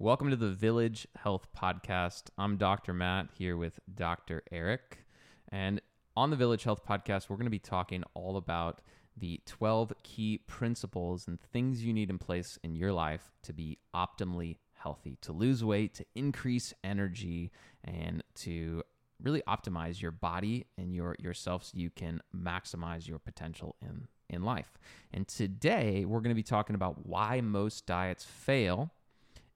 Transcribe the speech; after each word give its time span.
Welcome 0.00 0.30
to 0.30 0.36
the 0.36 0.50
Village 0.50 1.06
Health 1.14 1.46
Podcast. 1.56 2.24
I'm 2.36 2.56
Dr. 2.56 2.92
Matt 2.92 3.28
here 3.38 3.56
with 3.56 3.78
Dr. 3.94 4.42
Eric. 4.50 5.04
And 5.50 5.80
on 6.16 6.30
the 6.30 6.36
Village 6.36 6.64
Health 6.64 6.84
Podcast, 6.84 7.30
we're 7.30 7.36
going 7.36 7.46
to 7.46 7.50
be 7.50 7.60
talking 7.60 8.02
all 8.12 8.36
about 8.36 8.80
the 9.16 9.40
12 9.46 9.92
key 10.02 10.38
principles 10.48 11.28
and 11.28 11.40
things 11.40 11.84
you 11.84 11.92
need 11.92 12.10
in 12.10 12.18
place 12.18 12.58
in 12.64 12.74
your 12.74 12.92
life 12.92 13.30
to 13.44 13.52
be 13.52 13.78
optimally 13.94 14.56
healthy, 14.72 15.16
to 15.20 15.30
lose 15.30 15.62
weight, 15.62 15.94
to 15.94 16.04
increase 16.16 16.74
energy, 16.82 17.52
and 17.84 18.24
to 18.34 18.82
really 19.22 19.42
optimize 19.46 20.02
your 20.02 20.10
body 20.10 20.66
and 20.76 20.92
your 20.92 21.14
yourself 21.20 21.66
so 21.66 21.78
you 21.78 21.90
can 21.90 22.20
maximize 22.36 23.06
your 23.06 23.20
potential 23.20 23.76
in 23.80 24.08
in 24.28 24.42
life. 24.42 24.76
And 25.12 25.28
today 25.28 26.04
we're 26.04 26.20
going 26.20 26.30
to 26.30 26.34
be 26.34 26.42
talking 26.42 26.74
about 26.74 27.06
why 27.06 27.40
most 27.40 27.86
diets 27.86 28.24
fail 28.24 28.90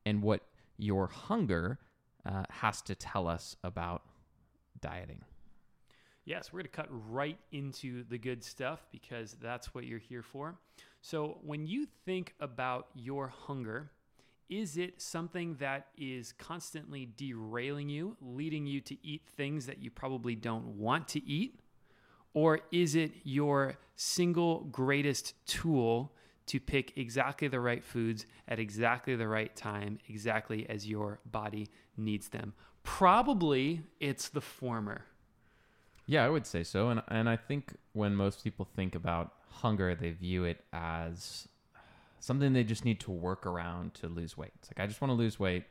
and 0.09 0.23
what 0.23 0.41
your 0.79 1.07
hunger 1.07 1.79
uh, 2.25 2.45
has 2.49 2.81
to 2.83 2.95
tell 2.95 3.29
us 3.29 3.57
about 3.63 4.03
dieting. 4.81 5.21
Yes, 6.25 6.53
we're 6.53 6.59
going 6.59 6.71
to 6.71 6.77
cut 6.77 6.89
right 6.91 7.39
into 7.53 8.05
the 8.05 8.19
good 8.19 8.43
stuff 8.43 8.87
because 8.91 9.37
that's 9.41 9.75
what 9.75 9.85
you're 9.85 9.99
here 9.99 10.23
for. 10.23 10.57
So, 11.01 11.39
when 11.43 11.67
you 11.67 11.87
think 12.05 12.35
about 12.41 12.89
your 12.95 13.29
hunger, 13.29 13.91
is 14.49 14.77
it 14.77 15.01
something 15.01 15.57
that 15.57 15.89
is 15.97 16.33
constantly 16.33 17.09
derailing 17.17 17.89
you, 17.89 18.17
leading 18.21 18.67
you 18.67 18.81
to 18.83 18.97
eat 19.07 19.23
things 19.37 19.67
that 19.67 19.83
you 19.83 19.91
probably 19.91 20.35
don't 20.35 20.67
want 20.79 21.09
to 21.09 21.25
eat? 21.27 21.61
Or 22.35 22.61
is 22.73 22.95
it 22.95 23.13
your 23.25 23.79
single 23.97 24.65
greatest 24.65 25.35
tool 25.47 26.13
to 26.49 26.61
pick 26.61 26.97
exactly 26.97 27.49
the 27.49 27.61
right 27.61 27.85
foods 27.85 28.27
at 28.49 28.59
exactly 28.59 29.17
the 29.17 29.29
right 29.29 29.55
time, 29.55 29.99
exactly 30.09 30.69
as 30.69 30.89
your 30.89 31.21
body 31.27 31.69
needs 31.97 32.29
them. 32.29 32.53
Probably 32.83 33.83
it's 34.01 34.29
the 34.29 34.41
former. 34.41 35.05
Yeah, 36.07 36.25
I 36.25 36.29
would 36.29 36.47
say 36.47 36.65
so. 36.65 36.89
And, 36.89 37.03
and 37.09 37.29
I 37.29 37.37
think 37.37 37.77
when 37.93 38.15
most 38.15 38.43
people 38.43 38.67
think 38.77 38.95
about 38.95 39.33
hunger, 39.51 39.95
they 39.95 40.11
view 40.11 40.45
it 40.45 40.65
as 40.73 41.49
something 42.21 42.53
they 42.53 42.65
just 42.65 42.85
need 42.85 43.01
to 43.01 43.11
work 43.11 43.47
around 43.47 43.95
to 43.95 44.09
lose 44.09 44.37
weight. 44.37 44.53
It's 44.61 44.71
like, 44.71 44.83
I 44.83 44.87
just 44.87 45.01
want 45.01 45.11
to 45.11 45.17
lose 45.17 45.39
weight. 45.39 45.65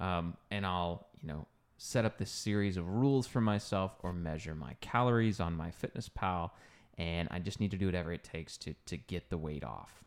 Um, 0.00 0.36
and 0.50 0.64
I'll, 0.64 1.06
you 1.20 1.28
know, 1.28 1.46
set 1.76 2.04
up 2.04 2.18
this 2.18 2.30
series 2.30 2.76
of 2.76 2.88
rules 2.88 3.26
for 3.26 3.40
myself 3.40 3.92
or 4.02 4.12
measure 4.12 4.54
my 4.54 4.74
calories 4.80 5.38
on 5.38 5.56
MyFitnessPal 5.56 6.50
and 6.98 7.28
i 7.30 7.38
just 7.38 7.60
need 7.60 7.70
to 7.70 7.76
do 7.76 7.86
whatever 7.86 8.12
it 8.12 8.22
takes 8.22 8.56
to 8.56 8.74
to 8.86 8.96
get 8.96 9.30
the 9.30 9.38
weight 9.38 9.64
off 9.64 10.04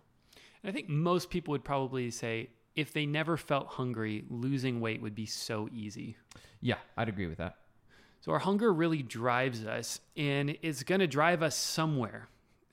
I 0.67 0.71
think 0.71 0.89
most 0.89 1.29
people 1.29 1.53
would 1.53 1.63
probably 1.63 2.11
say 2.11 2.49
if 2.75 2.91
they 2.91 3.05
never 3.05 3.37
felt 3.37 3.67
hungry, 3.67 4.25
losing 4.29 4.81
weight 4.81 5.01
would 5.01 5.15
be 5.15 5.25
so 5.25 5.69
easy. 5.73 6.17
Yeah, 6.59 6.75
I'd 6.97 7.07
agree 7.07 7.27
with 7.27 7.37
that. 7.37 7.55
So 8.19 8.33
our 8.33 8.39
hunger 8.39 8.73
really 8.73 9.01
drives 9.01 9.65
us 9.65 10.01
and 10.17 10.57
it's 10.61 10.83
going 10.83 10.99
to 10.99 11.07
drive 11.07 11.41
us 11.41 11.55
somewhere. 11.55 12.27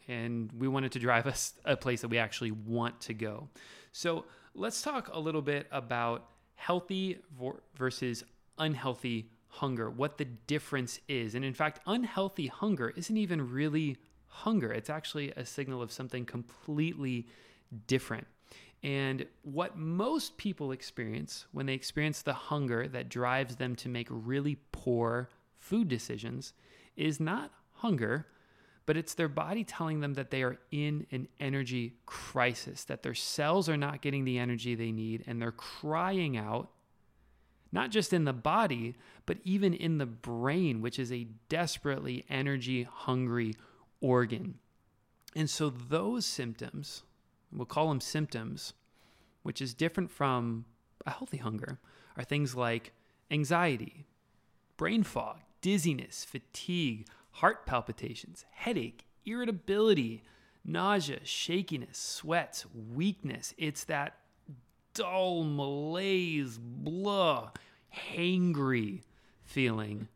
And 0.09 0.51
we 0.59 0.67
want 0.67 0.85
it 0.85 0.93
to 0.93 0.99
drive 0.99 1.27
us 1.27 1.55
a 1.65 1.77
place 1.77 2.01
that 2.01 2.09
we 2.09 2.19
actually 2.19 2.51
want 2.51 3.01
to 3.03 3.15
go. 3.15 3.49
So 3.93 4.25
let's 4.57 4.83
talk 4.83 5.09
a 5.13 5.19
little 5.19 5.41
bit 5.41 5.69
about 5.71 6.27
healthy 6.57 7.19
versus 7.77 8.25
unhealthy 8.59 9.31
hunger, 9.49 9.89
what 9.89 10.19
the 10.19 10.25
difference 10.25 10.99
is. 11.07 11.37
And 11.37 11.45
in 11.45 11.55
fact, 11.55 11.79
unhealthy 11.87 12.49
hunger 12.49 12.93
isn't 12.97 13.17
even 13.17 13.53
really 13.53 13.99
hunger, 14.27 14.73
it's 14.73 14.91
actually 14.91 15.31
a 15.37 15.47
signal 15.47 15.81
of 15.81 15.93
something 15.93 16.27
completely 16.27 17.29
different. 17.87 18.27
And 18.83 19.27
what 19.43 19.79
most 19.79 20.37
people 20.37 20.73
experience 20.73 21.47
when 21.53 21.65
they 21.67 21.73
experience 21.73 22.21
the 22.21 22.35
hunger 22.35 22.87
that 22.89 23.09
drives 23.09 23.57
them 23.57 23.75
to 23.77 23.89
make 23.89 24.09
really 24.11 24.59
poor 24.73 25.31
food 25.59 25.89
decisions 25.89 26.53
is 26.97 27.19
not 27.19 27.51
hunger, 27.73 28.27
but 28.87 28.99
it's 28.99 29.15
their 29.15 29.29
body 29.29 29.65
telling 29.65 30.01
them 30.01 30.15
that 30.15 30.31
they 30.31 30.43
are 30.43 30.59
in 30.71 31.07
an 31.11 31.29
energy 31.41 31.95
crisis, 32.05 32.85
that 32.85 33.03
their 33.03 33.15
cells 33.15 33.71
are 33.71 33.77
not 33.79 34.03
getting 34.03 34.27
the 34.27 34.39
energy 34.39 34.75
they 34.75 34.93
need, 34.93 35.25
and 35.27 35.41
they're 35.41 35.53
crying 35.53 36.37
out, 36.37 36.69
not 37.73 37.91
just 37.91 38.13
in 38.13 38.25
the 38.25 38.35
body, 38.35 38.95
but 39.25 39.39
even 39.45 39.73
in 39.73 39.97
the 39.97 40.07
brain, 40.07 40.83
which 40.83 40.99
is 40.99 41.11
a 41.11 41.27
desperately 41.49 42.25
energy 42.29 42.83
hungry 42.83 43.55
organ. 44.03 44.59
And 45.35 45.49
so 45.49 45.71
those 45.71 46.27
symptoms, 46.27 47.03
we'll 47.55 47.67
call 47.67 47.89
them 47.89 48.01
symptoms, 48.01 48.75
which 49.43 49.63
is 49.63 49.75
different 49.75 50.11
from 50.11 50.65
a 51.07 51.11
healthy 51.11 51.39
hunger, 51.39 51.79
are 52.17 52.25
things 52.25 52.55
like 52.55 52.93
anxiety, 53.31 54.07
brain 54.77 55.03
fog, 55.03 55.39
dizziness, 55.61 56.25
fatigue, 56.25 57.07
heart 57.33 57.67
palpitations, 57.67 58.45
headache, 58.51 59.07
irritability, 59.25 60.23
nausea, 60.65 61.21
shakiness, 61.25 61.99
sweats, 61.99 62.67
weakness. 62.93 63.55
It's 63.59 63.85
that 63.85 64.17
dull 64.95 65.45
malaise, 65.45 66.59
blah, 66.59 67.51
hangry 68.13 69.03
feeling 69.43 70.09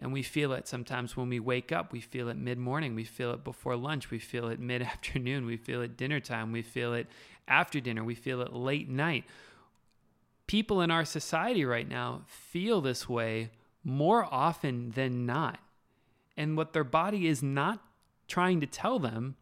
and 0.00 0.12
we 0.12 0.22
feel 0.22 0.52
it 0.52 0.66
sometimes 0.66 1.16
when 1.16 1.28
we 1.28 1.40
wake 1.40 1.72
up. 1.72 1.92
We 1.92 2.00
feel 2.00 2.28
it 2.28 2.36
mid 2.36 2.58
morning. 2.58 2.94
We 2.94 3.04
feel 3.04 3.32
it 3.32 3.44
before 3.44 3.76
lunch. 3.76 4.10
We 4.10 4.18
feel 4.18 4.48
it 4.48 4.58
mid 4.72 4.82
afternoon. 4.82 5.46
We 5.46 5.56
feel 5.56 5.82
it 5.82 5.96
dinner 5.96 6.20
time. 6.20 6.52
We 6.52 6.62
feel 6.62 6.94
it 6.94 7.06
after 7.46 7.80
dinner. 7.80 8.02
We 8.02 8.14
feel 8.14 8.40
it 8.40 8.52
late 8.52 8.88
night. 8.88 9.24
People 10.46 10.80
in 10.80 10.90
our 10.90 11.04
society 11.04 11.64
right 11.64 11.88
now 11.88 12.22
feel 12.26 12.80
this 12.80 13.08
way 13.08 13.50
more 13.84 14.26
often 14.32 14.90
than 14.90 15.26
not. 15.26 15.60
And 16.36 16.56
what 16.56 16.72
their 16.72 16.84
body 16.84 17.26
is 17.26 17.42
not 17.42 17.80
trying 18.26 18.60
to 18.60 18.66
tell 18.66 18.98
them 18.98 19.36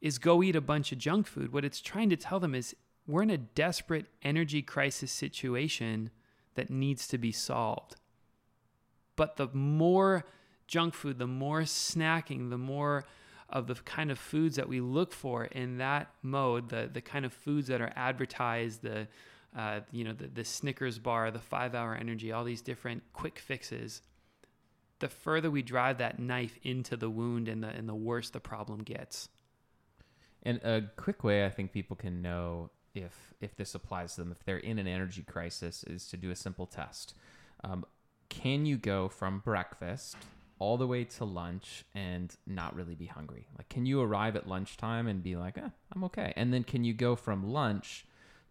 is 0.00 0.18
go 0.18 0.42
eat 0.42 0.56
a 0.56 0.60
bunch 0.60 0.92
of 0.92 0.98
junk 0.98 1.26
food. 1.26 1.52
What 1.52 1.64
it's 1.64 1.80
trying 1.80 2.10
to 2.10 2.16
tell 2.16 2.40
them 2.40 2.54
is 2.54 2.74
we're 3.06 3.22
in 3.22 3.30
a 3.30 3.38
desperate 3.38 4.06
energy 4.22 4.62
crisis 4.62 5.10
situation 5.10 6.10
that 6.54 6.70
needs 6.70 7.08
to 7.08 7.18
be 7.18 7.32
solved. 7.32 7.96
But 9.16 9.36
the 9.36 9.48
more 9.52 10.24
junk 10.66 10.94
food, 10.94 11.18
the 11.18 11.26
more 11.26 11.62
snacking, 11.62 12.50
the 12.50 12.58
more 12.58 13.04
of 13.48 13.66
the 13.66 13.74
kind 13.74 14.10
of 14.10 14.18
foods 14.18 14.56
that 14.56 14.68
we 14.68 14.80
look 14.80 15.12
for 15.12 15.44
in 15.44 15.78
that 15.78 16.08
mode, 16.22 16.70
the 16.70 16.88
the 16.92 17.02
kind 17.02 17.24
of 17.24 17.32
foods 17.32 17.68
that 17.68 17.80
are 17.80 17.92
advertised, 17.94 18.82
the 18.82 19.06
uh, 19.56 19.80
you 19.90 20.04
know 20.04 20.14
the, 20.14 20.28
the 20.28 20.44
Snickers 20.44 20.98
bar, 20.98 21.30
the 21.30 21.38
five 21.38 21.74
hour 21.74 21.94
energy, 21.94 22.32
all 22.32 22.44
these 22.44 22.62
different 22.62 23.02
quick 23.12 23.38
fixes. 23.38 24.00
The 25.00 25.08
further 25.08 25.50
we 25.50 25.62
drive 25.62 25.98
that 25.98 26.18
knife 26.18 26.58
into 26.62 26.96
the 26.96 27.10
wound, 27.10 27.48
and 27.48 27.62
the 27.62 27.68
and 27.68 27.88
the 27.88 27.94
worse 27.94 28.30
the 28.30 28.40
problem 28.40 28.82
gets. 28.82 29.28
And 30.42 30.58
a 30.64 30.82
quick 30.96 31.22
way 31.22 31.44
I 31.44 31.50
think 31.50 31.72
people 31.72 31.96
can 31.96 32.22
know 32.22 32.70
if 32.94 33.34
if 33.40 33.54
this 33.56 33.74
applies 33.74 34.14
to 34.14 34.22
them, 34.22 34.32
if 34.32 34.42
they're 34.44 34.56
in 34.56 34.78
an 34.78 34.86
energy 34.86 35.22
crisis, 35.22 35.84
is 35.84 36.08
to 36.08 36.16
do 36.16 36.30
a 36.30 36.36
simple 36.36 36.66
test. 36.66 37.14
Um, 37.64 37.84
can 38.32 38.64
you 38.64 38.78
go 38.78 39.08
from 39.08 39.40
breakfast 39.40 40.16
all 40.58 40.78
the 40.78 40.86
way 40.86 41.04
to 41.04 41.24
lunch 41.24 41.84
and 41.94 42.34
not 42.46 42.74
really 42.74 42.94
be 42.94 43.04
hungry? 43.04 43.46
Like, 43.58 43.68
can 43.68 43.84
you 43.84 44.00
arrive 44.00 44.36
at 44.36 44.48
lunchtime 44.48 45.06
and 45.06 45.22
be 45.22 45.36
like, 45.36 45.58
eh, 45.58 45.68
I'm 45.94 46.04
okay? 46.04 46.32
And 46.34 46.52
then 46.52 46.64
can 46.64 46.82
you 46.82 46.94
go 46.94 47.14
from 47.14 47.52
lunch 47.52 48.06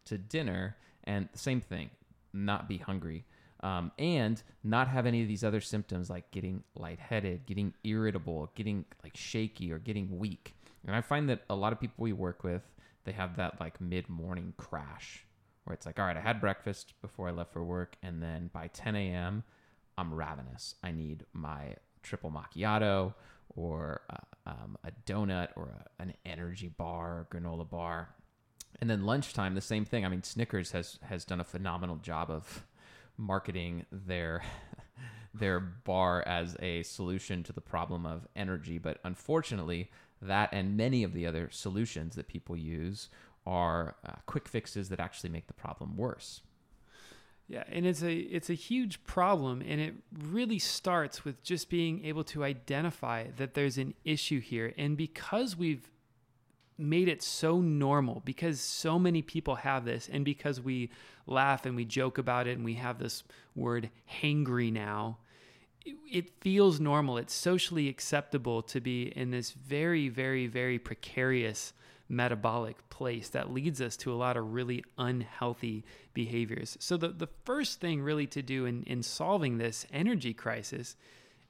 to 0.05 0.19
dinner 0.19 0.77
and 1.03 1.27
the 1.31 1.39
same 1.39 1.61
thing, 1.61 1.89
not 2.31 2.69
be 2.69 2.77
hungry? 2.77 3.25
Um, 3.63 3.91
and 3.97 4.41
not 4.63 4.87
have 4.87 5.05
any 5.05 5.23
of 5.23 5.27
these 5.27 5.43
other 5.43 5.61
symptoms 5.61 6.09
like 6.09 6.29
getting 6.31 6.63
lightheaded, 6.75 7.45
getting 7.47 7.73
irritable, 7.83 8.51
getting 8.55 8.85
like 9.03 9.17
shaky, 9.17 9.71
or 9.71 9.79
getting 9.79 10.19
weak. 10.19 10.53
And 10.85 10.95
I 10.95 11.01
find 11.01 11.27
that 11.29 11.41
a 11.49 11.55
lot 11.55 11.73
of 11.73 11.79
people 11.79 12.03
we 12.03 12.13
work 12.13 12.43
with, 12.43 12.63
they 13.03 13.11
have 13.11 13.35
that 13.37 13.59
like 13.59 13.81
mid 13.81 14.09
morning 14.09 14.53
crash 14.57 15.25
where 15.63 15.73
it's 15.73 15.85
like, 15.85 15.99
all 15.99 16.05
right, 16.05 16.17
I 16.17 16.21
had 16.21 16.41
breakfast 16.41 16.93
before 17.01 17.27
I 17.27 17.31
left 17.31 17.53
for 17.53 17.63
work, 17.63 17.95
and 18.01 18.21
then 18.21 18.49
by 18.53 18.67
10 18.67 18.95
a.m., 18.95 19.43
I'm 19.97 20.13
ravenous. 20.13 20.75
I 20.83 20.91
need 20.91 21.25
my 21.33 21.75
triple 22.03 22.31
macchiato 22.31 23.13
or 23.49 24.01
uh, 24.09 24.49
um, 24.49 24.77
a 24.83 24.91
donut 25.05 25.49
or 25.55 25.75
a, 25.99 26.01
an 26.01 26.13
energy 26.25 26.69
bar, 26.69 27.27
granola 27.31 27.69
bar. 27.69 28.09
And 28.79 28.89
then 28.89 29.05
lunchtime, 29.05 29.55
the 29.55 29.61
same 29.61 29.85
thing. 29.85 30.05
I 30.05 30.09
mean, 30.09 30.23
Snickers 30.23 30.71
has 30.71 30.97
has 31.03 31.25
done 31.25 31.39
a 31.39 31.43
phenomenal 31.43 31.97
job 31.97 32.31
of 32.31 32.65
marketing 33.17 33.85
their 33.91 34.43
their 35.33 35.59
bar 35.59 36.23
as 36.25 36.57
a 36.59 36.83
solution 36.83 37.43
to 37.43 37.53
the 37.53 37.61
problem 37.61 38.05
of 38.05 38.27
energy, 38.35 38.77
but 38.77 38.99
unfortunately, 39.03 39.91
that 40.21 40.49
and 40.51 40.77
many 40.77 41.03
of 41.03 41.13
the 41.13 41.25
other 41.25 41.49
solutions 41.51 42.15
that 42.15 42.27
people 42.27 42.55
use 42.55 43.09
are 43.45 43.95
uh, 44.05 44.13
quick 44.25 44.47
fixes 44.47 44.89
that 44.89 44.99
actually 44.99 45.29
make 45.29 45.47
the 45.47 45.53
problem 45.53 45.97
worse. 45.97 46.41
Yeah, 47.51 47.65
and 47.67 47.85
it's 47.85 48.01
a 48.01 48.13
it's 48.13 48.49
a 48.49 48.53
huge 48.53 49.03
problem 49.03 49.61
and 49.61 49.81
it 49.81 49.93
really 50.17 50.57
starts 50.57 51.25
with 51.25 51.43
just 51.43 51.69
being 51.69 52.05
able 52.05 52.23
to 52.25 52.45
identify 52.45 53.25
that 53.35 53.55
there's 53.55 53.77
an 53.77 53.93
issue 54.05 54.39
here. 54.39 54.73
And 54.77 54.95
because 54.95 55.57
we've 55.57 55.91
made 56.77 57.09
it 57.09 57.21
so 57.21 57.59
normal 57.59 58.21
because 58.23 58.61
so 58.61 58.97
many 58.97 59.21
people 59.21 59.55
have 59.55 59.83
this 59.83 60.09
and 60.09 60.23
because 60.23 60.61
we 60.61 60.91
laugh 61.27 61.65
and 61.65 61.75
we 61.75 61.83
joke 61.83 62.17
about 62.17 62.47
it 62.47 62.51
and 62.51 62.63
we 62.63 62.75
have 62.75 62.99
this 62.99 63.21
word 63.53 63.89
hangry 64.21 64.71
now 64.71 65.17
it, 65.85 65.97
it 66.09 66.29
feels 66.39 66.79
normal. 66.79 67.17
It's 67.17 67.33
socially 67.33 67.89
acceptable 67.89 68.61
to 68.63 68.79
be 68.79 69.11
in 69.13 69.29
this 69.29 69.51
very 69.51 70.07
very 70.07 70.47
very 70.47 70.79
precarious 70.79 71.73
metabolic 72.11 72.89
place 72.89 73.29
that 73.29 73.51
leads 73.51 73.81
us 73.81 73.95
to 73.95 74.11
a 74.11 74.15
lot 74.15 74.37
of 74.37 74.53
really 74.53 74.83
unhealthy 74.97 75.83
behaviors 76.13 76.77
so 76.79 76.97
the, 76.97 77.09
the 77.09 77.29
first 77.45 77.79
thing 77.79 78.01
really 78.01 78.27
to 78.27 78.41
do 78.41 78.65
in, 78.65 78.83
in 78.83 79.01
solving 79.01 79.57
this 79.57 79.85
energy 79.93 80.33
crisis 80.33 80.95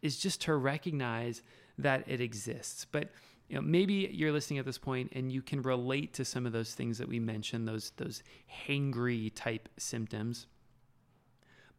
is 0.02 0.18
just 0.18 0.42
to 0.42 0.56
recognize 0.56 1.42
that 1.78 2.04
it 2.08 2.22
exists 2.22 2.86
but 2.92 3.10
you 3.52 3.58
know, 3.58 3.62
maybe 3.62 4.10
you're 4.14 4.32
listening 4.32 4.60
at 4.60 4.66
this 4.66 4.78
point 4.78 5.12
and 5.14 5.30
you 5.30 5.42
can 5.42 5.62
relate 5.62 6.14
to 6.14 6.24
some 6.24 6.46
of 6.46 6.54
those 6.54 6.74
things 6.74 6.98
that 7.00 7.10
we 7.10 7.20
mentioned, 7.20 7.68
those 7.68 7.92
those 7.98 8.24
hangry 8.66 9.30
type 9.36 9.68
symptoms. 9.78 10.48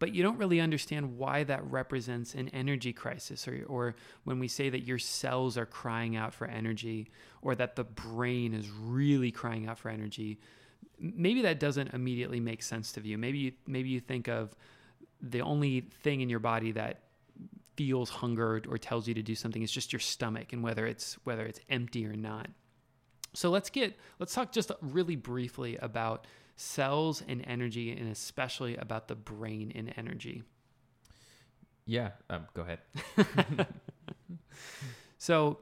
But 0.03 0.13
you 0.13 0.25
don't 0.25 0.37
really 0.37 0.61
understand 0.61 1.17
why 1.17 1.45
that 1.45 1.65
represents 1.71 2.35
an 2.35 2.49
energy 2.49 2.93
crisis, 2.93 3.47
or, 3.47 3.65
or 3.69 3.95
when 4.25 4.41
we 4.41 4.49
say 4.49 4.69
that 4.69 4.83
your 4.85 4.99
cells 4.99 5.57
are 5.57 5.65
crying 5.65 6.17
out 6.17 6.35
for 6.35 6.49
energy, 6.49 7.13
or 7.41 7.55
that 7.55 7.77
the 7.77 7.85
brain 7.85 8.53
is 8.53 8.69
really 8.69 9.31
crying 9.31 9.69
out 9.69 9.79
for 9.79 9.91
energy. 9.91 10.41
Maybe 10.99 11.43
that 11.43 11.61
doesn't 11.61 11.95
immediately 11.95 12.41
make 12.41 12.65
sense 12.65 12.91
to 12.95 13.07
you. 13.07 13.17
Maybe 13.17 13.39
you, 13.39 13.53
maybe 13.69 13.91
you 13.91 14.01
think 14.01 14.27
of 14.27 14.57
the 15.21 15.43
only 15.43 15.83
thing 16.03 16.21
in 16.21 16.29
your 16.29 16.41
body 16.41 16.73
that 16.73 17.03
feels 17.77 18.11
hunger 18.11 18.61
or 18.69 18.79
tells 18.79 19.07
you 19.07 19.15
to 19.15 19.23
do 19.23 19.37
something 19.37 19.63
is 19.63 19.71
just 19.71 19.93
your 19.93 20.01
stomach 20.01 20.53
and 20.53 20.65
whether 20.65 20.85
it's 20.85 21.17
whether 21.23 21.47
it's 21.47 21.61
empty 21.71 22.05
or 22.07 22.17
not. 22.17 22.49
So 23.35 23.51
let's 23.51 23.71
get 23.71 23.97
let's 24.19 24.35
talk 24.35 24.51
just 24.51 24.73
really 24.81 25.15
briefly 25.15 25.77
about 25.77 26.27
cells 26.57 27.23
and 27.27 27.45
energy 27.47 27.91
and 27.93 28.11
especially 28.11 28.77
about 28.77 29.09
the 29.09 29.15
brain 29.15 29.73
and 29.75 29.93
energy. 29.97 30.43
Yeah, 31.87 32.11
um, 32.31 32.47
go 32.55 32.63
ahead. 32.63 33.67
so 35.19 35.59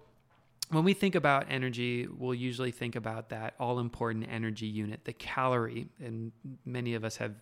when 0.71 0.85
we 0.85 0.93
think 0.93 1.15
about 1.15 1.47
energy, 1.49 2.07
we'll 2.07 2.35
usually 2.35 2.71
think 2.71 2.95
about 2.95 3.31
that 3.31 3.55
all 3.59 3.79
important 3.79 4.27
energy 4.31 4.67
unit, 4.67 5.05
the 5.05 5.13
calorie. 5.13 5.89
And 6.03 6.33
many 6.65 6.95
of 6.95 7.05
us 7.05 7.17
have 7.17 7.35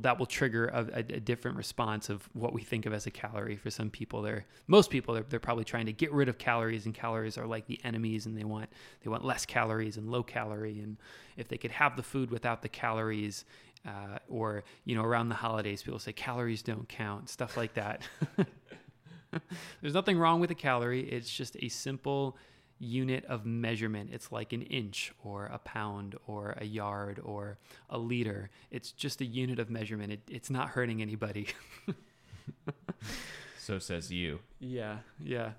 that 0.00 0.18
will 0.18 0.26
trigger 0.26 0.66
a, 0.66 0.86
a, 0.92 0.98
a, 0.98 1.20
different 1.20 1.56
response 1.56 2.08
of 2.08 2.28
what 2.32 2.52
we 2.52 2.62
think 2.62 2.86
of 2.86 2.92
as 2.92 3.06
a 3.06 3.10
calorie 3.10 3.56
for 3.56 3.70
some 3.70 3.90
people. 3.90 4.22
They're 4.22 4.46
most 4.66 4.90
people 4.90 5.14
they're, 5.14 5.26
they're 5.28 5.40
probably 5.40 5.64
trying 5.64 5.86
to 5.86 5.92
get 5.92 6.12
rid 6.12 6.28
of 6.28 6.38
calories 6.38 6.86
and 6.86 6.94
calories 6.94 7.38
are 7.38 7.46
like 7.46 7.66
the 7.66 7.80
enemies 7.84 8.26
and 8.26 8.36
they 8.36 8.44
want 8.44 8.70
they 9.02 9.10
want 9.10 9.24
less 9.24 9.46
calories 9.46 9.96
and 9.96 10.10
low 10.10 10.22
calorie. 10.22 10.80
And 10.80 10.96
if 11.36 11.48
they 11.48 11.58
could 11.58 11.70
have 11.72 11.96
the 11.96 12.02
food 12.02 12.30
without 12.30 12.62
the 12.62 12.68
calories 12.68 13.44
uh, 13.86 14.18
or 14.28 14.64
you 14.84 14.94
know 14.94 15.04
around 15.04 15.28
the 15.28 15.34
holidays 15.34 15.82
people 15.82 15.98
say 15.98 16.12
calories 16.12 16.62
don't 16.62 16.88
count 16.88 17.28
stuff 17.28 17.56
like 17.56 17.74
that. 17.74 18.02
There's 19.80 19.94
nothing 19.94 20.18
wrong 20.18 20.40
with 20.40 20.50
a 20.50 20.54
calorie. 20.54 21.08
It's 21.08 21.30
just 21.30 21.56
a 21.60 21.68
simple 21.68 22.36
unit 22.78 23.24
of 23.26 23.44
measurement. 23.44 24.10
It's 24.12 24.30
like 24.30 24.52
an 24.52 24.62
inch 24.62 25.12
or 25.22 25.46
a 25.46 25.58
pound 25.58 26.16
or 26.26 26.56
a 26.58 26.64
yard 26.64 27.20
or 27.22 27.58
a 27.90 27.98
liter. 27.98 28.50
It's 28.70 28.92
just 28.92 29.20
a 29.20 29.24
unit 29.24 29.58
of 29.58 29.70
measurement. 29.70 30.12
It, 30.12 30.20
it's 30.28 30.50
not 30.50 30.68
hurting 30.68 31.02
anybody. 31.02 31.48
so 33.58 33.78
says 33.78 34.10
you. 34.10 34.40
Yeah, 34.60 34.98
yeah. 35.20 35.52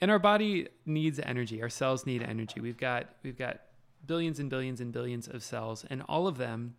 And 0.00 0.10
our 0.10 0.18
body 0.18 0.68
needs 0.84 1.18
energy. 1.18 1.62
Our 1.62 1.70
cells 1.70 2.04
need 2.04 2.22
energy. 2.22 2.60
We've 2.60 2.76
got 2.76 3.06
we've 3.22 3.38
got 3.38 3.60
billions 4.06 4.38
and 4.38 4.50
billions 4.50 4.80
and 4.80 4.92
billions 4.92 5.28
of 5.28 5.42
cells, 5.42 5.84
and 5.88 6.02
all 6.08 6.26
of 6.26 6.36
them 6.36 6.74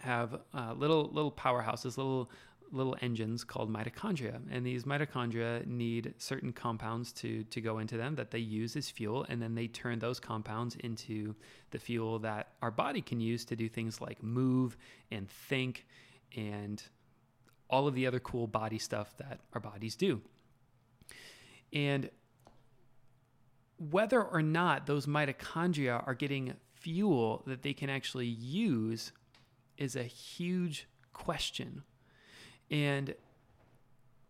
have 0.00 0.40
uh, 0.54 0.72
little 0.74 1.10
little 1.12 1.32
powerhouses, 1.32 1.96
little 1.96 2.30
little 2.72 2.96
engines 3.00 3.44
called 3.44 3.72
mitochondria. 3.72 4.40
And 4.50 4.64
these 4.64 4.84
mitochondria 4.84 5.66
need 5.66 6.14
certain 6.18 6.52
compounds 6.52 7.12
to, 7.14 7.44
to 7.44 7.60
go 7.60 7.78
into 7.78 7.96
them 7.96 8.14
that 8.16 8.30
they 8.30 8.38
use 8.38 8.76
as 8.76 8.90
fuel. 8.90 9.26
And 9.28 9.40
then 9.40 9.54
they 9.54 9.66
turn 9.66 9.98
those 9.98 10.20
compounds 10.20 10.76
into 10.76 11.34
the 11.70 11.78
fuel 11.78 12.18
that 12.20 12.52
our 12.62 12.70
body 12.70 13.00
can 13.00 13.20
use 13.20 13.44
to 13.46 13.56
do 13.56 13.68
things 13.68 14.00
like 14.00 14.22
move 14.22 14.76
and 15.10 15.28
think 15.28 15.86
and 16.36 16.82
all 17.70 17.86
of 17.86 17.94
the 17.94 18.06
other 18.06 18.20
cool 18.20 18.46
body 18.46 18.78
stuff 18.78 19.16
that 19.18 19.40
our 19.54 19.60
bodies 19.60 19.96
do. 19.96 20.20
And 21.72 22.10
whether 23.90 24.22
or 24.22 24.42
not 24.42 24.86
those 24.86 25.06
mitochondria 25.06 26.06
are 26.06 26.14
getting 26.14 26.54
fuel 26.74 27.42
that 27.46 27.62
they 27.62 27.72
can 27.72 27.90
actually 27.90 28.26
use 28.26 29.12
is 29.76 29.96
a 29.96 30.02
huge 30.02 30.88
question 31.12 31.82
and 32.70 33.14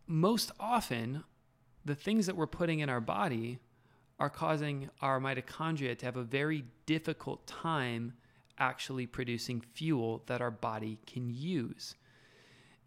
most 0.07 0.51
often, 0.59 1.23
the 1.85 1.95
things 1.95 2.25
that 2.25 2.35
we're 2.35 2.47
putting 2.47 2.79
in 2.79 2.89
our 2.89 3.01
body 3.01 3.59
are 4.19 4.29
causing 4.29 4.89
our 5.01 5.19
mitochondria 5.19 5.97
to 5.97 6.05
have 6.05 6.17
a 6.17 6.23
very 6.23 6.65
difficult 6.85 7.45
time 7.47 8.13
actually 8.57 9.05
producing 9.05 9.61
fuel 9.61 10.23
that 10.25 10.41
our 10.41 10.51
body 10.51 10.99
can 11.07 11.29
use. 11.29 11.95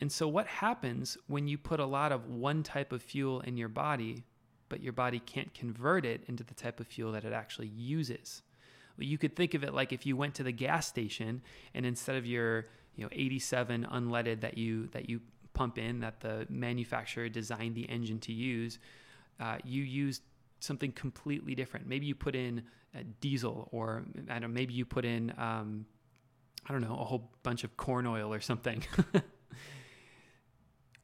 And 0.01 0.11
so, 0.11 0.29
what 0.29 0.47
happens 0.47 1.17
when 1.29 1.47
you 1.47 1.57
put 1.57 1.81
a 1.81 1.87
lot 1.87 2.13
of 2.13 2.27
one 2.27 2.63
type 2.63 2.93
of 2.93 3.03
fuel 3.03 3.41
in 3.41 3.57
your 3.57 3.69
body, 3.69 4.25
but 4.69 4.83
your 4.83 4.93
body 4.93 5.21
can't 5.21 5.55
convert 5.55 6.05
it 6.05 6.25
into 6.27 6.45
the 6.45 6.55
type 6.55 6.81
of 6.81 6.87
fuel 6.87 7.13
that 7.13 7.25
it 7.25 7.33
actually 7.33 7.69
uses? 7.69 8.43
Well, 8.99 9.07
you 9.07 9.17
could 9.17 9.37
think 9.37 9.55
of 9.55 9.65
it 9.65 9.73
like 9.73 9.93
if 9.93 10.05
you 10.05 10.17
went 10.17 10.35
to 10.35 10.43
the 10.43 10.53
gas 10.53 10.87
station 10.87 11.41
and 11.73 11.87
instead 11.87 12.17
of 12.17 12.27
your 12.27 12.67
you 12.97 13.05
know 13.05 13.11
87 13.13 13.87
unleaded 13.91 14.41
that 14.41 14.59
you 14.59 14.89
that 14.89 15.09
you 15.09 15.21
pump 15.55 15.79
in 15.79 16.01
that 16.01 16.21
the 16.21 16.47
manufacturer 16.49 17.29
designed 17.29 17.75
the 17.75 17.89
engine 17.89 18.19
to 18.21 18.33
use, 18.33 18.79
uh, 19.41 19.59
you 19.65 19.83
use 19.83 20.21
something 20.61 20.93
completely 20.93 21.55
different. 21.55 21.87
Maybe 21.87 22.07
you 22.07 22.15
put 22.15 22.35
in 22.35 22.63
diesel, 23.21 23.69
or 23.73 24.05
I 24.31 24.39
don't 24.39 24.53
maybe 24.53 24.75
you 24.75 24.85
put 24.85 25.05
in, 25.05 25.33
um, 25.39 25.87
I 26.69 26.73
don't 26.73 26.83
know, 26.83 26.99
a 26.99 27.05
whole 27.05 27.31
bunch 27.43 27.65
of 27.65 27.77
corn 27.77 28.07
oil 28.07 28.33
or 28.33 28.41
something. 28.41 28.85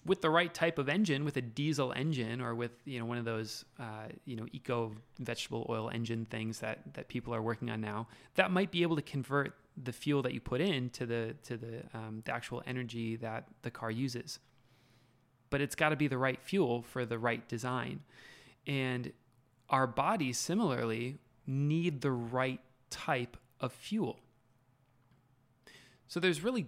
with 0.08 0.22
the 0.22 0.31
right 0.31 0.52
type 0.52 0.78
of 0.78 0.88
engine, 0.88 1.25
with 1.25 1.37
a 1.37 1.43
diesel 1.43 1.93
engine, 1.93 2.40
or 2.40 2.55
with 2.55 2.72
you 2.84 2.99
know 2.99 3.05
one 3.05 3.19
of 3.19 3.25
those 3.25 3.64
uh, 3.78 4.06
you 4.25 4.34
know 4.34 4.46
eco 4.52 4.93
vegetable 5.20 5.66
oil 5.69 5.90
engine 5.90 6.25
things 6.25 6.60
that 6.60 6.94
that 6.94 7.08
people 7.08 7.34
are 7.34 7.43
working 7.43 7.70
on 7.70 7.81
now, 7.81 8.08
that 8.34 8.50
might 8.50 8.70
be 8.70 8.82
able 8.82 8.96
to 8.96 9.02
convert 9.02 9.55
the 9.81 9.93
fuel 9.93 10.22
that 10.22 10.32
you 10.32 10.40
put 10.40 10.61
in 10.61 10.90
to 10.90 11.06
the 11.06 11.37
to 11.44 11.56
the 11.56 11.83
um, 11.94 12.23
the 12.25 12.33
actual 12.33 12.62
energy 12.66 13.16
that 13.16 13.44
the 13.62 13.71
car 13.71 13.90
uses. 13.90 14.40
But 15.50 15.61
it's 15.61 15.75
got 15.75 15.90
to 15.90 15.97
be 15.97 16.09
the 16.09 16.18
right 16.18 16.40
fuel 16.42 16.83
for 16.83 17.04
the 17.04 17.18
right 17.18 17.47
design, 17.47 18.00
and 18.66 19.12
our 19.68 19.87
bodies 19.87 20.38
similarly 20.38 21.18
need 21.47 22.00
the 22.00 22.12
right 22.12 22.61
type 22.90 23.37
of 23.61 23.73
fuel. 23.73 24.18
So 26.06 26.21
there's 26.21 26.42
really 26.42 26.66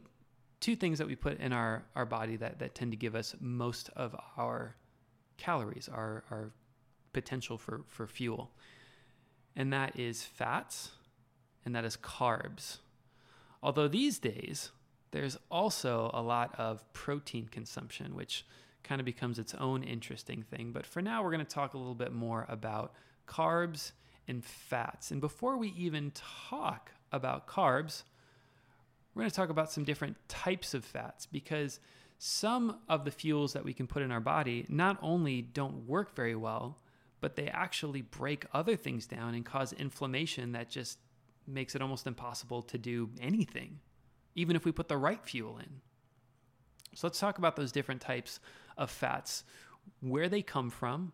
two 0.60 0.76
things 0.76 0.98
that 0.98 1.06
we 1.06 1.16
put 1.16 1.40
in 1.40 1.52
our, 1.52 1.84
our 1.96 2.04
body 2.04 2.36
that, 2.36 2.58
that 2.58 2.74
tend 2.74 2.92
to 2.92 2.96
give 2.96 3.14
us 3.14 3.34
most 3.40 3.90
of 3.96 4.14
our 4.36 4.76
calories, 5.36 5.88
our, 5.92 6.22
our 6.30 6.52
potential 7.12 7.58
for, 7.58 7.82
for 7.88 8.06
fuel. 8.06 8.50
And 9.56 9.72
that 9.72 9.98
is 9.98 10.22
fats 10.22 10.90
and 11.64 11.74
that 11.74 11.84
is 11.84 11.96
carbs. 11.96 12.78
Although 13.62 13.88
these 13.88 14.18
days, 14.18 14.70
there's 15.10 15.36
also 15.50 16.10
a 16.14 16.22
lot 16.22 16.54
of 16.58 16.90
protein 16.92 17.48
consumption, 17.48 18.14
which 18.14 18.46
kind 18.82 19.00
of 19.00 19.04
becomes 19.04 19.38
its 19.38 19.54
own 19.54 19.82
interesting 19.82 20.42
thing. 20.42 20.72
But 20.72 20.86
for 20.86 21.02
now, 21.02 21.22
we're 21.22 21.32
going 21.32 21.44
to 21.44 21.54
talk 21.54 21.74
a 21.74 21.78
little 21.78 21.94
bit 21.94 22.12
more 22.12 22.46
about 22.48 22.94
carbs 23.26 23.92
and 24.28 24.44
fats. 24.44 25.10
And 25.10 25.20
before 25.20 25.56
we 25.56 25.74
even 25.76 26.12
talk 26.48 26.92
about 27.12 27.46
carbs, 27.46 28.04
we're 29.14 29.22
going 29.22 29.30
to 29.30 29.36
talk 29.36 29.50
about 29.50 29.72
some 29.72 29.84
different 29.84 30.16
types 30.28 30.74
of 30.74 30.84
fats 30.84 31.26
because 31.26 31.80
some 32.18 32.78
of 32.88 33.04
the 33.04 33.10
fuels 33.10 33.52
that 33.54 33.64
we 33.64 33.72
can 33.72 33.86
put 33.86 34.02
in 34.02 34.12
our 34.12 34.20
body 34.20 34.66
not 34.68 34.98
only 35.02 35.42
don't 35.42 35.86
work 35.86 36.14
very 36.14 36.36
well, 36.36 36.78
but 37.20 37.36
they 37.36 37.48
actually 37.48 38.02
break 38.02 38.46
other 38.52 38.76
things 38.76 39.06
down 39.06 39.34
and 39.34 39.44
cause 39.44 39.72
inflammation 39.72 40.52
that 40.52 40.70
just 40.70 40.98
makes 41.46 41.74
it 41.74 41.82
almost 41.82 42.06
impossible 42.06 42.62
to 42.62 42.78
do 42.78 43.10
anything, 43.20 43.80
even 44.34 44.54
if 44.54 44.64
we 44.64 44.72
put 44.72 44.88
the 44.88 44.96
right 44.96 45.24
fuel 45.24 45.58
in. 45.58 45.80
So 46.94 47.06
let's 47.06 47.18
talk 47.18 47.38
about 47.38 47.56
those 47.56 47.72
different 47.72 48.00
types 48.00 48.40
of 48.76 48.90
fats, 48.90 49.44
where 50.00 50.28
they 50.28 50.42
come 50.42 50.70
from, 50.70 51.12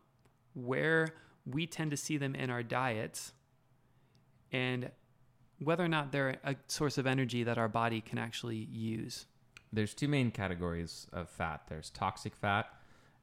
where 0.54 1.08
we 1.44 1.66
tend 1.66 1.90
to 1.92 1.96
see 1.96 2.16
them 2.16 2.34
in 2.34 2.50
our 2.50 2.62
diets, 2.62 3.32
and 4.52 4.90
whether 5.58 5.84
or 5.84 5.88
not 5.88 6.12
they're 6.12 6.38
a 6.44 6.56
source 6.68 6.98
of 6.98 7.06
energy 7.06 7.44
that 7.44 7.58
our 7.58 7.68
body 7.68 8.00
can 8.00 8.18
actually 8.18 8.68
use. 8.70 9.26
There's 9.72 9.94
two 9.94 10.08
main 10.08 10.30
categories 10.30 11.06
of 11.12 11.28
fat. 11.28 11.62
There's 11.68 11.90
toxic 11.90 12.34
fat 12.34 12.68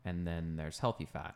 and 0.06 0.28
then 0.28 0.56
there's 0.56 0.80
healthy 0.80 1.06
fat. 1.06 1.36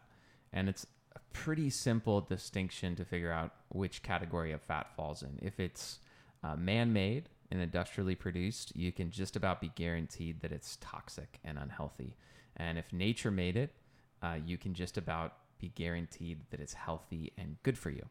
And 0.54 0.70
it's 0.70 0.86
a 1.16 1.20
pretty 1.34 1.70
simple 1.70 2.22
distinction 2.22 2.96
to 2.96 3.06
figure 3.06 3.32
out 3.32 3.52
which 3.70 4.04
category 4.04 4.52
of 4.52 4.62
fat 4.62 4.88
falls 4.96 5.24
in. 5.24 5.40
If 5.42 5.60
it's 5.60 6.00
uh, 6.44 6.56
man 6.56 6.94
made 6.94 7.30
and 7.52 7.62
industrially 7.62 8.16
produced, 8.16 8.76
you 8.76 8.92
can 8.92 9.12
just 9.12 9.36
about 9.36 9.62
be 9.62 9.72
guaranteed 9.76 10.42
that 10.42 10.52
it's 10.52 10.78
toxic 10.82 11.40
and 11.44 11.58
unhealthy. 11.58 12.16
And 12.58 12.78
if 12.78 12.92
nature 12.92 13.32
made 13.32 13.56
it, 13.56 13.74
uh, 14.22 14.38
you 14.46 14.58
can 14.58 14.74
just 14.74 14.98
about 14.98 15.34
be 15.60 15.70
guaranteed 15.70 16.40
that 16.52 16.60
it's 16.60 16.74
healthy 16.74 17.32
and 17.38 17.58
good 17.64 17.78
for 17.78 17.90
you, 17.90 18.06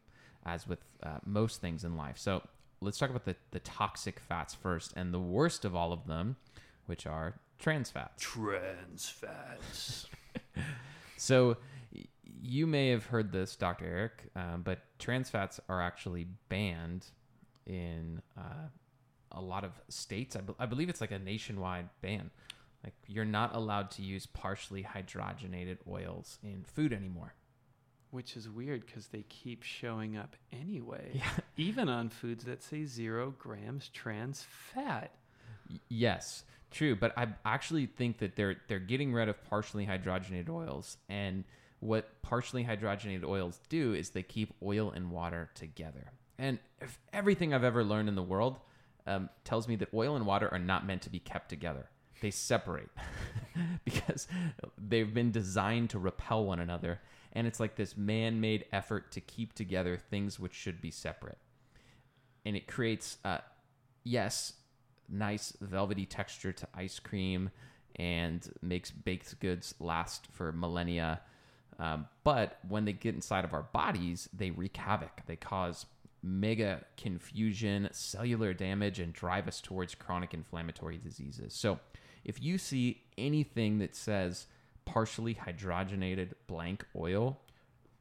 as 0.45 0.67
with 0.67 0.79
uh, 1.03 1.19
most 1.25 1.61
things 1.61 1.83
in 1.83 1.95
life. 1.95 2.17
So 2.17 2.41
let's 2.81 2.97
talk 2.97 3.09
about 3.09 3.25
the, 3.25 3.35
the 3.51 3.59
toxic 3.59 4.19
fats 4.19 4.53
first, 4.53 4.93
and 4.95 5.13
the 5.13 5.19
worst 5.19 5.65
of 5.65 5.75
all 5.75 5.91
of 5.93 6.07
them, 6.07 6.35
which 6.85 7.05
are 7.05 7.35
trans 7.59 7.89
fats. 7.89 8.23
Trans 8.23 9.09
fats. 9.09 10.07
So 11.17 11.57
you 12.41 12.67
may 12.67 12.89
have 12.89 13.07
heard 13.07 13.31
this, 13.31 13.55
Dr. 13.55 13.85
Eric, 13.85 14.23
um, 14.35 14.61
but 14.63 14.79
trans 14.99 15.29
fats 15.29 15.59
are 15.67 15.81
actually 15.81 16.27
banned 16.47 17.07
in 17.65 18.21
uh, 18.37 18.69
a 19.31 19.41
lot 19.41 19.63
of 19.63 19.71
states. 19.89 20.35
I, 20.35 20.41
be- 20.41 20.53
I 20.59 20.65
believe 20.67 20.89
it's 20.89 21.01
like 21.01 21.11
a 21.11 21.19
nationwide 21.19 21.89
ban. 22.01 22.29
Like 22.83 22.93
you're 23.07 23.25
not 23.25 23.55
allowed 23.55 23.91
to 23.91 24.03
use 24.03 24.25
partially 24.27 24.83
hydrogenated 24.83 25.79
oils 25.89 26.37
in 26.43 26.63
food 26.63 26.93
anymore. 26.93 27.33
Which 28.11 28.37
is 28.37 28.49
weird 28.49 28.85
because 28.85 29.07
they 29.07 29.23
keep 29.23 29.63
showing 29.63 30.15
up 30.15 30.35
anyway. 30.53 31.11
Yeah. 31.13 31.29
Even 31.57 31.89
on 31.89 32.09
foods 32.09 32.45
that 32.45 32.63
say 32.63 32.85
zero 32.85 33.33
grams 33.37 33.89
trans 33.89 34.45
fat. 34.73 35.11
Yes, 35.89 36.43
true. 36.71 36.95
But 36.95 37.17
I 37.17 37.27
actually 37.45 37.85
think 37.85 38.19
that 38.19 38.35
they're 38.35 38.55
they're 38.67 38.79
getting 38.79 39.11
rid 39.13 39.27
of 39.27 39.43
partially 39.43 39.85
hydrogenated 39.85 40.49
oils, 40.49 40.97
and 41.09 41.43
what 41.79 42.21
partially 42.21 42.63
hydrogenated 42.63 43.25
oils 43.25 43.59
do 43.69 43.93
is 43.93 44.11
they 44.11 44.23
keep 44.23 44.53
oil 44.63 44.91
and 44.91 45.11
water 45.11 45.49
together. 45.53 46.11
And 46.37 46.59
if 46.81 46.99
everything 47.13 47.53
I've 47.53 47.63
ever 47.63 47.83
learned 47.83 48.09
in 48.09 48.15
the 48.15 48.23
world 48.23 48.59
um, 49.05 49.29
tells 49.43 49.67
me 49.67 49.75
that 49.77 49.89
oil 49.93 50.15
and 50.15 50.25
water 50.25 50.51
are 50.51 50.59
not 50.59 50.85
meant 50.85 51.01
to 51.03 51.09
be 51.09 51.19
kept 51.19 51.49
together. 51.49 51.89
They 52.21 52.31
separate 52.31 52.89
because 53.85 54.27
they've 54.77 55.13
been 55.13 55.31
designed 55.31 55.89
to 55.91 55.99
repel 55.99 56.45
one 56.45 56.59
another. 56.59 56.99
And 57.33 57.45
it's 57.45 57.59
like 57.59 57.75
this 57.75 57.97
man 57.97 58.41
made 58.41 58.65
effort 58.71 59.11
to 59.11 59.21
keep 59.21 59.53
together 59.53 59.97
things 59.97 60.39
which 60.39 60.53
should 60.53 60.81
be 60.81 60.91
separate. 60.91 61.37
And 62.45 62.55
it 62.55 62.67
creates, 62.67 63.17
uh, 63.25 63.39
yes, 64.03 64.53
nice 65.09 65.53
velvety 65.61 66.05
texture 66.05 66.51
to 66.53 66.67
ice 66.73 66.99
cream 66.99 67.49
and 67.97 68.49
makes 68.61 68.91
baked 68.91 69.39
goods 69.39 69.75
last 69.79 70.27
for 70.31 70.51
millennia. 70.51 71.21
Um, 71.79 72.07
but 72.23 72.59
when 72.67 72.85
they 72.85 72.93
get 72.93 73.15
inside 73.15 73.45
of 73.45 73.53
our 73.53 73.63
bodies, 73.63 74.29
they 74.33 74.51
wreak 74.51 74.77
havoc. 74.77 75.21
They 75.25 75.35
cause 75.35 75.85
mega 76.23 76.83
confusion, 76.97 77.87
cellular 77.91 78.53
damage, 78.53 78.99
and 78.99 79.13
drive 79.13 79.47
us 79.47 79.61
towards 79.61 79.95
chronic 79.95 80.33
inflammatory 80.33 80.97
diseases. 80.97 81.53
So, 81.53 81.79
if 82.27 82.43
you 82.43 82.59
see 82.59 83.01
anything 83.17 83.79
that 83.79 83.95
says 83.95 84.45
partially 84.85 85.33
hydrogenated 85.33 86.33
blank 86.45 86.85
oil, 86.95 87.39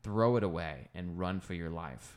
throw 0.03 0.37
it 0.37 0.43
away 0.43 0.89
and 0.95 1.19
run 1.19 1.41
for 1.41 1.55
your 1.55 1.71
life. 1.71 2.15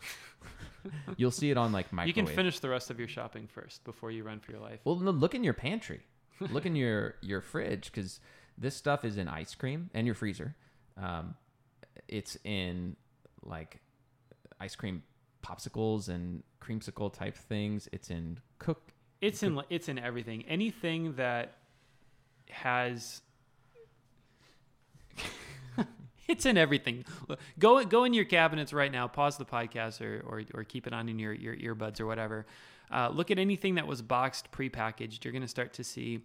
You'll 1.17 1.31
see 1.31 1.51
it 1.51 1.57
on 1.57 1.71
like 1.71 1.93
microwave. 1.93 2.17
You 2.17 2.23
can 2.23 2.35
finish 2.35 2.59
the 2.59 2.69
rest 2.69 2.89
of 2.89 2.99
your 2.99 3.07
shopping 3.07 3.47
first 3.47 3.83
before 3.83 4.11
you 4.11 4.23
run 4.23 4.39
for 4.39 4.51
your 4.51 4.59
life. 4.59 4.79
Well, 4.83 4.95
no, 4.97 5.11
look 5.11 5.35
in 5.35 5.43
your 5.43 5.53
pantry. 5.53 6.01
look 6.39 6.65
in 6.65 6.75
your 6.75 7.15
your 7.21 7.41
fridge 7.41 7.91
because 7.91 8.19
this 8.57 8.75
stuff 8.75 9.05
is 9.05 9.17
in 9.17 9.27
ice 9.27 9.53
cream 9.55 9.89
and 9.93 10.05
your 10.05 10.15
freezer. 10.15 10.55
Um, 10.97 11.35
it's 12.07 12.37
in 12.43 12.95
like 13.43 13.81
ice 14.59 14.75
cream 14.75 15.03
popsicles 15.43 16.09
and 16.09 16.43
creamsicle 16.61 17.13
type 17.13 17.37
things. 17.37 17.87
It's 17.91 18.09
in 18.09 18.39
cook. 18.57 18.93
It's 19.21 19.43
in 19.43 19.61
it's 19.69 19.89
in 19.89 19.99
everything. 19.99 20.45
Anything 20.47 21.13
that 21.13 21.58
has 22.51 23.21
it's 26.27 26.45
in 26.45 26.57
everything. 26.57 27.05
Go 27.57 27.83
go 27.85 28.03
in 28.03 28.13
your 28.13 28.25
cabinets 28.25 28.73
right 28.73 28.91
now. 28.91 29.07
Pause 29.07 29.37
the 29.37 29.45
podcast 29.45 30.01
or 30.01 30.23
or, 30.27 30.43
or 30.53 30.63
keep 30.63 30.87
it 30.87 30.93
on 30.93 31.09
in 31.09 31.19
your 31.19 31.33
your 31.33 31.55
earbuds 31.55 31.99
or 31.99 32.05
whatever. 32.05 32.45
Uh, 32.91 33.09
look 33.09 33.29
at 33.29 33.37
anything 33.37 33.75
that 33.75 33.85
was 33.85 34.01
boxed 34.01 34.51
prepackaged. 34.51 35.23
You're 35.23 35.31
going 35.31 35.43
to 35.43 35.47
start 35.47 35.73
to 35.73 35.83
see 35.83 36.21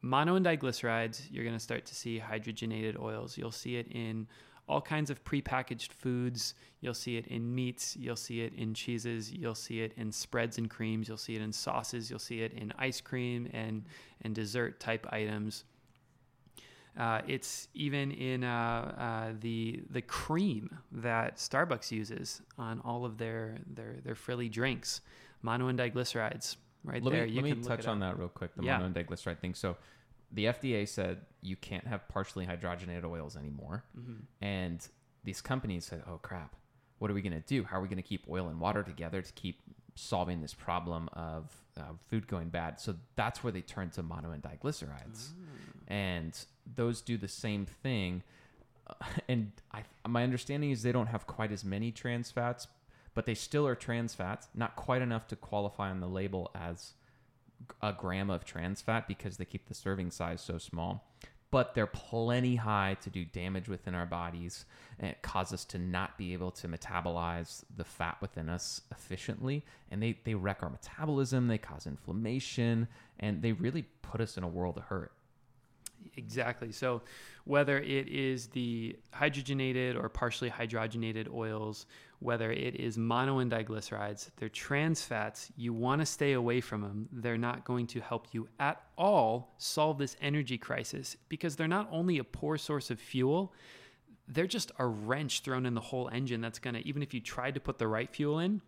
mono 0.00 0.36
and 0.36 0.46
diglycerides. 0.46 1.22
You're 1.30 1.44
going 1.44 1.56
to 1.56 1.62
start 1.62 1.84
to 1.86 1.94
see 1.94 2.20
hydrogenated 2.20 2.98
oils. 2.98 3.36
You'll 3.36 3.50
see 3.50 3.76
it 3.76 3.88
in 3.90 4.26
all 4.68 4.80
kinds 4.80 5.10
of 5.10 5.22
prepackaged 5.24 5.92
foods. 5.92 6.54
You'll 6.80 6.94
see 6.94 7.16
it 7.16 7.26
in 7.26 7.54
meats. 7.54 7.96
You'll 7.96 8.16
see 8.16 8.40
it 8.40 8.54
in 8.54 8.74
cheeses. 8.74 9.32
You'll 9.32 9.54
see 9.54 9.80
it 9.82 9.92
in 9.96 10.10
spreads 10.10 10.58
and 10.58 10.70
creams. 10.70 11.06
You'll 11.08 11.16
see 11.18 11.36
it 11.36 11.42
in 11.42 11.52
sauces. 11.52 12.08
You'll 12.10 12.18
see 12.18 12.40
it 12.40 12.52
in 12.54 12.72
ice 12.78 13.00
cream 13.00 13.48
and 13.52 13.84
and 14.22 14.34
dessert 14.34 14.80
type 14.80 15.06
items. 15.10 15.64
Uh, 16.98 17.20
it's 17.26 17.68
even 17.74 18.12
in 18.12 18.44
uh, 18.44 18.94
uh, 18.98 19.32
the 19.40 19.82
the 19.90 20.00
cream 20.02 20.78
that 20.92 21.36
Starbucks 21.36 21.90
uses 21.90 22.40
on 22.56 22.80
all 22.84 23.04
of 23.04 23.18
their 23.18 23.58
their 23.66 23.96
their 24.04 24.14
frilly 24.14 24.48
drinks, 24.48 25.00
mono 25.42 25.66
and 25.68 25.78
diglycerides. 25.78 26.56
Right 26.84 27.02
let 27.02 27.12
there, 27.12 27.24
me, 27.24 27.30
you 27.30 27.40
let 27.40 27.56
me 27.56 27.62
touch 27.64 27.86
on 27.86 28.02
up. 28.02 28.10
that 28.12 28.18
real 28.20 28.28
quick. 28.28 28.54
The 28.56 28.62
Yeah. 28.62 28.74
mono 28.74 28.86
and 28.86 28.94
diglyceride 28.94 29.38
thing. 29.40 29.54
So, 29.54 29.76
the 30.34 30.44
FDA 30.46 30.86
said 30.86 31.22
you 31.40 31.56
can't 31.56 31.86
have 31.86 32.06
partially 32.08 32.46
hydrogenated 32.46 33.04
oils 33.04 33.36
anymore, 33.36 33.84
Mhm. 33.98 34.22
and 34.40 34.88
these 35.22 35.40
companies 35.40 35.86
said, 35.86 36.02
"Oh 36.06 36.18
crap, 36.18 36.54
what 36.98 37.10
are 37.10 37.14
we 37.14 37.22
going 37.22 37.32
to 37.42 37.46
do? 37.46 37.64
How 37.64 37.78
are 37.78 37.80
we 37.80 37.88
going 37.88 37.96
to 38.02 38.08
keep 38.08 38.28
oil 38.28 38.48
and 38.48 38.60
water 38.60 38.82
together 38.82 39.22
to 39.22 39.32
keep 39.34 39.62
solving 39.94 40.40
this 40.42 40.52
problem 40.54 41.08
of 41.12 41.64
uh, 41.76 41.92
food 42.08 42.26
going 42.26 42.50
bad?" 42.50 42.80
So 42.80 42.96
that's 43.16 43.42
where 43.44 43.52
they 43.52 43.62
turned 43.62 43.92
to 43.94 44.02
mono 44.02 44.32
and 44.32 44.42
diglycerides, 44.42 45.32
and 45.88 46.38
those 46.66 47.00
do 47.00 47.16
the 47.16 47.28
same 47.28 47.64
thing. 47.66 48.22
Uh, 48.86 48.94
and 49.28 49.52
I, 49.72 49.84
my 50.06 50.22
understanding 50.24 50.70
is 50.70 50.82
they 50.82 50.92
don't 50.92 51.06
have 51.08 51.26
quite 51.26 51.52
as 51.52 51.64
many 51.64 51.92
trans 51.92 52.30
fats, 52.30 52.66
but 53.14 53.24
they 53.26 53.34
still 53.34 53.66
are 53.66 53.74
trans 53.76 54.14
fats, 54.14 54.48
not 54.54 54.74
quite 54.76 55.00
enough 55.02 55.26
to 55.28 55.36
qualify 55.36 55.90
on 55.90 56.00
the 56.00 56.08
label 56.08 56.50
as 56.54 56.94
a 57.82 57.92
gram 57.92 58.30
of 58.30 58.44
trans 58.44 58.80
fat 58.82 59.06
because 59.08 59.36
they 59.36 59.44
keep 59.44 59.66
the 59.66 59.74
serving 59.74 60.10
size 60.10 60.40
so 60.40 60.58
small. 60.58 61.10
But 61.50 61.74
they're 61.74 61.86
plenty 61.86 62.56
high 62.56 62.96
to 63.02 63.10
do 63.10 63.24
damage 63.24 63.68
within 63.68 63.94
our 63.94 64.06
bodies 64.06 64.64
and 64.98 65.14
cause 65.22 65.52
us 65.52 65.64
to 65.66 65.78
not 65.78 66.18
be 66.18 66.32
able 66.32 66.50
to 66.50 66.66
metabolize 66.66 67.62
the 67.76 67.84
fat 67.84 68.16
within 68.20 68.48
us 68.48 68.80
efficiently. 68.90 69.64
And 69.90 70.02
they, 70.02 70.18
they 70.24 70.34
wreck 70.34 70.62
our 70.62 70.70
metabolism, 70.70 71.46
they 71.46 71.58
cause 71.58 71.86
inflammation, 71.86 72.88
and 73.20 73.40
they 73.40 73.52
really 73.52 73.82
put 74.02 74.20
us 74.20 74.36
in 74.36 74.42
a 74.42 74.48
world 74.48 74.78
of 74.78 74.84
hurt. 74.84 75.12
Exactly. 76.16 76.72
So, 76.72 77.02
whether 77.44 77.78
it 77.78 78.08
is 78.08 78.46
the 78.48 78.96
hydrogenated 79.14 80.02
or 80.02 80.08
partially 80.08 80.50
hydrogenated 80.50 81.32
oils, 81.32 81.86
whether 82.20 82.50
it 82.50 82.76
is 82.76 82.96
mono 82.96 83.38
and 83.38 83.50
diglycerides, 83.50 84.30
they're 84.36 84.48
trans 84.48 85.02
fats. 85.02 85.52
You 85.56 85.74
want 85.74 86.00
to 86.00 86.06
stay 86.06 86.32
away 86.32 86.60
from 86.60 86.80
them. 86.80 87.08
They're 87.12 87.36
not 87.36 87.64
going 87.64 87.86
to 87.88 88.00
help 88.00 88.28
you 88.32 88.48
at 88.58 88.80
all 88.96 89.54
solve 89.58 89.98
this 89.98 90.16
energy 90.22 90.56
crisis 90.56 91.16
because 91.28 91.56
they're 91.56 91.68
not 91.68 91.88
only 91.90 92.18
a 92.18 92.24
poor 92.24 92.56
source 92.56 92.90
of 92.90 92.98
fuel, 92.98 93.52
they're 94.26 94.46
just 94.46 94.72
a 94.78 94.86
wrench 94.86 95.40
thrown 95.40 95.66
in 95.66 95.74
the 95.74 95.80
whole 95.80 96.08
engine 96.12 96.40
that's 96.40 96.58
going 96.58 96.74
to, 96.74 96.86
even 96.88 97.02
if 97.02 97.12
you 97.12 97.20
tried 97.20 97.54
to 97.54 97.60
put 97.60 97.78
the 97.78 97.86
right 97.86 98.10
fuel 98.10 98.38
in, 98.38 98.62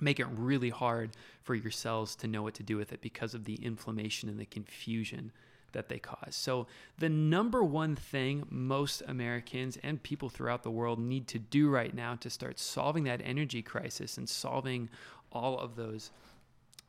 make 0.00 0.20
it 0.20 0.26
really 0.30 0.70
hard 0.70 1.10
for 1.42 1.54
your 1.54 1.70
cells 1.70 2.14
to 2.16 2.28
know 2.28 2.42
what 2.42 2.54
to 2.54 2.62
do 2.62 2.76
with 2.76 2.92
it 2.92 3.00
because 3.00 3.34
of 3.34 3.44
the 3.44 3.54
inflammation 3.54 4.28
and 4.28 4.38
the 4.38 4.46
confusion 4.46 5.32
that 5.76 5.88
they 5.90 5.98
cause. 5.98 6.34
So, 6.34 6.66
the 6.98 7.10
number 7.10 7.62
one 7.62 7.94
thing 7.94 8.46
most 8.50 9.02
Americans 9.06 9.78
and 9.82 10.02
people 10.02 10.30
throughout 10.30 10.62
the 10.62 10.70
world 10.70 10.98
need 10.98 11.28
to 11.28 11.38
do 11.38 11.68
right 11.68 11.94
now 11.94 12.14
to 12.16 12.30
start 12.30 12.58
solving 12.58 13.04
that 13.04 13.20
energy 13.22 13.60
crisis 13.62 14.16
and 14.16 14.26
solving 14.28 14.88
all 15.30 15.58
of 15.58 15.76
those 15.76 16.10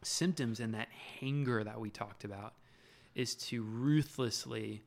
symptoms 0.03 0.61
and 0.61 0.73
that 0.73 0.87
hanger 1.19 1.63
that 1.65 1.79
we 1.79 1.89
talked 1.89 2.23
about 2.23 2.53
is 3.13 3.35
to 3.35 3.61
ruthlessly 3.61 4.83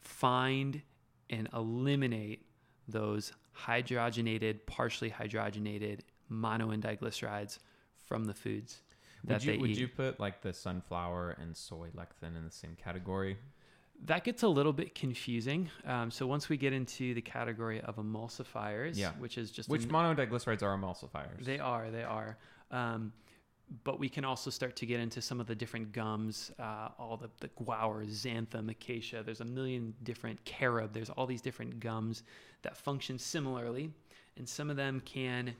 find 0.00 0.82
and 1.30 1.48
eliminate 1.54 2.44
those 2.86 3.32
hydrogenated, 3.56 4.66
partially 4.66 5.10
hydrogenated 5.10 6.00
mono 6.28 6.70
and 6.70 6.82
diglycerides 6.82 7.58
from 7.96 8.26
the 8.26 8.34
foods 8.34 8.82
that 9.24 9.34
Would 9.34 9.44
you, 9.44 9.52
they 9.52 9.58
would 9.58 9.70
eat. 9.70 9.78
you 9.78 9.88
put 9.88 10.20
like 10.20 10.42
the 10.42 10.52
sunflower 10.52 11.36
and 11.40 11.56
soy 11.56 11.88
lecithin 11.96 12.36
in 12.36 12.44
the 12.44 12.50
same 12.50 12.76
category? 12.82 13.36
That 14.06 14.24
gets 14.24 14.42
a 14.42 14.48
little 14.48 14.72
bit 14.72 14.94
confusing. 14.94 15.70
Um, 15.86 16.10
so 16.10 16.26
once 16.26 16.48
we 16.48 16.56
get 16.56 16.72
into 16.72 17.14
the 17.14 17.22
category 17.22 17.80
of 17.80 17.96
emulsifiers, 17.96 18.96
Yeah. 18.96 19.12
which 19.18 19.38
is 19.38 19.50
just 19.50 19.68
Which 19.68 19.84
an- 19.84 19.90
monodiglycerides 19.90 20.62
are 20.62 20.76
emulsifiers? 20.76 21.44
they 21.44 21.58
are, 21.58 21.90
they 21.90 22.02
are. 22.02 22.36
Um, 22.70 23.12
but 23.82 23.98
we 23.98 24.10
can 24.10 24.24
also 24.26 24.50
start 24.50 24.76
to 24.76 24.84
get 24.86 25.00
into 25.00 25.22
some 25.22 25.40
of 25.40 25.46
the 25.46 25.54
different 25.54 25.92
gums, 25.92 26.50
uh, 26.58 26.88
all 26.98 27.16
the, 27.16 27.30
the 27.40 27.48
guar, 27.64 28.04
xanthan, 28.06 28.68
acacia. 28.70 29.22
There's 29.24 29.40
a 29.40 29.44
million 29.46 29.94
different 30.02 30.44
carob. 30.44 30.92
There's 30.92 31.08
all 31.08 31.26
these 31.26 31.40
different 31.40 31.80
gums 31.80 32.24
that 32.62 32.76
function 32.76 33.18
similarly, 33.18 33.90
and 34.36 34.46
some 34.46 34.68
of 34.68 34.76
them 34.76 35.00
can 35.06 35.54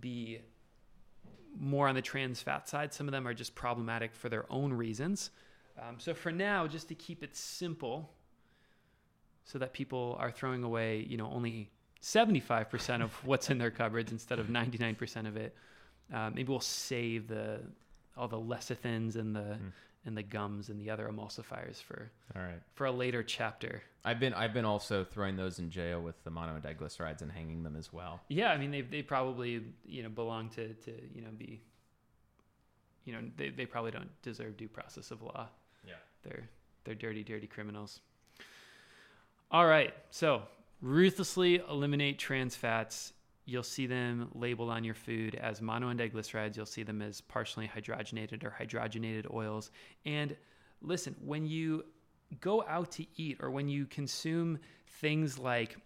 be 0.00 0.40
more 1.58 1.88
on 1.88 1.94
the 1.94 2.02
trans 2.02 2.40
fat 2.40 2.68
side. 2.68 2.92
Some 2.92 3.08
of 3.08 3.12
them 3.12 3.26
are 3.26 3.34
just 3.34 3.54
problematic 3.54 4.14
for 4.14 4.28
their 4.28 4.44
own 4.50 4.72
reasons. 4.72 5.30
Um, 5.80 5.96
so 5.98 6.14
for 6.14 6.32
now, 6.32 6.66
just 6.66 6.88
to 6.88 6.94
keep 6.94 7.22
it 7.22 7.36
simple, 7.36 8.10
so 9.44 9.58
that 9.58 9.72
people 9.72 10.16
are 10.18 10.30
throwing 10.30 10.62
away, 10.62 11.06
you 11.08 11.16
know, 11.16 11.30
only 11.32 11.70
75% 12.02 13.02
of 13.02 13.12
what's 13.24 13.48
in 13.50 13.58
their 13.58 13.70
cupboards 13.70 14.12
instead 14.12 14.38
of 14.38 14.48
99% 14.48 15.26
of 15.26 15.36
it. 15.36 15.54
Uh, 16.12 16.30
maybe 16.30 16.48
we'll 16.48 16.60
save 16.60 17.28
the 17.28 17.60
all 18.16 18.28
the 18.28 18.40
lecithins 18.40 19.14
and 19.16 19.34
the 19.34 19.40
mm. 19.40 19.72
And 20.04 20.16
the 20.16 20.22
gums 20.22 20.68
and 20.68 20.80
the 20.80 20.90
other 20.90 21.08
emulsifiers 21.08 21.82
for 21.82 22.10
all 22.34 22.42
right 22.42 22.60
for 22.74 22.86
a 22.86 22.92
later 22.92 23.22
chapter. 23.22 23.82
I've 24.04 24.20
been 24.20 24.32
I've 24.32 24.54
been 24.54 24.64
also 24.64 25.04
throwing 25.04 25.36
those 25.36 25.58
in 25.58 25.70
jail 25.70 26.00
with 26.00 26.22
the 26.24 26.30
mono 26.30 26.54
and 26.54 26.64
diglycerides 26.64 27.22
and 27.22 27.30
hanging 27.30 27.62
them 27.62 27.76
as 27.76 27.92
well. 27.92 28.20
Yeah, 28.28 28.50
I 28.50 28.58
mean 28.58 28.70
they 28.70 28.80
they 28.80 29.02
probably 29.02 29.62
you 29.84 30.02
know 30.02 30.08
belong 30.08 30.50
to 30.50 30.72
to 30.74 30.92
you 31.14 31.22
know 31.22 31.30
be 31.36 31.60
you 33.04 33.12
know 33.12 33.20
they 33.36 33.50
they 33.50 33.66
probably 33.66 33.90
don't 33.90 34.10
deserve 34.22 34.56
due 34.56 34.68
process 34.68 35.10
of 35.10 35.22
law. 35.22 35.48
Yeah, 35.86 35.94
they're 36.22 36.48
they're 36.84 36.94
dirty 36.94 37.22
dirty 37.22 37.46
criminals. 37.46 38.00
All 39.50 39.66
right, 39.66 39.94
so 40.10 40.42
ruthlessly 40.80 41.56
eliminate 41.68 42.18
trans 42.18 42.54
fats 42.54 43.12
You'll 43.48 43.62
see 43.62 43.86
them 43.86 44.28
labeled 44.34 44.68
on 44.68 44.84
your 44.84 44.94
food 44.94 45.34
as 45.34 45.62
mono 45.62 45.88
and 45.88 45.98
diglycerides. 45.98 46.54
You'll 46.54 46.66
see 46.66 46.82
them 46.82 47.00
as 47.00 47.22
partially 47.22 47.66
hydrogenated 47.66 48.44
or 48.44 48.54
hydrogenated 48.60 49.32
oils. 49.32 49.70
And 50.04 50.36
listen, 50.82 51.16
when 51.24 51.46
you 51.46 51.86
go 52.40 52.62
out 52.68 52.90
to 52.92 53.06
eat 53.16 53.38
or 53.40 53.50
when 53.50 53.66
you 53.66 53.86
consume 53.86 54.58
things 55.00 55.38
like 55.38 55.78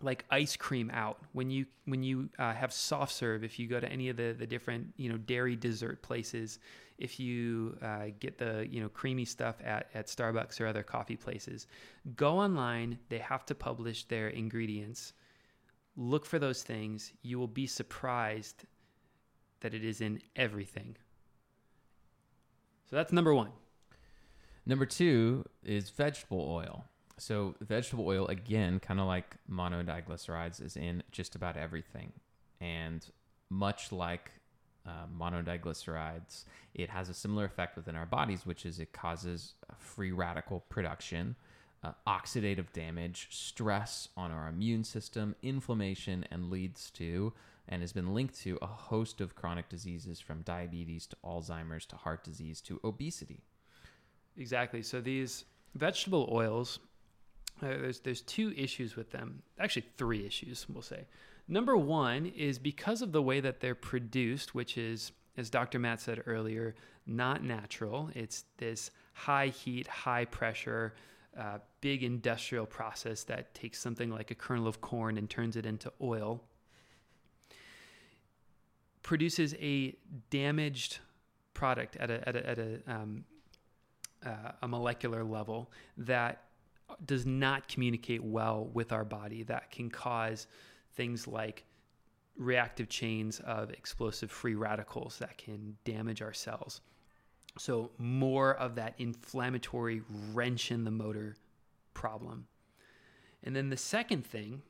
like 0.00 0.24
ice 0.30 0.56
cream 0.56 0.90
out 0.94 1.18
when 1.32 1.50
you 1.50 1.66
when 1.84 2.02
you 2.02 2.30
uh, 2.38 2.54
have 2.54 2.72
soft 2.72 3.12
serve 3.12 3.44
if 3.44 3.58
you 3.58 3.66
go 3.66 3.78
to 3.78 3.88
any 3.92 4.08
of 4.08 4.16
the 4.16 4.34
the 4.38 4.46
different 4.46 4.86
you 4.96 5.10
know 5.10 5.18
dairy 5.18 5.56
dessert 5.56 6.00
places 6.00 6.58
if 6.96 7.20
you 7.20 7.76
uh, 7.82 8.06
get 8.18 8.38
the 8.38 8.66
you 8.70 8.80
know 8.80 8.88
creamy 8.88 9.26
stuff 9.26 9.56
at 9.62 9.88
at 9.92 10.06
starbucks 10.06 10.58
or 10.58 10.66
other 10.66 10.82
coffee 10.82 11.16
places 11.16 11.66
go 12.16 12.38
online 12.38 12.98
they 13.10 13.18
have 13.18 13.44
to 13.44 13.54
publish 13.54 14.04
their 14.04 14.28
ingredients 14.28 15.12
Look 16.00 16.24
for 16.24 16.38
those 16.38 16.62
things. 16.62 17.12
You 17.22 17.40
will 17.40 17.48
be 17.48 17.66
surprised 17.66 18.64
that 19.60 19.74
it 19.74 19.84
is 19.84 20.00
in 20.00 20.20
everything. 20.36 20.96
So 22.88 22.94
that's 22.94 23.12
number 23.12 23.34
one. 23.34 23.50
Number 24.64 24.86
two 24.86 25.44
is 25.64 25.90
vegetable 25.90 26.46
oil. 26.48 26.84
So, 27.16 27.56
vegetable 27.60 28.06
oil, 28.06 28.28
again, 28.28 28.78
kind 28.78 29.00
of 29.00 29.06
like 29.06 29.34
monodiglycerides, 29.50 30.64
is 30.64 30.76
in 30.76 31.02
just 31.10 31.34
about 31.34 31.56
everything. 31.56 32.12
And 32.60 33.04
much 33.50 33.90
like 33.90 34.30
uh, 34.86 35.06
monodiglycerides, 35.18 36.44
it 36.74 36.90
has 36.90 37.08
a 37.08 37.14
similar 37.14 37.44
effect 37.44 37.74
within 37.74 37.96
our 37.96 38.06
bodies, 38.06 38.46
which 38.46 38.64
is 38.64 38.78
it 38.78 38.92
causes 38.92 39.54
free 39.78 40.12
radical 40.12 40.60
production 40.68 41.34
uh, 41.82 41.92
oxidative 42.06 42.72
damage, 42.72 43.28
stress 43.30 44.08
on 44.16 44.30
our 44.30 44.48
immune 44.48 44.84
system, 44.84 45.34
inflammation, 45.42 46.24
and 46.30 46.50
leads 46.50 46.90
to 46.90 47.32
and 47.68 47.82
has 47.82 47.92
been 47.92 48.14
linked 48.14 48.40
to 48.40 48.58
a 48.62 48.66
host 48.66 49.20
of 49.20 49.34
chronic 49.34 49.68
diseases 49.68 50.20
from 50.20 50.42
diabetes 50.42 51.06
to 51.06 51.16
Alzheimer's 51.24 51.84
to 51.86 51.96
heart 51.96 52.24
disease 52.24 52.60
to 52.62 52.80
obesity. 52.82 53.42
Exactly. 54.36 54.82
So 54.82 55.00
these 55.00 55.44
vegetable 55.74 56.28
oils, 56.32 56.78
uh, 57.62 57.66
there's 57.68 58.00
there's 58.00 58.22
two 58.22 58.52
issues 58.56 58.96
with 58.96 59.10
them. 59.10 59.42
Actually, 59.58 59.86
three 59.96 60.24
issues 60.24 60.66
we'll 60.68 60.82
say. 60.82 61.06
Number 61.46 61.76
one 61.76 62.26
is 62.26 62.58
because 62.58 63.02
of 63.02 63.12
the 63.12 63.22
way 63.22 63.40
that 63.40 63.60
they're 63.60 63.74
produced, 63.74 64.54
which 64.54 64.76
is, 64.76 65.12
as 65.36 65.48
Dr. 65.48 65.78
Matt 65.78 66.00
said 66.00 66.22
earlier, 66.26 66.74
not 67.06 67.42
natural. 67.42 68.10
It's 68.14 68.44
this 68.58 68.90
high 69.14 69.48
heat, 69.48 69.86
high 69.86 70.26
pressure 70.26 70.94
uh, 71.36 71.58
big 71.80 72.02
industrial 72.02 72.66
process 72.66 73.24
that 73.24 73.54
takes 73.54 73.78
something 73.78 74.10
like 74.10 74.30
a 74.30 74.34
kernel 74.34 74.66
of 74.66 74.80
corn 74.80 75.18
and 75.18 75.28
turns 75.28 75.56
it 75.56 75.66
into 75.66 75.92
oil, 76.00 76.42
produces 79.02 79.54
a 79.60 79.94
damaged 80.30 80.98
product 81.54 81.96
at 81.96 82.10
a, 82.10 82.28
at 82.28 82.36
a, 82.36 82.48
at 82.48 82.58
a, 82.58 82.80
um, 82.86 83.24
uh, 84.24 84.52
a 84.62 84.68
molecular 84.68 85.24
level 85.24 85.70
that 85.96 86.44
does 87.04 87.26
not 87.26 87.68
communicate 87.68 88.22
well 88.22 88.68
with 88.72 88.92
our 88.92 89.04
body, 89.04 89.42
that 89.44 89.70
can 89.70 89.90
cause 89.90 90.46
things 90.94 91.28
like 91.28 91.64
reactive 92.36 92.88
chains 92.88 93.40
of 93.40 93.70
explosive 93.70 94.30
free 94.30 94.54
radicals 94.54 95.18
that 95.18 95.36
can 95.36 95.76
damage 95.84 96.22
our 96.22 96.32
cells. 96.32 96.80
So, 97.58 97.90
more 97.98 98.54
of 98.54 98.76
that 98.76 98.94
inflammatory 98.98 100.02
wrench 100.32 100.70
in 100.70 100.84
the 100.84 100.90
motor 100.90 101.36
problem. 101.92 102.46
And 103.42 103.54
then 103.54 103.68
the 103.68 103.76
second 103.76 104.24
thing 104.24 104.62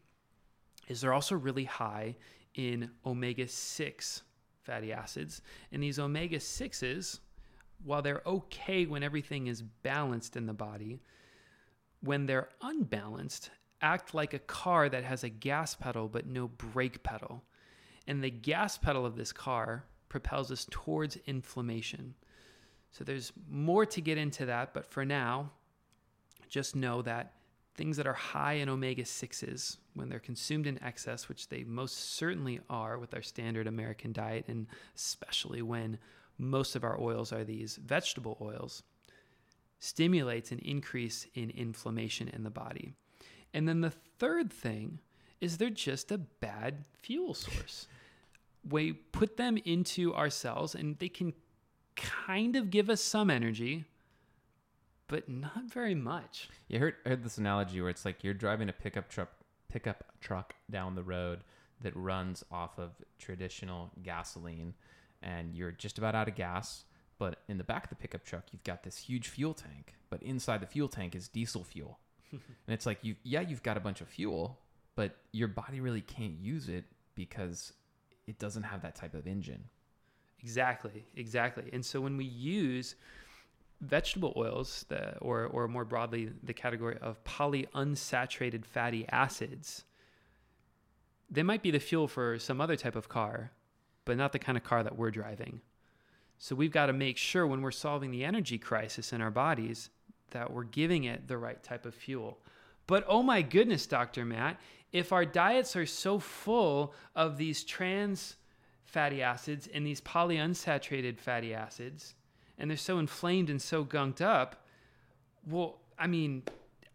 is 0.89 1.01
they're 1.01 1.13
also 1.13 1.37
really 1.37 1.65
high 1.65 2.17
in 2.55 2.91
omega 3.05 3.47
6 3.47 4.23
fatty 4.63 4.93
acids. 4.93 5.43
And 5.73 5.83
these 5.83 5.99
omega 5.99 6.39
6s, 6.39 7.21
while 7.85 8.03
they're 8.03 8.23
okay 8.27 8.87
when 8.87 9.03
everything 9.03 9.47
is 9.47 9.63
balanced 9.63 10.37
in 10.37 10.47
the 10.47 10.53
body, 10.53 11.01
when 12.01 12.27
they're 12.27 12.49
unbalanced, 12.63 13.51
act 13.81 14.15
like 14.15 14.35
a 14.35 14.39
car 14.41 14.89
that 14.89 15.05
has 15.05 15.25
a 15.25 15.29
gas 15.29 15.75
pedal 15.75 16.09
but 16.09 16.27
no 16.27 16.49
brake 16.49 17.03
pedal. 17.03 17.43
And 18.07 18.23
the 18.23 18.31
gas 18.31 18.79
pedal 18.79 19.05
of 19.05 19.17
this 19.17 19.33
car 19.33 19.85
propels 20.09 20.51
us 20.51 20.67
towards 20.71 21.17
inflammation. 21.27 22.15
So 22.91 23.05
there's 23.05 23.33
more 23.51 23.87
to 23.87 24.01
get 24.01 24.19
into 24.19 24.47
that, 24.47 24.75
but 24.75 24.87
for 24.87 25.05
now, 25.05 25.51
just 26.49 26.75
know 26.75 27.03
that 27.03 27.35
things 27.75 27.97
that 27.97 28.07
are 28.07 28.15
high 28.15 28.55
in 28.55 28.69
omega 28.69 29.05
6s, 29.05 29.77
when 29.95 30.09
they're 30.09 30.19
consumed 30.19 30.67
in 30.67 30.83
excess, 30.83 31.29
which 31.29 31.49
they 31.49 31.63
most 31.65 32.17
certainly 32.17 32.61
are 32.69 32.99
with 32.99 33.15
our 33.15 33.23
standard 33.23 33.67
American 33.67 34.13
diet, 34.13 34.47
and 34.49 34.67
especially 34.97 35.63
when 35.63 35.99
most 36.39 36.75
of 36.75 36.83
our 36.83 37.01
oils 37.01 37.33
are 37.33 37.45
these 37.45 37.77
vegetable 37.77 38.37
oils, 38.41 38.83
stimulates 39.79 40.51
an 40.51 40.59
increase 40.59 41.27
in 41.35 41.51
inflammation 41.51 42.29
in 42.29 42.43
the 42.43 42.51
body. 42.51 42.95
And 43.55 43.69
then 43.69 43.81
the 43.81 43.93
third 44.19 44.53
thing 44.53 44.99
is 45.41 45.57
they're 45.57 45.71
just 45.71 46.11
a 46.11 46.19
bad 46.19 46.85
fuel 47.01 47.35
source. 47.35 47.87
we 48.69 48.93
put 48.93 49.37
them 49.37 49.57
into 49.65 50.13
our 50.15 50.31
cells 50.31 50.75
and 50.75 50.99
they 50.99 51.09
can 51.09 51.33
kind 51.99 52.57
of 52.57 52.71
give 52.71 52.89
us 52.89 53.01
some 53.01 53.31
energy, 53.31 53.85
but 55.07 55.29
not 55.29 55.65
very 55.67 55.95
much. 55.95 56.49
You 56.69 56.79
heard 56.79 56.95
heard 57.05 57.25
this 57.25 57.39
analogy 57.39 57.81
where 57.81 57.91
it's 57.91 58.05
like 58.05 58.23
you're 58.23 58.35
driving 58.35 58.69
a 58.69 58.73
pickup 58.73 59.09
truck 59.09 59.31
pickup 59.69 60.05
truck 60.21 60.55
down 60.71 60.95
the 60.95 61.03
road 61.03 61.41
that 61.81 61.95
runs 61.95 62.45
off 62.51 62.79
of 62.79 62.91
traditional 63.19 63.91
gasoline 64.03 64.75
and 65.23 65.55
you're 65.55 65.73
just 65.73 65.99
about 65.99 66.15
out 66.15 66.29
of 66.29 66.35
gas, 66.35 66.85
but 67.19 67.41
in 67.49 67.59
the 67.59 67.65
back 67.65 67.85
of 67.85 67.91
the 67.91 67.97
pickup 67.97 68.25
truck 68.25 68.45
you've 68.53 68.65
got 68.65 68.83
this 68.83 68.97
huge 68.97 69.29
fuel 69.29 69.55
tank, 69.55 69.95
but 70.11 70.23
inside 70.23 70.61
the 70.61 70.67
fuel 70.67 70.89
tank 70.89 71.15
is 71.15 71.29
diesel 71.29 71.65
fuel. 71.65 71.99
and 72.33 72.41
it's 72.69 72.87
like 72.87 72.99
you 73.03 73.17
yeah, 73.23 73.41
you've 73.41 73.63
got 73.63 73.77
a 73.77 73.81
bunch 73.81 74.01
of 74.01 74.09
fuel, 74.09 74.59
but 74.95 75.17
your 75.33 75.49
body 75.49 75.81
really 75.81 76.03
can't 76.03 76.39
use 76.41 76.69
it 76.69 76.85
because 77.15 77.73
it 78.27 78.39
doesn't 78.39 78.65
have 78.65 78.83
that 78.83 78.95
type 78.95 79.15
of 79.15 79.27
engine. 79.27 79.65
Exactly, 80.41 81.05
exactly. 81.17 81.65
And 81.73 81.85
so 81.85 82.01
when 82.01 82.17
we 82.17 82.25
use 82.25 82.95
vegetable 83.81 84.33
oils, 84.37 84.85
the, 84.89 85.17
or, 85.19 85.47
or 85.47 85.69
more 85.69 85.85
broadly, 85.85 86.31
the 86.43 86.53
category 86.53 86.97
of 87.01 87.23
polyunsaturated 87.25 88.65
fatty 88.65 89.07
acids, 89.11 89.85
they 91.31 91.43
might 91.43 91.63
be 91.63 91.71
the 91.71 91.79
fuel 91.79 92.09
for 92.09 92.39
some 92.39 92.61
other 92.61 92.77
type 92.77 92.97
of 92.97 93.09
car, 93.09 93.53
but 94.05 94.17
not 94.17 94.33
the 94.33 94.39
kind 94.39 94.57
of 94.57 94.65
car 94.65 94.83
that 94.83 94.97
we're 94.97 95.11
driving. 95.11 95.61
So 96.39 96.55
we've 96.55 96.73
got 96.73 96.87
to 96.87 96.93
make 96.93 97.17
sure 97.17 97.47
when 97.47 97.63
we're 97.63 97.71
solving 97.73 98.11
the 98.11 98.25
energy 98.25 98.59
crisis 98.59 99.13
in 99.13 99.21
our 99.21 99.31
bodies 99.31 99.91
that 100.31 100.53
we're 100.53 100.65
giving 100.65 101.05
it 101.05 101.27
the 101.27 101.37
right 101.37 101.63
type 101.63 101.85
of 101.85 101.95
fuel. 101.95 102.39
But 102.87 103.05
oh 103.09 103.23
my 103.23 103.43
goodness, 103.43 103.87
Dr. 103.87 104.25
Matt, 104.25 104.59
if 104.93 105.13
our 105.13 105.27
diets 105.27 105.77
are 105.77 105.87
so 105.87 106.19
full 106.19 106.95
of 107.15 107.37
these 107.37 107.65
trans 107.65 108.37
fatty 108.89 109.23
acids 109.23 109.69
and 109.73 109.87
these 109.87 110.01
polyunsaturated 110.01 111.19
fatty 111.21 111.55
acids, 111.55 112.15
and 112.57 112.71
they're 112.71 112.77
so 112.77 112.99
inflamed 112.99 113.51
and 113.51 113.61
so 113.61 113.85
gunked 113.85 114.23
up, 114.23 114.65
well, 115.47 115.79
I 115.99 116.07
mean, 116.07 116.43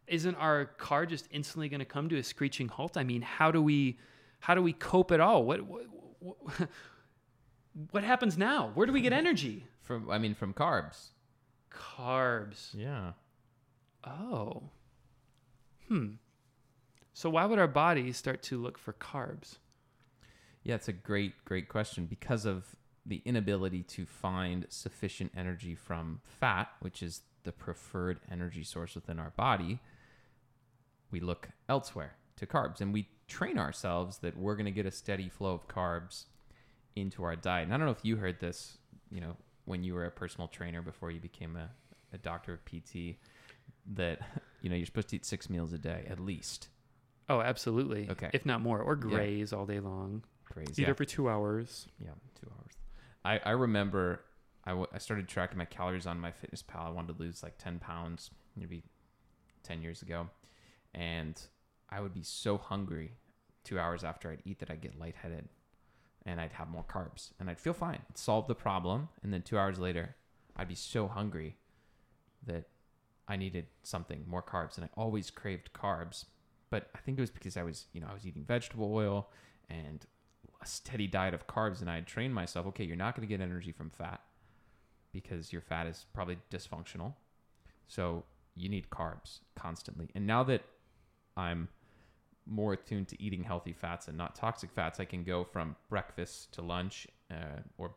isn't 0.08 0.36
our 0.36 0.66
car 0.66 1.06
just 1.06 1.28
instantly 1.32 1.70
going 1.70 1.80
to 1.80 1.86
come 1.86 2.10
to 2.10 2.18
a 2.18 2.24
screeching 2.24 2.68
halt? 2.68 2.98
I 2.98 3.04
mean, 3.04 3.22
how 3.22 3.52
do 3.52 3.62
we 3.62 4.00
how 4.40 4.56
do 4.56 4.62
we 4.62 4.74
cope 4.74 5.12
at 5.12 5.22
all? 5.22 5.44
What, 5.46 5.62
what, 5.62 5.86
what 6.20 6.36
what 7.92 8.04
happens 8.04 8.38
now? 8.38 8.72
Where 8.74 8.88
do 8.88 8.92
we 8.92 9.02
get 9.02 9.14
energy? 9.14 9.66
From 9.82 10.10
I 10.10 10.18
mean 10.18 10.34
from 10.34 10.54
carbs. 10.54 11.10
Carbs. 11.70 12.70
Yeah. 12.74 13.12
Oh. 14.06 14.64
Hmm. 15.90 16.14
So 17.14 17.30
why 17.30 17.46
would 17.46 17.60
our 17.60 17.68
bodies 17.68 18.18
start 18.18 18.42
to 18.44 18.58
look 18.58 18.78
for 18.78 18.94
carbs? 18.94 19.58
Yeah, 20.64 20.76
it's 20.76 20.88
a 20.88 20.94
great, 20.94 21.34
great 21.46 21.68
question 21.68 22.06
because 22.06 22.46
of 22.46 22.76
the 23.06 23.22
inability 23.26 23.84
to 23.84 24.06
find 24.06 24.66
sufficient 24.70 25.32
energy 25.36 25.76
from 25.76 26.22
fat, 26.24 26.70
which 26.80 27.04
is 27.04 27.22
the 27.44 27.52
preferred 27.52 28.20
energy 28.32 28.64
source 28.64 28.96
within 28.96 29.20
our 29.20 29.32
body. 29.32 29.80
We 31.12 31.20
look 31.20 31.50
elsewhere 31.68 32.16
to 32.38 32.46
carbs 32.46 32.80
and 32.82 32.94
we 32.94 33.10
train 33.28 33.58
ourselves 33.58 34.20
that 34.20 34.38
we're 34.38 34.56
going 34.56 34.66
to 34.66 34.72
get 34.72 34.86
a 34.86 34.92
steady 34.92 35.30
flow 35.30 35.54
of 35.54 35.68
carbs 35.68 36.26
into 36.96 37.24
our 37.24 37.36
diet. 37.36 37.66
And 37.66 37.74
I 37.74 37.78
don't 37.78 37.86
know 37.86 37.92
if 37.92 38.06
you 38.06 38.16
heard 38.16 38.40
this, 38.40 38.78
you 39.12 39.22
know, 39.22 39.36
when 39.66 39.84
you 39.84 39.94
were 39.94 40.06
a 40.06 40.12
personal 40.12 40.48
trainer 40.48 40.82
before 40.82 41.12
you 41.12 41.20
became 41.20 41.56
a, 41.56 41.70
a 42.14 42.18
doctor 42.18 42.54
of 42.54 42.64
PT, 42.66 43.18
that, 43.94 44.20
you 44.62 44.70
know, 44.70 44.76
you're 44.76 44.86
supposed 44.86 45.10
to 45.10 45.18
eat 45.18 45.26
six 45.26 45.50
meals 45.50 45.74
a 45.74 45.78
day 45.78 46.06
at 46.10 46.20
least. 46.20 46.70
Oh, 47.30 47.42
absolutely. 47.42 48.10
Okay. 48.10 48.30
If 48.34 48.46
not 48.46 48.62
more, 48.62 48.82
or 48.82 48.96
graze 48.96 49.54
all 49.54 49.66
day 49.66 49.80
long. 49.80 50.24
Praise. 50.54 50.78
Eat 50.80 50.88
every 50.88 51.06
two 51.06 51.30
hours. 51.30 51.88
Yeah, 52.00 52.12
two 52.40 52.48
hours. 52.48 52.74
I, 53.26 53.50
I 53.50 53.52
remember 53.54 54.22
I, 54.66 54.70
w- 54.70 54.88
I 54.94 55.00
started 55.00 55.28
tracking 55.28 55.58
my 55.58 55.66
calories 55.66 56.06
on 56.06 56.22
MyFitnessPal. 56.22 56.86
I 56.86 56.90
wanted 56.90 57.18
to 57.18 57.24
lose 57.24 57.42
like 57.42 57.58
10 57.58 57.80
pounds, 57.80 58.30
maybe 58.56 58.84
10 59.64 59.82
years 59.82 60.02
ago. 60.04 60.30
And 60.94 61.42
I 61.90 62.02
would 62.02 62.14
be 62.14 62.22
so 62.22 62.58
hungry 62.58 63.14
two 63.64 63.80
hours 63.80 64.04
after 64.04 64.30
I'd 64.30 64.42
eat 64.46 64.60
that 64.60 64.70
I'd 64.70 64.82
get 64.82 65.00
lightheaded 65.00 65.50
and 66.26 66.40
I'd 66.40 66.54
have 66.54 66.70
more 66.70 66.84
carbs 66.84 67.32
and 67.40 67.50
I'd 67.50 67.60
feel 67.60 67.74
fine. 67.74 68.02
Solve 68.14 68.48
the 68.48 68.56
problem. 68.56 69.10
And 69.24 69.34
then 69.34 69.42
two 69.42 69.58
hours 69.58 69.80
later, 69.80 70.16
I'd 70.56 70.68
be 70.68 70.76
so 70.76 71.08
hungry 71.08 71.58
that 72.46 72.66
I 73.28 73.38
needed 73.38 73.66
something 73.82 74.24
more 74.28 74.44
carbs. 74.44 74.78
And 74.78 74.86
I 74.86 74.90
always 74.96 75.32
craved 75.32 75.74
carbs. 75.74 76.26
But 76.70 76.90
I 76.96 77.00
think 77.00 77.18
it 77.18 77.22
was 77.22 77.32
because 77.32 77.58
I 77.58 77.64
was, 77.64 77.86
you 77.94 78.02
know, 78.02 78.08
I 78.10 78.14
was 78.14 78.28
eating 78.28 78.44
vegetable 78.44 78.94
oil 78.94 79.30
and 79.70 80.06
a 80.64 80.68
steady 80.68 81.08
diet 81.08 81.34
of 81.34 81.46
carbs 81.48 81.82
and 81.82 81.90
I 81.90 81.96
had 81.96 82.08
trained 82.08 82.34
myself, 82.34 82.66
okay, 82.68 82.84
you're 82.84 82.96
not 82.96 83.16
going 83.16 83.28
to 83.28 83.32
get 83.32 83.42
energy 83.42 83.72
from 83.72 83.90
fat 83.90 84.22
because 85.12 85.52
your 85.52 85.62
fat 85.62 85.88
is 85.88 86.06
probably 86.14 86.38
dysfunctional. 86.50 87.14
So 87.88 88.24
you 88.56 88.70
need 88.70 88.90
carbs 88.90 89.40
constantly. 89.56 90.10
And 90.16 90.26
now 90.26 90.44
that 90.44 90.64
I'm 91.36 91.68
more 92.46 92.74
attuned 92.74 93.08
to 93.10 93.22
eating 93.22 93.44
healthy 93.44 93.74
fats 93.74 94.08
and 94.08 94.18
not 94.18 94.36
toxic 94.36 94.72
fats, 94.72 95.00
I 95.00 95.06
can 95.06 95.24
go 95.24 95.44
from 95.44 95.76
breakfast 95.90 96.54
to 96.54 96.62
lunch 96.62 97.08
uh, 97.30 97.62
or 97.78 97.94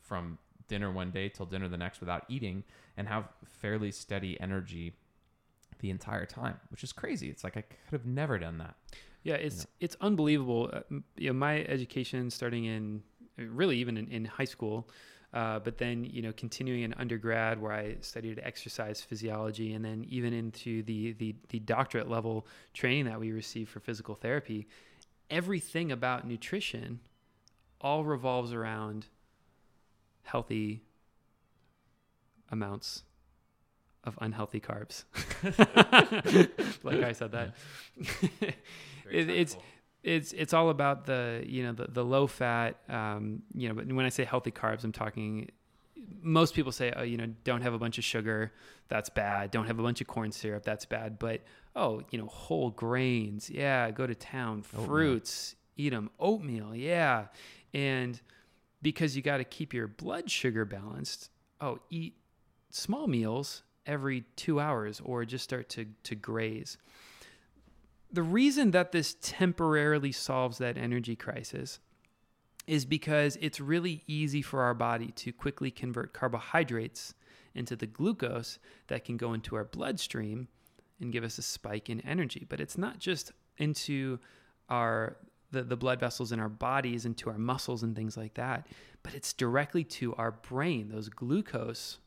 from 0.00 0.38
dinner 0.68 0.90
one 0.90 1.10
day 1.10 1.28
till 1.28 1.46
dinner 1.46 1.68
the 1.68 1.76
next 1.76 2.00
without 2.00 2.24
eating 2.28 2.64
and 2.96 3.08
have 3.08 3.28
fairly 3.44 3.90
steady 3.90 4.40
energy 4.40 4.94
the 5.80 5.90
entire 5.90 6.26
time, 6.26 6.60
which 6.70 6.84
is 6.84 6.92
crazy. 6.92 7.28
It's 7.28 7.42
like 7.42 7.56
I 7.56 7.62
could 7.62 7.92
have 7.92 8.06
never 8.06 8.38
done 8.38 8.58
that. 8.58 8.76
Yeah, 9.22 9.34
it's 9.34 9.66
it's 9.80 9.96
unbelievable. 10.00 10.70
Uh, 10.72 10.80
you 11.16 11.28
know, 11.28 11.34
my 11.34 11.62
education 11.64 12.30
starting 12.30 12.64
in 12.64 13.02
really 13.36 13.78
even 13.78 13.96
in, 13.96 14.08
in 14.08 14.24
high 14.24 14.44
school, 14.44 14.88
uh, 15.32 15.60
but 15.60 15.78
then 15.78 16.04
you 16.04 16.22
know 16.22 16.32
continuing 16.32 16.82
in 16.82 16.92
undergrad 16.94 17.60
where 17.60 17.72
I 17.72 17.96
studied 18.00 18.40
exercise 18.42 19.00
physiology, 19.00 19.74
and 19.74 19.84
then 19.84 20.04
even 20.08 20.32
into 20.32 20.82
the 20.82 21.12
the 21.12 21.36
the 21.50 21.60
doctorate 21.60 22.10
level 22.10 22.46
training 22.74 23.04
that 23.04 23.20
we 23.20 23.32
receive 23.32 23.68
for 23.68 23.80
physical 23.80 24.14
therapy. 24.14 24.66
Everything 25.30 25.92
about 25.92 26.26
nutrition 26.26 27.00
all 27.80 28.04
revolves 28.04 28.52
around 28.52 29.06
healthy 30.24 30.82
amounts 32.50 33.02
of 34.04 34.18
unhealthy 34.20 34.60
carbs. 34.60 35.04
like 36.82 37.02
I 37.02 37.12
said 37.12 37.32
that. 37.32 37.54
it, 39.10 39.30
it's 39.30 39.56
it's 40.02 40.32
it's 40.32 40.52
all 40.52 40.70
about 40.70 41.06
the 41.06 41.44
you 41.46 41.62
know 41.62 41.72
the, 41.72 41.86
the 41.88 42.04
low 42.04 42.26
fat 42.26 42.76
um, 42.88 43.42
you 43.54 43.68
know 43.68 43.74
but 43.74 43.90
when 43.92 44.04
I 44.04 44.08
say 44.08 44.24
healthy 44.24 44.50
carbs 44.50 44.84
I'm 44.84 44.92
talking 44.92 45.50
most 46.20 46.54
people 46.54 46.72
say 46.72 46.92
oh 46.96 47.02
you 47.02 47.16
know 47.16 47.26
don't 47.44 47.62
have 47.62 47.74
a 47.74 47.78
bunch 47.78 47.98
of 47.98 48.04
sugar 48.04 48.52
that's 48.88 49.08
bad. 49.08 49.50
Don't 49.50 49.66
have 49.66 49.78
a 49.78 49.82
bunch 49.82 50.00
of 50.00 50.06
corn 50.06 50.32
syrup 50.32 50.64
that's 50.64 50.84
bad. 50.84 51.18
But 51.18 51.42
oh 51.76 52.02
you 52.10 52.18
know 52.18 52.26
whole 52.26 52.70
grains 52.70 53.48
yeah 53.48 53.90
go 53.90 54.06
to 54.06 54.14
town 54.14 54.64
Oatmeal. 54.74 54.86
fruits 54.86 55.56
eat 55.76 55.90
them 55.90 56.10
oatmeal 56.18 56.74
yeah. 56.74 57.26
And 57.72 58.20
because 58.82 59.16
you 59.16 59.22
got 59.22 59.38
to 59.38 59.44
keep 59.44 59.72
your 59.72 59.86
blood 59.88 60.30
sugar 60.30 60.64
balanced 60.64 61.30
oh 61.60 61.78
eat 61.90 62.16
small 62.70 63.06
meals 63.06 63.62
every 63.86 64.24
two 64.36 64.60
hours 64.60 65.00
or 65.04 65.24
just 65.24 65.44
start 65.44 65.68
to 65.68 65.86
to 66.02 66.14
graze 66.14 66.76
the 68.12 68.22
reason 68.22 68.72
that 68.72 68.92
this 68.92 69.16
temporarily 69.20 70.12
solves 70.12 70.58
that 70.58 70.76
energy 70.76 71.16
crisis 71.16 71.78
is 72.66 72.84
because 72.84 73.36
it's 73.40 73.60
really 73.60 74.04
easy 74.06 74.42
for 74.42 74.62
our 74.62 74.74
body 74.74 75.08
to 75.12 75.32
quickly 75.32 75.70
convert 75.70 76.12
carbohydrates 76.12 77.14
into 77.54 77.74
the 77.74 77.86
glucose 77.86 78.58
that 78.86 79.04
can 79.04 79.16
go 79.16 79.32
into 79.32 79.56
our 79.56 79.64
bloodstream 79.64 80.48
and 81.00 81.12
give 81.12 81.24
us 81.24 81.38
a 81.38 81.42
spike 81.42 81.90
in 81.90 82.00
energy. 82.02 82.46
But 82.48 82.60
it's 82.60 82.78
not 82.78 82.98
just 82.98 83.32
into 83.58 84.18
our 84.68 85.16
the, 85.50 85.62
the 85.62 85.76
blood 85.76 86.00
vessels 86.00 86.32
in 86.32 86.40
our 86.40 86.48
bodies, 86.48 87.04
into 87.04 87.28
our 87.28 87.36
muscles 87.36 87.82
and 87.82 87.94
things 87.94 88.16
like 88.16 88.34
that, 88.34 88.66
but 89.02 89.14
it's 89.14 89.34
directly 89.34 89.84
to 89.84 90.14
our 90.14 90.32
brain. 90.32 90.88
Those 90.88 91.10
glucose 91.10 91.98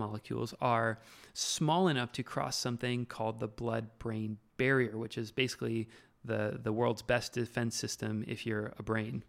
molecules 0.00 0.54
are 0.60 0.98
small 1.32 1.88
enough 1.88 2.10
to 2.12 2.22
cross 2.22 2.56
something 2.56 3.06
called 3.06 3.38
the 3.38 3.46
blood 3.46 3.88
brain 3.98 4.38
barrier, 4.56 4.98
which 4.98 5.16
is 5.16 5.30
basically 5.30 5.88
the, 6.24 6.58
the 6.62 6.72
world's 6.72 7.02
best 7.02 7.32
defense 7.32 7.76
system 7.76 8.24
if 8.26 8.44
you're 8.44 8.72
a 8.78 8.82
brain. 8.82 9.22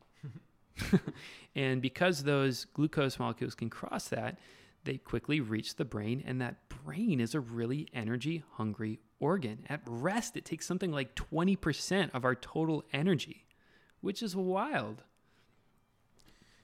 and 1.56 1.82
because 1.82 2.24
those 2.24 2.66
glucose 2.66 3.20
molecules 3.20 3.56
can 3.56 3.70
cross 3.70 4.08
that, 4.10 4.40
they 4.84 4.98
quickly 4.98 5.40
reach 5.40 5.76
the 5.76 5.86
brain, 5.86 6.24
and 6.26 6.42
that 6.42 6.58
brain 6.84 7.20
is 7.20 7.36
a 7.36 7.40
really 7.40 7.88
energy 7.94 8.44
hungry 8.54 9.00
organ. 9.20 9.66
At 9.70 9.82
rest, 9.86 10.36
it 10.36 10.46
takes 10.46 10.66
something 10.66 10.92
like 10.92 11.16
20% 11.16 12.10
of 12.14 12.26
our 12.26 12.36
total 12.36 12.84
energy, 12.92 13.46
which 14.02 14.24
is 14.24 14.36
wild. 14.36 15.04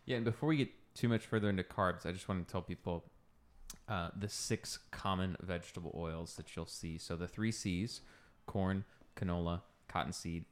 Yeah, 0.06 0.17
and 0.17 0.26
before 0.26 0.50
we 0.50 0.58
get 0.58 0.72
too 0.96 1.08
much 1.08 1.26
further 1.26 1.50
into 1.50 1.63
carbs, 1.63 2.06
I 2.06 2.12
just 2.12 2.28
want 2.28 2.48
to 2.48 2.52
tell 2.52 2.62
people 2.62 3.04
uh, 3.88 4.10
the 4.17 4.30
six 4.30 4.80
common 4.91 5.38
vegetable 5.41 5.93
oils 5.97 6.36
that 6.36 6.56
you'll 6.56 6.65
see. 6.65 6.97
So 6.97 7.15
the 7.15 7.28
three 7.28 7.52
C's 7.52 8.02
corn, 8.45 8.84
canola, 9.15 9.62
cottonseed, 9.88 10.45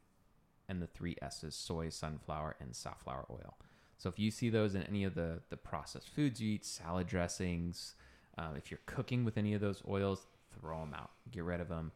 and 0.68 0.80
the 0.80 0.86
three 0.86 1.16
S's 1.20 1.54
soy, 1.54 1.88
sunflower, 1.90 2.56
and 2.60 2.74
safflower 2.74 3.26
oil. 3.30 3.56
So 3.98 4.08
if 4.08 4.18
you 4.18 4.30
see 4.30 4.50
those 4.50 4.74
in 4.74 4.82
any 4.82 5.04
of 5.04 5.14
the, 5.14 5.40
the 5.48 5.56
processed 5.56 6.08
foods 6.08 6.40
you 6.40 6.54
eat, 6.54 6.64
salad 6.64 7.06
dressings, 7.06 7.94
uh, 8.36 8.50
if 8.56 8.70
you're 8.70 8.80
cooking 8.86 9.24
with 9.24 9.38
any 9.38 9.54
of 9.54 9.60
those 9.60 9.82
oils, 9.88 10.26
throw 10.58 10.80
them 10.80 10.94
out. 10.94 11.10
Get 11.30 11.44
rid 11.44 11.60
of 11.60 11.68
them. 11.68 11.92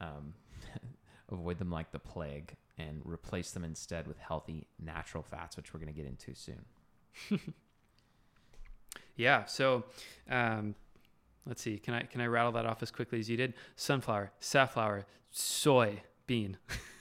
Um, 0.00 0.34
avoid 1.30 1.58
them 1.58 1.70
like 1.70 1.92
the 1.92 1.98
plague 1.98 2.56
and 2.76 3.02
replace 3.04 3.52
them 3.52 3.62
instead 3.62 4.08
with 4.08 4.18
healthy 4.18 4.66
natural 4.82 5.22
fats, 5.22 5.56
which 5.56 5.72
we're 5.72 5.80
going 5.80 5.92
to 5.92 6.00
get 6.00 6.06
into 6.06 6.34
soon. 6.34 6.64
Yeah. 9.16 9.44
So, 9.44 9.84
um, 10.28 10.74
let's 11.46 11.62
see. 11.62 11.78
Can 11.78 11.94
I 11.94 12.02
can 12.02 12.20
I 12.20 12.26
rattle 12.26 12.52
that 12.52 12.66
off 12.66 12.82
as 12.82 12.90
quickly 12.90 13.18
as 13.18 13.28
you 13.28 13.36
did? 13.36 13.54
Sunflower, 13.76 14.32
safflower, 14.38 15.06
soy, 15.30 16.02
bean, 16.26 16.56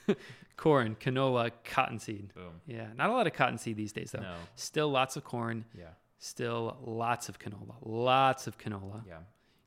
corn, 0.57 0.95
canola, 0.99 1.51
cottonseed. 1.63 2.33
Boom. 2.33 2.61
Yeah. 2.65 2.87
Not 2.95 3.09
a 3.09 3.13
lot 3.13 3.27
of 3.27 3.33
cottonseed 3.33 3.77
these 3.77 3.91
days 3.91 4.11
though. 4.11 4.21
No. 4.21 4.35
Still 4.55 4.89
lots 4.89 5.15
of 5.15 5.23
corn. 5.23 5.65
Yeah. 5.77 5.87
Still 6.19 6.77
lots 6.81 7.29
of 7.29 7.39
canola. 7.39 7.75
Lots 7.81 8.47
of 8.47 8.57
canola. 8.57 9.03
Yeah. 9.07 9.17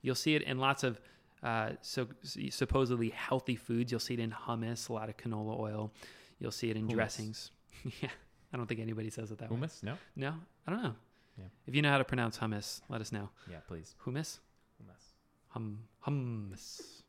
You'll 0.02 0.14
see 0.14 0.34
it 0.34 0.42
in 0.42 0.58
lots 0.58 0.84
of 0.84 1.00
uh, 1.42 1.70
so 1.80 2.08
supposedly 2.50 3.10
healthy 3.10 3.56
foods. 3.56 3.92
You'll 3.92 4.00
see 4.00 4.14
it 4.14 4.20
in 4.20 4.30
hummus, 4.30 4.88
a 4.88 4.92
lot 4.92 5.08
of 5.08 5.16
canola 5.16 5.58
oil. 5.58 5.92
You'll 6.38 6.50
see 6.52 6.70
it 6.70 6.76
in 6.76 6.86
Hummus. 6.86 6.92
dressings. 6.94 7.50
yeah. 8.02 8.08
I 8.52 8.56
don't 8.56 8.66
think 8.66 8.80
anybody 8.80 9.10
says 9.10 9.30
it 9.30 9.38
that 9.38 9.50
way. 9.50 9.56
Hummus? 9.58 9.82
No. 9.82 9.94
No, 10.16 10.34
I 10.66 10.70
don't 10.70 10.82
know. 10.82 10.94
Yeah. 11.38 11.44
If 11.66 11.74
you 11.74 11.82
know 11.82 11.90
how 11.90 11.98
to 11.98 12.04
pronounce 12.04 12.38
hummus, 12.38 12.80
let 12.88 13.00
us 13.00 13.12
know. 13.12 13.28
Yeah, 13.50 13.58
please. 13.68 13.94
Hummus? 14.06 14.38
Hummus. 14.80 15.04
Hum 15.48 15.78
hummus. 16.06 17.02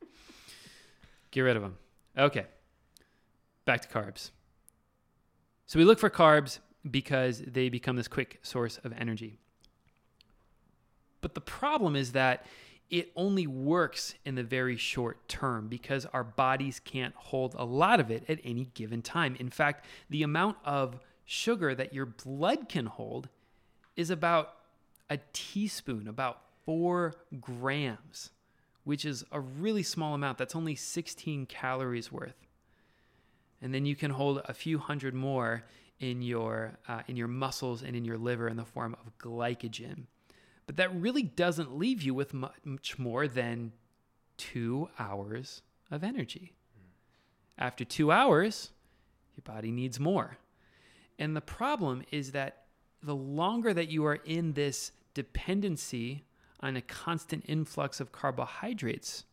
Get 1.30 1.42
rid 1.42 1.56
of 1.56 1.62
them. 1.62 1.76
Okay. 2.16 2.46
Back 3.64 3.82
to 3.82 3.88
carbs. 3.88 4.30
So 5.66 5.78
we 5.78 5.84
look 5.84 5.98
for 5.98 6.10
carbs 6.10 6.58
because 6.90 7.40
they 7.40 7.68
become 7.68 7.96
this 7.96 8.08
quick 8.08 8.38
source 8.42 8.78
of 8.78 8.92
energy. 8.96 9.38
But 11.20 11.34
the 11.34 11.40
problem 11.40 11.96
is 11.96 12.12
that 12.12 12.46
it 12.90 13.12
only 13.16 13.46
works 13.46 14.14
in 14.24 14.34
the 14.34 14.42
very 14.42 14.76
short 14.76 15.28
term 15.28 15.68
because 15.68 16.06
our 16.06 16.24
bodies 16.24 16.80
can't 16.80 17.14
hold 17.14 17.54
a 17.58 17.64
lot 17.64 18.00
of 18.00 18.10
it 18.10 18.24
at 18.28 18.38
any 18.42 18.70
given 18.74 19.02
time. 19.02 19.36
In 19.38 19.50
fact, 19.50 19.84
the 20.08 20.22
amount 20.22 20.56
of 20.64 20.98
sugar 21.26 21.74
that 21.74 21.92
your 21.92 22.06
blood 22.06 22.68
can 22.68 22.86
hold 22.86 23.28
is 23.94 24.08
about 24.08 24.54
a 25.10 25.18
teaspoon, 25.34 26.08
about 26.08 26.40
four 26.68 27.14
grams, 27.40 28.28
which 28.84 29.06
is 29.06 29.24
a 29.32 29.40
really 29.40 29.82
small 29.82 30.12
amount. 30.12 30.36
That's 30.36 30.54
only 30.54 30.74
16 30.74 31.46
calories 31.46 32.12
worth. 32.12 32.46
And 33.62 33.72
then 33.72 33.86
you 33.86 33.96
can 33.96 34.10
hold 34.10 34.42
a 34.44 34.52
few 34.52 34.76
hundred 34.76 35.14
more 35.14 35.64
in 35.98 36.20
your 36.20 36.76
uh, 36.86 37.00
in 37.08 37.16
your 37.16 37.26
muscles 37.26 37.82
and 37.82 37.96
in 37.96 38.04
your 38.04 38.18
liver 38.18 38.48
in 38.48 38.58
the 38.58 38.66
form 38.66 38.94
of 39.06 39.16
glycogen. 39.16 40.02
But 40.66 40.76
that 40.76 40.94
really 40.94 41.22
doesn't 41.22 41.74
leave 41.74 42.02
you 42.02 42.12
with 42.12 42.34
much 42.34 42.98
more 42.98 43.26
than 43.26 43.72
two 44.36 44.90
hours 44.98 45.62
of 45.90 46.04
energy. 46.04 46.52
After 47.56 47.82
two 47.82 48.12
hours, 48.12 48.72
your 49.34 49.54
body 49.54 49.70
needs 49.70 49.98
more. 49.98 50.36
And 51.18 51.34
the 51.34 51.40
problem 51.40 52.02
is 52.12 52.32
that 52.32 52.64
the 53.02 53.16
longer 53.16 53.72
that 53.72 53.88
you 53.88 54.04
are 54.04 54.16
in 54.26 54.52
this 54.52 54.92
dependency 55.14 56.24
on 56.60 56.76
a 56.76 56.82
constant 56.82 57.44
influx 57.46 58.00
of 58.00 58.12
carbohydrates, 58.12 59.24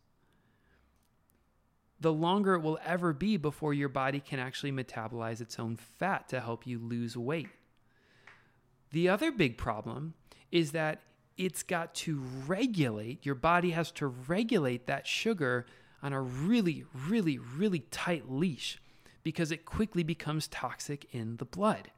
the 1.98 2.12
longer 2.12 2.54
it 2.54 2.60
will 2.60 2.78
ever 2.84 3.12
be 3.12 3.36
before 3.36 3.72
your 3.72 3.88
body 3.88 4.20
can 4.20 4.38
actually 4.38 4.72
metabolize 4.72 5.40
its 5.40 5.58
own 5.58 5.76
fat 5.76 6.28
to 6.28 6.40
help 6.40 6.66
you 6.66 6.78
lose 6.78 7.16
weight. 7.16 7.48
The 8.92 9.08
other 9.08 9.32
big 9.32 9.56
problem 9.56 10.14
is 10.52 10.72
that 10.72 11.00
it's 11.36 11.62
got 11.62 11.94
to 11.94 12.22
regulate, 12.46 13.24
your 13.26 13.34
body 13.34 13.70
has 13.70 13.90
to 13.92 14.06
regulate 14.06 14.86
that 14.86 15.06
sugar 15.06 15.66
on 16.02 16.12
a 16.12 16.20
really, 16.20 16.84
really, 17.08 17.38
really 17.38 17.80
tight 17.90 18.30
leash 18.30 18.78
because 19.22 19.50
it 19.50 19.64
quickly 19.64 20.02
becomes 20.02 20.48
toxic 20.48 21.06
in 21.12 21.36
the 21.38 21.44
blood. 21.44 21.90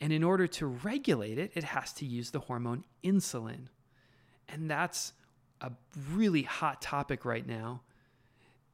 And 0.00 0.12
in 0.12 0.22
order 0.22 0.46
to 0.48 0.66
regulate 0.66 1.38
it, 1.38 1.52
it 1.54 1.64
has 1.64 1.92
to 1.94 2.06
use 2.06 2.30
the 2.30 2.40
hormone 2.40 2.84
insulin. 3.04 3.68
And 4.48 4.70
that's 4.70 5.12
a 5.60 5.72
really 6.12 6.42
hot 6.42 6.80
topic 6.80 7.24
right 7.24 7.46
now 7.46 7.82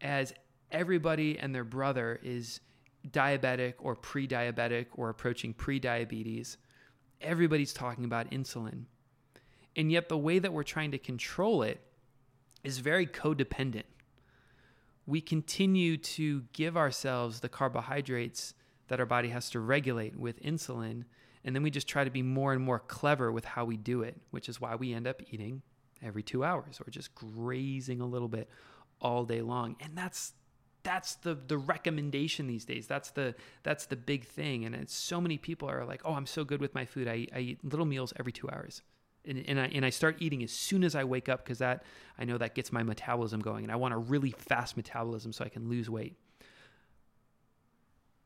as 0.01 0.33
everybody 0.71 1.39
and 1.39 1.55
their 1.55 1.65
brother 1.65 2.21
is 2.23 2.61
diabetic 3.11 3.75
or 3.79 3.95
pre 3.95 4.27
diabetic 4.27 4.87
or 4.95 5.09
approaching 5.11 5.53
pre 5.53 5.79
diabetes. 5.79 6.57
Everybody's 7.21 7.73
talking 7.73 8.05
about 8.05 8.31
insulin. 8.31 8.85
And 9.77 9.91
yet, 9.91 10.09
the 10.09 10.19
way 10.19 10.39
that 10.39 10.53
we're 10.53 10.63
trying 10.63 10.93
to 10.93 10.99
control 10.99 11.63
it 11.63 11.81
is 12.63 12.79
very 12.79 13.07
codependent. 13.07 13.85
We 15.07 15.21
continue 15.21 15.97
to 15.97 16.45
give 16.53 16.77
ourselves 16.77 17.41
the 17.41 17.49
carbohydrates 17.49 18.55
that 18.89 19.01
our 19.01 19.07
body 19.07 19.29
has 19.31 19.51
to 19.51 19.61
regulate 19.61 20.17
with 20.17 20.43
insulin. 20.43 21.05
And 21.45 21.55
then 21.55 21.63
we 21.63 21.71
just 21.71 21.87
try 21.87 22.05
to 22.05 22.11
be 22.11 22.23
more 22.23 22.53
and 22.53 22.63
more 22.63 22.79
clever 22.79 23.31
with 23.31 23.45
how 23.45 23.65
we 23.65 23.77
do 23.77 24.03
it, 24.03 24.17
which 24.31 24.49
is 24.49 24.61
why 24.61 24.75
we 24.77 24.93
end 24.95 25.07
up 25.07 25.23
eating 25.31 25.63
every 26.03 26.23
two 26.23 26.45
hours 26.45 26.81
or 26.81 26.91
just 26.91 27.15
grazing 27.15 28.01
a 28.01 28.07
little 28.07 28.29
bit 28.29 28.49
all 29.01 29.25
day 29.25 29.43
long. 29.43 29.77
And 29.81 29.97
that's 29.97 30.33
that's 30.83 31.17
the 31.17 31.35
the 31.35 31.59
recommendation 31.59 32.47
these 32.47 32.65
days. 32.65 32.87
That's 32.87 33.11
the 33.11 33.35
that's 33.63 33.87
the 33.87 33.97
big 33.97 34.27
thing. 34.27 34.65
And 34.65 34.89
so 34.89 35.21
many 35.21 35.39
people 35.39 35.69
are 35.71 35.85
like, 35.85 36.03
oh, 36.05 36.15
I'm 36.15 36.27
so 36.27 36.45
good 36.45 36.61
with 36.61 36.75
my 36.75 36.85
food. 36.85 37.09
I, 37.09 37.27
I 37.35 37.41
eat 37.41 37.65
little 37.65 37.87
meals 37.87 38.13
every 38.19 38.33
two 38.33 38.49
hours 38.51 38.83
and, 39.27 39.45
and 39.49 39.61
I 39.61 39.67
and 39.67 39.85
I 39.85 39.91
start 39.91 40.17
eating 40.21 40.43
as 40.43 40.53
soon 40.53 40.85
as 40.85 40.95
I 40.95 41.05
wake 41.05 41.29
up 41.29 41.45
because 41.45 41.59
that 41.59 41.85
I 42.19 42.25
know 42.25 42.39
that 42.39 42.55
gets 42.55 42.73
my 42.73 42.83
metabolism 42.83 43.41
going, 43.41 43.65
and 43.65 43.73
I 43.73 43.77
want 43.77 43.95
a 43.95 43.99
really 43.99 44.31
fast 44.31 44.77
metabolism 44.77 45.33
so 45.33 45.45
I 45.45 45.49
can 45.49 45.69
lose 45.69 45.89
weight. 45.89 46.17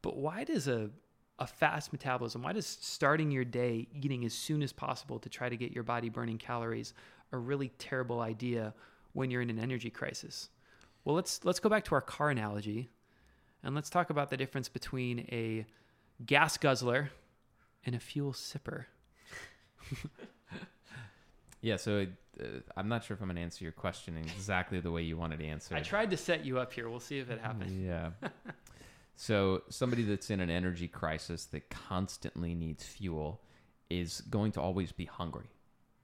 But 0.02 0.16
why 0.16 0.44
does 0.44 0.68
a 0.68 0.90
a 1.38 1.46
fast 1.46 1.92
metabolism, 1.92 2.42
why 2.42 2.52
does 2.52 2.66
starting 2.66 3.30
your 3.30 3.44
day 3.44 3.86
eating 3.92 4.24
as 4.24 4.34
soon 4.34 4.62
as 4.62 4.72
possible 4.72 5.18
to 5.20 5.28
try 5.28 5.48
to 5.48 5.56
get 5.56 5.72
your 5.72 5.84
body 5.84 6.08
burning 6.08 6.38
calories 6.38 6.94
a 7.32 7.38
really 7.38 7.68
terrible 7.78 8.20
idea 8.20 8.74
when 9.12 9.30
you're 9.30 9.42
in 9.42 9.50
an 9.50 9.58
energy 9.58 9.90
crisis? 9.90 10.48
Well, 11.04 11.14
let's 11.14 11.44
let's 11.44 11.60
go 11.60 11.68
back 11.68 11.84
to 11.84 11.94
our 11.94 12.00
car 12.00 12.30
analogy, 12.30 12.88
and 13.62 13.74
let's 13.74 13.88
talk 13.88 14.10
about 14.10 14.30
the 14.30 14.36
difference 14.36 14.68
between 14.68 15.20
a 15.30 15.64
gas 16.26 16.58
guzzler 16.58 17.10
and 17.84 17.94
a 17.94 18.00
fuel 18.00 18.32
sipper. 18.32 18.86
Yeah, 21.60 21.76
so 21.76 22.06
uh, 22.40 22.44
I'm 22.76 22.88
not 22.88 23.04
sure 23.04 23.14
if 23.14 23.20
I'm 23.20 23.28
going 23.28 23.36
to 23.36 23.42
answer 23.42 23.64
your 23.64 23.72
question 23.72 24.16
exactly 24.16 24.80
the 24.80 24.92
way 24.92 25.02
you 25.02 25.16
wanted 25.16 25.40
to 25.40 25.46
answer. 25.46 25.74
I 25.74 25.80
tried 25.80 26.10
to 26.10 26.16
set 26.16 26.44
you 26.44 26.58
up 26.58 26.72
here. 26.72 26.88
We'll 26.88 27.00
see 27.00 27.18
if 27.18 27.30
it 27.30 27.40
happens. 27.40 27.72
Yeah. 27.72 28.10
so 29.20 29.62
somebody 29.68 30.04
that's 30.04 30.30
in 30.30 30.38
an 30.38 30.48
energy 30.48 30.86
crisis 30.86 31.44
that 31.46 31.70
constantly 31.70 32.54
needs 32.54 32.84
fuel 32.84 33.40
is 33.90 34.20
going 34.20 34.52
to 34.52 34.60
always 34.60 34.92
be 34.92 35.06
hungry. 35.06 35.50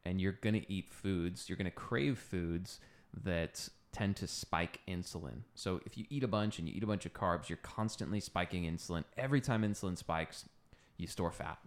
And 0.05 0.21
you're 0.21 0.33
going 0.33 0.61
to 0.61 0.73
eat 0.73 0.91
foods, 0.91 1.49
you're 1.49 1.57
going 1.57 1.71
to 1.71 1.71
crave 1.71 2.19
foods 2.19 2.81
that 3.23 3.69
tend 3.93 4.17
to 4.17 4.27
spike 4.27 4.81
insulin. 4.89 5.43
So 5.55 5.81
if 5.87 5.97
you 5.97 6.07
eat 6.11 6.25
a 6.25 6.29
bunch 6.29 6.59
and 6.59 6.69
you 6.69 6.75
eat 6.75 6.83
a 6.83 6.89
bunch 6.89 7.07
of 7.07 7.13
carbs, 7.13 7.49
you're 7.49 7.57
constantly 7.59 8.19
spiking 8.19 8.65
insulin. 8.65 9.05
Every 9.17 9.41
time 9.41 9.63
insulin 9.63 9.97
spikes, 9.97 10.49
you 10.97 11.07
store 11.07 11.31
fat. 11.31 11.59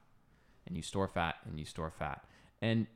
And 0.66 0.76
you 0.76 0.84
store 0.84 1.08
fat 1.08 1.36
and 1.46 1.58
you 1.58 1.64
store 1.64 1.92
fat. 1.92 2.26
And 2.62 2.88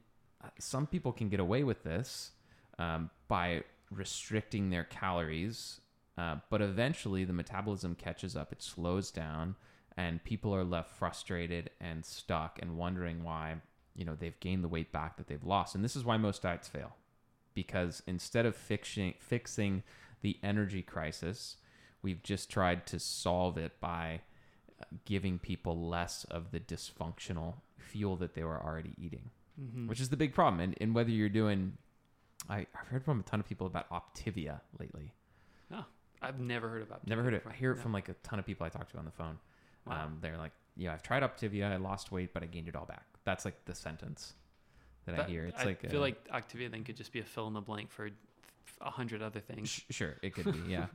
some 0.59 0.87
people 0.87 1.13
can 1.13 1.29
get 1.29 1.39
away 1.39 1.63
with 1.63 1.83
this 1.83 2.31
um, 2.77 3.09
by 3.29 3.63
restricting 3.91 4.69
their 4.71 4.83
calories, 4.83 5.80
uh, 6.17 6.37
but 6.49 6.61
eventually 6.61 7.23
the 7.23 7.33
metabolism 7.33 7.95
catches 7.95 8.35
up, 8.35 8.51
it 8.51 8.61
slows 8.61 9.11
down, 9.11 9.55
and 9.97 10.23
people 10.23 10.53
are 10.53 10.63
left 10.63 10.91
frustrated 10.91 11.69
and 11.79 12.05
stuck 12.05 12.59
and 12.61 12.77
wondering 12.77 13.23
why 13.23 13.55
you 13.95 14.05
know 14.05 14.15
they've 14.15 14.39
gained 14.39 14.63
the 14.63 14.69
weight 14.69 14.91
back 14.91 15.17
that 15.17 15.27
they've 15.27 15.43
lost. 15.43 15.75
And 15.75 15.83
this 15.83 15.95
is 15.95 16.05
why 16.05 16.17
most 16.17 16.41
diets 16.41 16.67
fail, 16.67 16.95
because 17.53 18.01
instead 18.07 18.45
of 18.45 18.55
fixing 18.55 19.15
fixing 19.19 19.83
the 20.21 20.37
energy 20.43 20.81
crisis, 20.81 21.57
we've 22.01 22.23
just 22.23 22.49
tried 22.49 22.85
to 22.87 22.99
solve 22.99 23.57
it 23.57 23.79
by 23.79 24.21
uh, 24.79 24.85
giving 25.05 25.39
people 25.39 25.87
less 25.87 26.25
of 26.25 26.51
the 26.51 26.59
dysfunctional 26.59 27.55
fuel 27.77 28.15
that 28.17 28.35
they 28.35 28.43
were 28.43 28.61
already 28.61 28.93
eating 28.97 29.31
mm-hmm. 29.61 29.87
which 29.87 29.99
is 29.99 30.09
the 30.09 30.17
big 30.17 30.33
problem. 30.33 30.59
And, 30.59 30.75
and 30.79 30.95
whether 30.95 31.09
you're 31.09 31.29
doing, 31.29 31.73
I, 32.49 32.65
I've 32.79 32.87
heard 32.87 33.03
from 33.03 33.19
a 33.19 33.23
ton 33.23 33.39
of 33.39 33.47
people 33.47 33.67
about 33.67 33.89
Optavia 33.89 34.61
lately. 34.79 35.13
Oh, 35.71 35.85
I've 36.21 36.39
never 36.39 36.69
heard 36.69 36.81
about. 36.83 37.07
Never 37.07 37.23
heard 37.23 37.33
it. 37.33 37.43
I 37.47 37.53
hear 37.53 37.71
it 37.71 37.77
no. 37.77 37.81
from 37.81 37.93
like 37.93 38.09
a 38.09 38.13
ton 38.23 38.39
of 38.39 38.45
people 38.45 38.65
I 38.65 38.69
talk 38.69 38.91
to 38.91 38.97
on 38.97 39.05
the 39.05 39.11
phone. 39.11 39.37
Wow. 39.85 40.05
Um, 40.05 40.17
they're 40.21 40.37
like, 40.37 40.51
yeah, 40.75 40.93
I've 40.93 41.03
tried 41.03 41.23
Optavia. 41.23 41.71
I 41.71 41.77
lost 41.77 42.11
weight, 42.11 42.33
but 42.33 42.43
I 42.43 42.45
gained 42.45 42.67
it 42.67 42.75
all 42.75 42.85
back. 42.85 43.05
That's 43.23 43.45
like 43.45 43.65
the 43.65 43.75
sentence 43.75 44.33
that, 45.05 45.15
that 45.15 45.25
I 45.25 45.29
hear. 45.29 45.45
It's 45.45 45.61
I 45.61 45.65
like 45.65 45.89
feel 45.89 45.99
a, 45.99 46.01
like 46.01 46.27
Optavia 46.29 46.69
then 46.69 46.83
could 46.83 46.97
just 46.97 47.11
be 47.11 47.19
a 47.19 47.23
fill 47.23 47.47
in 47.47 47.53
the 47.53 47.61
blank 47.61 47.91
for 47.91 48.09
a 48.81 48.89
hundred 48.89 49.21
other 49.21 49.39
things. 49.39 49.69
Sh- 49.69 49.81
sure, 49.89 50.15
it 50.21 50.33
could 50.33 50.51
be. 50.51 50.59
Yeah, 50.71 50.87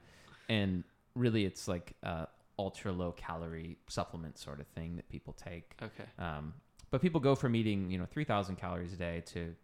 and 0.48 0.84
really, 1.14 1.44
it's 1.44 1.66
like 1.66 1.94
uh, 2.02 2.26
ultra 2.58 2.92
low 2.92 3.12
calorie 3.12 3.76
supplement 3.88 4.38
sort 4.38 4.60
of 4.60 4.66
thing 4.68 4.96
that 4.96 5.08
people 5.08 5.32
take. 5.34 5.76
Okay. 5.82 6.04
Um, 6.18 6.54
but 6.90 7.02
people 7.02 7.20
go 7.20 7.34
from 7.34 7.54
eating, 7.54 7.90
you 7.90 7.98
know, 7.98 8.06
3,000 8.06 8.56
calories 8.56 8.92
a 8.92 8.96
day 8.96 9.22
to 9.26 9.54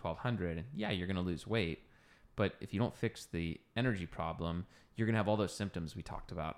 1,200. 0.00 0.58
And 0.58 0.66
yeah, 0.74 0.90
you're 0.90 1.06
going 1.06 1.16
to 1.16 1.22
lose 1.22 1.46
weight. 1.46 1.86
But 2.42 2.56
if 2.60 2.74
you 2.74 2.80
don't 2.80 2.96
fix 2.96 3.26
the 3.26 3.60
energy 3.76 4.04
problem, 4.04 4.66
you're 4.96 5.06
going 5.06 5.14
to 5.14 5.18
have 5.18 5.28
all 5.28 5.36
those 5.36 5.54
symptoms 5.54 5.94
we 5.94 6.02
talked 6.02 6.32
about. 6.32 6.56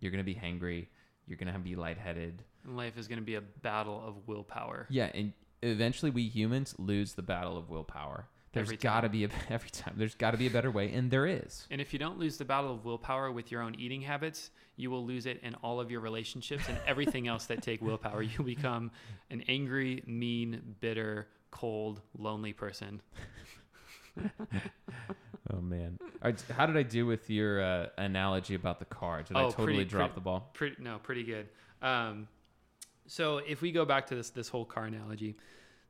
You're 0.00 0.12
going 0.12 0.22
to 0.22 0.22
be 0.22 0.34
hangry. 0.34 0.88
You're 1.26 1.38
going 1.38 1.50
to 1.50 1.58
be 1.58 1.76
lightheaded. 1.76 2.42
And 2.66 2.76
life 2.76 2.98
is 2.98 3.08
going 3.08 3.18
to 3.18 3.24
be 3.24 3.36
a 3.36 3.40
battle 3.40 4.02
of 4.06 4.28
willpower. 4.28 4.86
Yeah. 4.90 5.08
And 5.14 5.32
eventually 5.62 6.10
we 6.10 6.24
humans 6.28 6.74
lose 6.78 7.14
the 7.14 7.22
battle 7.22 7.56
of 7.56 7.70
willpower. 7.70 8.26
There's 8.52 8.70
got 8.72 9.00
to 9.00 9.08
be 9.08 9.24
a, 9.24 9.30
every 9.48 9.70
time. 9.70 9.94
There's 9.96 10.14
got 10.14 10.32
to 10.32 10.36
be 10.36 10.46
a 10.46 10.50
better 10.50 10.70
way, 10.70 10.92
and 10.92 11.10
there 11.10 11.26
is. 11.26 11.66
And 11.70 11.80
if 11.80 11.94
you 11.94 11.98
don't 11.98 12.18
lose 12.18 12.36
the 12.36 12.44
battle 12.44 12.74
of 12.74 12.84
willpower 12.84 13.32
with 13.32 13.50
your 13.50 13.62
own 13.62 13.74
eating 13.76 14.02
habits, 14.02 14.50
you 14.76 14.90
will 14.90 15.06
lose 15.06 15.24
it 15.24 15.40
in 15.42 15.54
all 15.62 15.80
of 15.80 15.90
your 15.90 16.00
relationships 16.00 16.68
and 16.68 16.76
everything 16.86 17.28
else 17.28 17.46
that 17.46 17.62
take 17.62 17.80
willpower. 17.80 18.20
You 18.22 18.44
become 18.44 18.90
an 19.30 19.42
angry, 19.48 20.02
mean, 20.06 20.76
bitter, 20.80 21.28
cold, 21.50 22.02
lonely 22.18 22.52
person. 22.52 23.00
oh 25.52 25.60
man! 25.60 25.98
Right, 26.22 26.42
how 26.54 26.66
did 26.66 26.76
I 26.76 26.82
do 26.82 27.06
with 27.06 27.30
your 27.30 27.62
uh, 27.62 27.86
analogy 27.98 28.54
about 28.54 28.78
the 28.78 28.84
car? 28.84 29.22
Did 29.22 29.36
oh, 29.36 29.48
I 29.48 29.50
totally 29.50 29.74
pretty, 29.74 29.84
drop 29.90 30.10
pretty, 30.10 30.14
the 30.14 30.20
ball? 30.20 30.50
Pretty, 30.54 30.76
no, 30.80 30.98
pretty 30.98 31.24
good. 31.24 31.48
Um, 31.80 32.28
so 33.06 33.38
if 33.38 33.62
we 33.62 33.72
go 33.72 33.84
back 33.84 34.06
to 34.08 34.14
this 34.14 34.30
this 34.30 34.48
whole 34.48 34.64
car 34.64 34.84
analogy, 34.84 35.36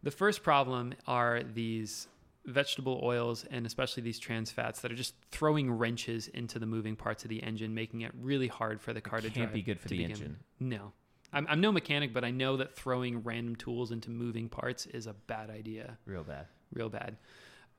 the 0.02 0.10
first 0.10 0.42
problem 0.42 0.94
are 1.06 1.42
these 1.42 2.08
vegetable 2.44 3.00
oils 3.02 3.44
and 3.50 3.66
especially 3.66 4.02
these 4.02 4.18
trans 4.18 4.50
fats 4.50 4.80
that 4.80 4.90
are 4.90 4.96
just 4.96 5.14
throwing 5.30 5.70
wrenches 5.70 6.28
into 6.28 6.58
the 6.58 6.66
moving 6.66 6.96
parts 6.96 7.24
of 7.24 7.28
the 7.28 7.42
engine, 7.42 7.74
making 7.74 8.00
it 8.00 8.12
really 8.20 8.48
hard 8.48 8.80
for 8.80 8.92
the 8.92 9.00
car 9.00 9.18
it 9.18 9.22
to 9.22 9.30
can't 9.30 9.46
drive. 9.46 9.54
be 9.54 9.62
good 9.62 9.80
for 9.80 9.88
the 9.88 10.04
engine. 10.04 10.38
No. 10.58 10.92
I'm, 11.32 11.46
I'm 11.48 11.60
no 11.60 11.72
mechanic, 11.72 12.12
but 12.12 12.24
I 12.24 12.30
know 12.30 12.58
that 12.58 12.74
throwing 12.74 13.22
random 13.22 13.56
tools 13.56 13.90
into 13.90 14.10
moving 14.10 14.48
parts 14.48 14.86
is 14.86 15.06
a 15.06 15.14
bad 15.14 15.50
idea. 15.50 15.96
Real 16.04 16.24
bad. 16.24 16.46
Real 16.74 16.88
bad. 16.88 17.16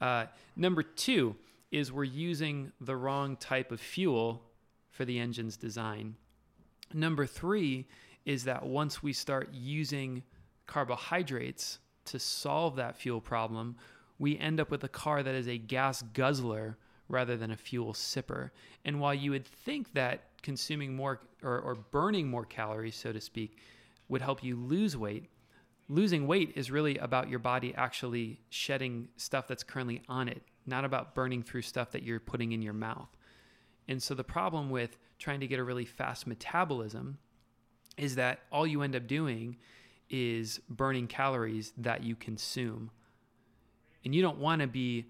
Uh, 0.04 0.26
number 0.58 0.84
two 0.84 1.34
is 1.72 1.90
we're 1.90 2.04
using 2.04 2.74
the 2.82 2.96
wrong 2.96 3.38
type 3.38 3.72
of 3.72 3.80
fuel 3.80 4.44
for 4.92 5.06
the 5.06 5.18
engine's 5.18 5.56
design. 5.56 6.14
Number 6.94 7.26
three 7.26 7.88
is 8.26 8.44
that 8.44 8.66
once 8.66 9.02
we 9.02 9.14
start 9.14 9.48
using 9.54 10.22
carbohydrates 10.68 11.80
to 12.04 12.20
solve 12.20 12.76
that 12.76 12.98
fuel 12.98 13.22
problem, 13.22 13.78
we 14.20 14.38
end 14.38 14.60
up 14.60 14.70
with 14.70 14.84
a 14.84 14.90
car 14.90 15.24
that 15.24 15.36
is 15.36 15.48
a 15.48 15.58
gas 15.58 16.02
guzzler 16.14 16.78
rather 17.08 17.38
than 17.38 17.52
a 17.52 17.58
fuel 17.58 17.94
sipper. 17.94 18.50
And 18.84 19.00
while 19.00 19.14
you 19.14 19.32
would 19.32 19.46
think 19.46 19.94
that 19.94 20.42
consuming 20.42 20.98
more 20.98 21.22
or, 21.42 21.60
or 21.60 21.76
burning 21.76 22.28
more 22.28 22.44
calories, 22.44 22.96
so 22.96 23.14
to 23.14 23.22
speak, 23.22 23.58
would 24.10 24.22
help 24.22 24.44
you 24.44 24.58
lose 24.58 24.98
weight, 24.98 25.30
losing 25.94 26.26
weight 26.26 26.54
is 26.56 26.72
really 26.72 26.98
about 26.98 27.30
your 27.30 27.40
body 27.40 27.74
actually 27.76 28.40
shedding 28.50 29.08
stuff 29.16 29.48
that's 29.48 29.64
currently 29.64 30.02
on 30.10 30.28
it, 30.28 30.42
not 30.66 30.86
about 30.86 31.14
burning 31.14 31.44
through 31.44 31.62
stuff 31.62 31.92
that 31.92 32.04
you're 32.04 32.20
putting 32.20 32.52
in 32.52 32.62
your 32.62 32.74
mouth. 32.74 33.10
And 33.88 34.02
so 34.02 34.16
the 34.16 34.24
problem 34.24 34.70
with 34.70 34.98
trying 35.20 35.40
to 35.42 35.48
get 35.48 35.60
a 35.60 35.64
really 35.64 35.86
fast 35.86 36.26
metabolism 36.26 37.18
is 37.98 38.16
that 38.16 38.40
all 38.52 38.66
you 38.66 38.82
end 38.82 38.96
up 38.96 39.08
doing 39.08 39.58
is 40.10 40.60
burning 40.70 41.08
calories 41.08 41.74
that 41.78 42.04
you 42.04 42.16
consume. 42.16 42.90
And 44.04 44.16
you 44.16 44.22
don't 44.22 44.40
want 44.40 44.62
to 44.62 44.68
be 44.68 45.06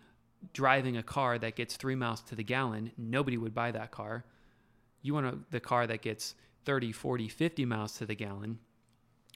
driving 0.52 0.98
a 0.98 1.04
car 1.04 1.38
that 1.38 1.56
gets 1.56 1.78
three 1.78 1.96
miles 1.96 2.22
to 2.24 2.36
the 2.36 2.44
gallon. 2.44 2.92
Nobody 2.98 3.38
would 3.38 3.54
buy 3.54 3.72
that 3.72 3.92
car. 3.92 4.26
You 5.02 5.14
want 5.14 5.28
a, 5.28 5.38
the 5.50 5.60
car 5.60 5.88
that 5.88 6.02
gets 6.02 6.36
30, 6.66 6.92
40, 6.92 7.30
50 7.30 7.66
miles 7.66 7.98
to 7.98 8.06
the 8.06 8.16
gallon. 8.16 8.60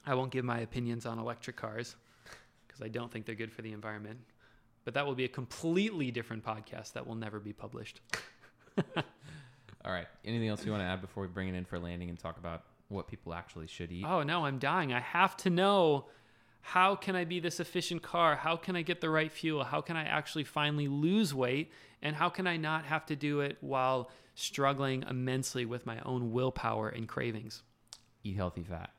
I 0.07 0.15
won't 0.15 0.31
give 0.31 0.45
my 0.45 0.61
opinions 0.61 1.05
on 1.05 1.19
electric 1.19 1.57
cars 1.57 1.95
because 2.65 2.81
I 2.81 2.87
don't 2.87 3.11
think 3.11 3.25
they're 3.25 3.35
good 3.35 3.51
for 3.51 3.61
the 3.61 3.73
environment. 3.73 4.19
But 4.85 4.93
that 4.93 5.05
will 5.05 5.15
be 5.15 5.25
a 5.25 5.29
completely 5.29 6.11
different 6.11 6.45
podcast 6.45 6.93
that 6.93 7.05
will 7.05 7.15
never 7.15 7.39
be 7.39 7.51
published. 7.51 7.99
All 8.95 9.91
right. 9.91 10.07
Anything 10.23 10.47
else 10.47 10.65
you 10.65 10.71
want 10.71 10.81
to 10.81 10.87
add 10.87 11.01
before 11.01 11.23
we 11.23 11.27
bring 11.27 11.49
it 11.49 11.55
in 11.55 11.65
for 11.65 11.77
landing 11.77 12.09
and 12.09 12.17
talk 12.17 12.37
about 12.37 12.63
what 12.87 13.09
people 13.09 13.33
actually 13.33 13.67
should 13.67 13.91
eat? 13.91 14.05
Oh 14.07 14.23
no, 14.23 14.45
I'm 14.45 14.59
dying. 14.59 14.93
I 14.93 15.01
have 15.01 15.35
to 15.37 15.49
know 15.49 16.05
how 16.61 16.95
can 16.95 17.15
I 17.15 17.25
be 17.25 17.41
this 17.41 17.59
efficient 17.59 18.01
car? 18.01 18.35
How 18.35 18.55
can 18.55 18.77
I 18.77 18.81
get 18.81 19.01
the 19.01 19.09
right 19.09 19.31
fuel? 19.31 19.65
How 19.65 19.81
can 19.81 19.97
I 19.97 20.03
actually 20.03 20.45
finally 20.45 20.87
lose 20.87 21.33
weight? 21.33 21.71
And 22.01 22.15
how 22.15 22.29
can 22.29 22.47
I 22.47 22.55
not 22.57 22.85
have 22.85 23.05
to 23.07 23.15
do 23.15 23.41
it 23.41 23.57
while 23.61 24.09
struggling 24.35 25.03
immensely 25.09 25.65
with 25.65 25.85
my 25.85 25.99
own 26.01 26.31
willpower 26.31 26.89
and 26.89 27.07
cravings? 27.07 27.63
Eat 28.23 28.37
healthy 28.37 28.63
fat. 28.63 28.91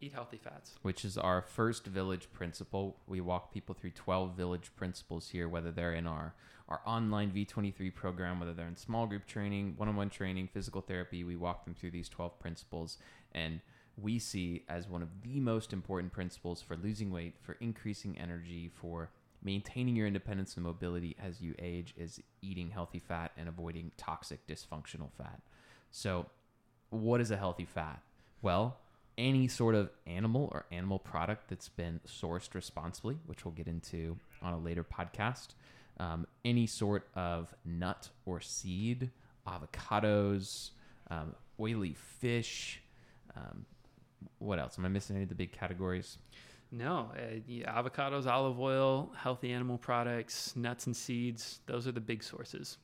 Eat 0.00 0.12
healthy 0.12 0.36
fats. 0.36 0.74
Which 0.82 1.04
is 1.04 1.16
our 1.16 1.40
first 1.40 1.86
village 1.86 2.28
principle. 2.32 2.98
We 3.06 3.20
walk 3.20 3.52
people 3.52 3.74
through 3.74 3.92
12 3.92 4.36
village 4.36 4.70
principles 4.76 5.30
here, 5.30 5.48
whether 5.48 5.70
they're 5.70 5.94
in 5.94 6.06
our, 6.06 6.34
our 6.68 6.82
online 6.84 7.30
V23 7.30 7.94
program, 7.94 8.38
whether 8.38 8.52
they're 8.52 8.68
in 8.68 8.76
small 8.76 9.06
group 9.06 9.26
training, 9.26 9.74
one 9.78 9.88
on 9.88 9.96
one 9.96 10.10
training, 10.10 10.48
physical 10.52 10.82
therapy. 10.82 11.24
We 11.24 11.36
walk 11.36 11.64
them 11.64 11.74
through 11.74 11.92
these 11.92 12.10
12 12.10 12.38
principles. 12.38 12.98
And 13.32 13.60
we 13.96 14.18
see 14.18 14.64
as 14.68 14.86
one 14.86 15.02
of 15.02 15.08
the 15.22 15.40
most 15.40 15.72
important 15.72 16.12
principles 16.12 16.60
for 16.60 16.76
losing 16.76 17.10
weight, 17.10 17.36
for 17.40 17.56
increasing 17.60 18.18
energy, 18.18 18.70
for 18.74 19.10
maintaining 19.42 19.96
your 19.96 20.06
independence 20.06 20.56
and 20.56 20.64
mobility 20.64 21.16
as 21.22 21.40
you 21.40 21.54
age 21.58 21.94
is 21.96 22.20
eating 22.42 22.70
healthy 22.70 22.98
fat 22.98 23.32
and 23.38 23.48
avoiding 23.48 23.92
toxic 23.96 24.46
dysfunctional 24.46 25.10
fat. 25.16 25.40
So, 25.90 26.26
what 26.90 27.20
is 27.20 27.30
a 27.30 27.36
healthy 27.36 27.64
fat? 27.64 28.02
Well, 28.42 28.76
any 29.18 29.48
sort 29.48 29.74
of 29.74 29.90
animal 30.06 30.48
or 30.52 30.66
animal 30.70 30.98
product 30.98 31.48
that's 31.48 31.68
been 31.68 32.00
sourced 32.06 32.54
responsibly, 32.54 33.18
which 33.26 33.44
we'll 33.44 33.54
get 33.54 33.66
into 33.66 34.18
on 34.42 34.52
a 34.52 34.58
later 34.58 34.84
podcast. 34.84 35.48
Um, 35.98 36.26
any 36.44 36.66
sort 36.66 37.08
of 37.14 37.54
nut 37.64 38.10
or 38.26 38.40
seed, 38.40 39.10
avocados, 39.46 40.70
um, 41.10 41.34
oily 41.58 41.94
fish, 41.94 42.82
um, 43.34 43.64
what 44.38 44.58
else? 44.58 44.78
Am 44.78 44.84
I 44.84 44.88
missing 44.88 45.16
any 45.16 45.22
of 45.22 45.28
the 45.28 45.34
big 45.34 45.52
categories? 45.52 46.18
No, 46.72 47.10
uh, 47.16 47.36
yeah, 47.46 47.72
avocados, 47.80 48.26
olive 48.26 48.58
oil, 48.58 49.12
healthy 49.16 49.52
animal 49.52 49.78
products, 49.78 50.54
nuts 50.56 50.86
and 50.86 50.96
seeds. 50.96 51.60
Those 51.66 51.86
are 51.86 51.92
the 51.92 52.00
big 52.00 52.22
sources. 52.22 52.78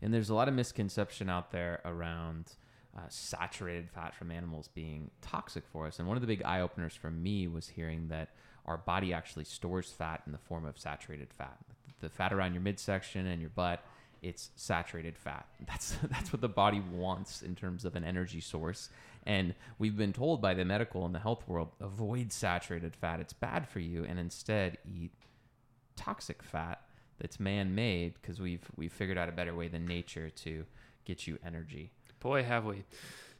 And 0.00 0.14
there's 0.14 0.30
a 0.30 0.34
lot 0.34 0.48
of 0.48 0.54
misconception 0.54 1.28
out 1.28 1.50
there 1.50 1.80
around 1.84 2.52
uh, 2.96 3.00
saturated 3.08 3.90
fat 3.90 4.14
from 4.14 4.30
animals 4.30 4.68
being 4.68 5.10
toxic 5.20 5.64
for 5.72 5.86
us. 5.86 5.98
And 5.98 6.06
one 6.06 6.16
of 6.16 6.20
the 6.20 6.26
big 6.26 6.42
eye 6.44 6.60
openers 6.60 6.94
for 6.94 7.10
me 7.10 7.48
was 7.48 7.68
hearing 7.68 8.08
that 8.08 8.30
our 8.66 8.76
body 8.76 9.12
actually 9.12 9.44
stores 9.44 9.90
fat 9.90 10.22
in 10.26 10.32
the 10.32 10.38
form 10.38 10.64
of 10.64 10.78
saturated 10.78 11.32
fat. 11.32 11.58
The 12.00 12.08
fat 12.08 12.32
around 12.32 12.54
your 12.54 12.62
midsection 12.62 13.26
and 13.26 13.40
your 13.40 13.50
butt, 13.50 13.84
it's 14.22 14.50
saturated 14.56 15.18
fat. 15.18 15.46
That's 15.66 15.96
that's 16.10 16.32
what 16.32 16.40
the 16.40 16.48
body 16.48 16.82
wants 16.92 17.42
in 17.42 17.54
terms 17.54 17.84
of 17.84 17.94
an 17.94 18.04
energy 18.04 18.40
source. 18.40 18.88
And 19.26 19.54
we've 19.78 19.96
been 19.96 20.12
told 20.12 20.40
by 20.40 20.54
the 20.54 20.64
medical 20.64 21.04
and 21.04 21.14
the 21.14 21.18
health 21.18 21.48
world 21.48 21.70
avoid 21.80 22.32
saturated 22.32 22.94
fat. 22.94 23.20
It's 23.20 23.32
bad 23.32 23.68
for 23.68 23.80
you, 23.80 24.04
and 24.04 24.18
instead 24.18 24.78
eat 24.86 25.12
toxic 25.96 26.42
fat 26.42 26.82
that's 27.18 27.38
man-made 27.38 28.14
because 28.20 28.40
we've 28.40 28.66
we've 28.76 28.92
figured 28.92 29.16
out 29.18 29.28
a 29.28 29.32
better 29.32 29.54
way 29.54 29.68
than 29.68 29.86
nature 29.86 30.30
to 30.30 30.64
get 31.04 31.26
you 31.26 31.38
energy. 31.44 31.90
Boy, 32.24 32.42
have 32.42 32.64
we. 32.64 32.84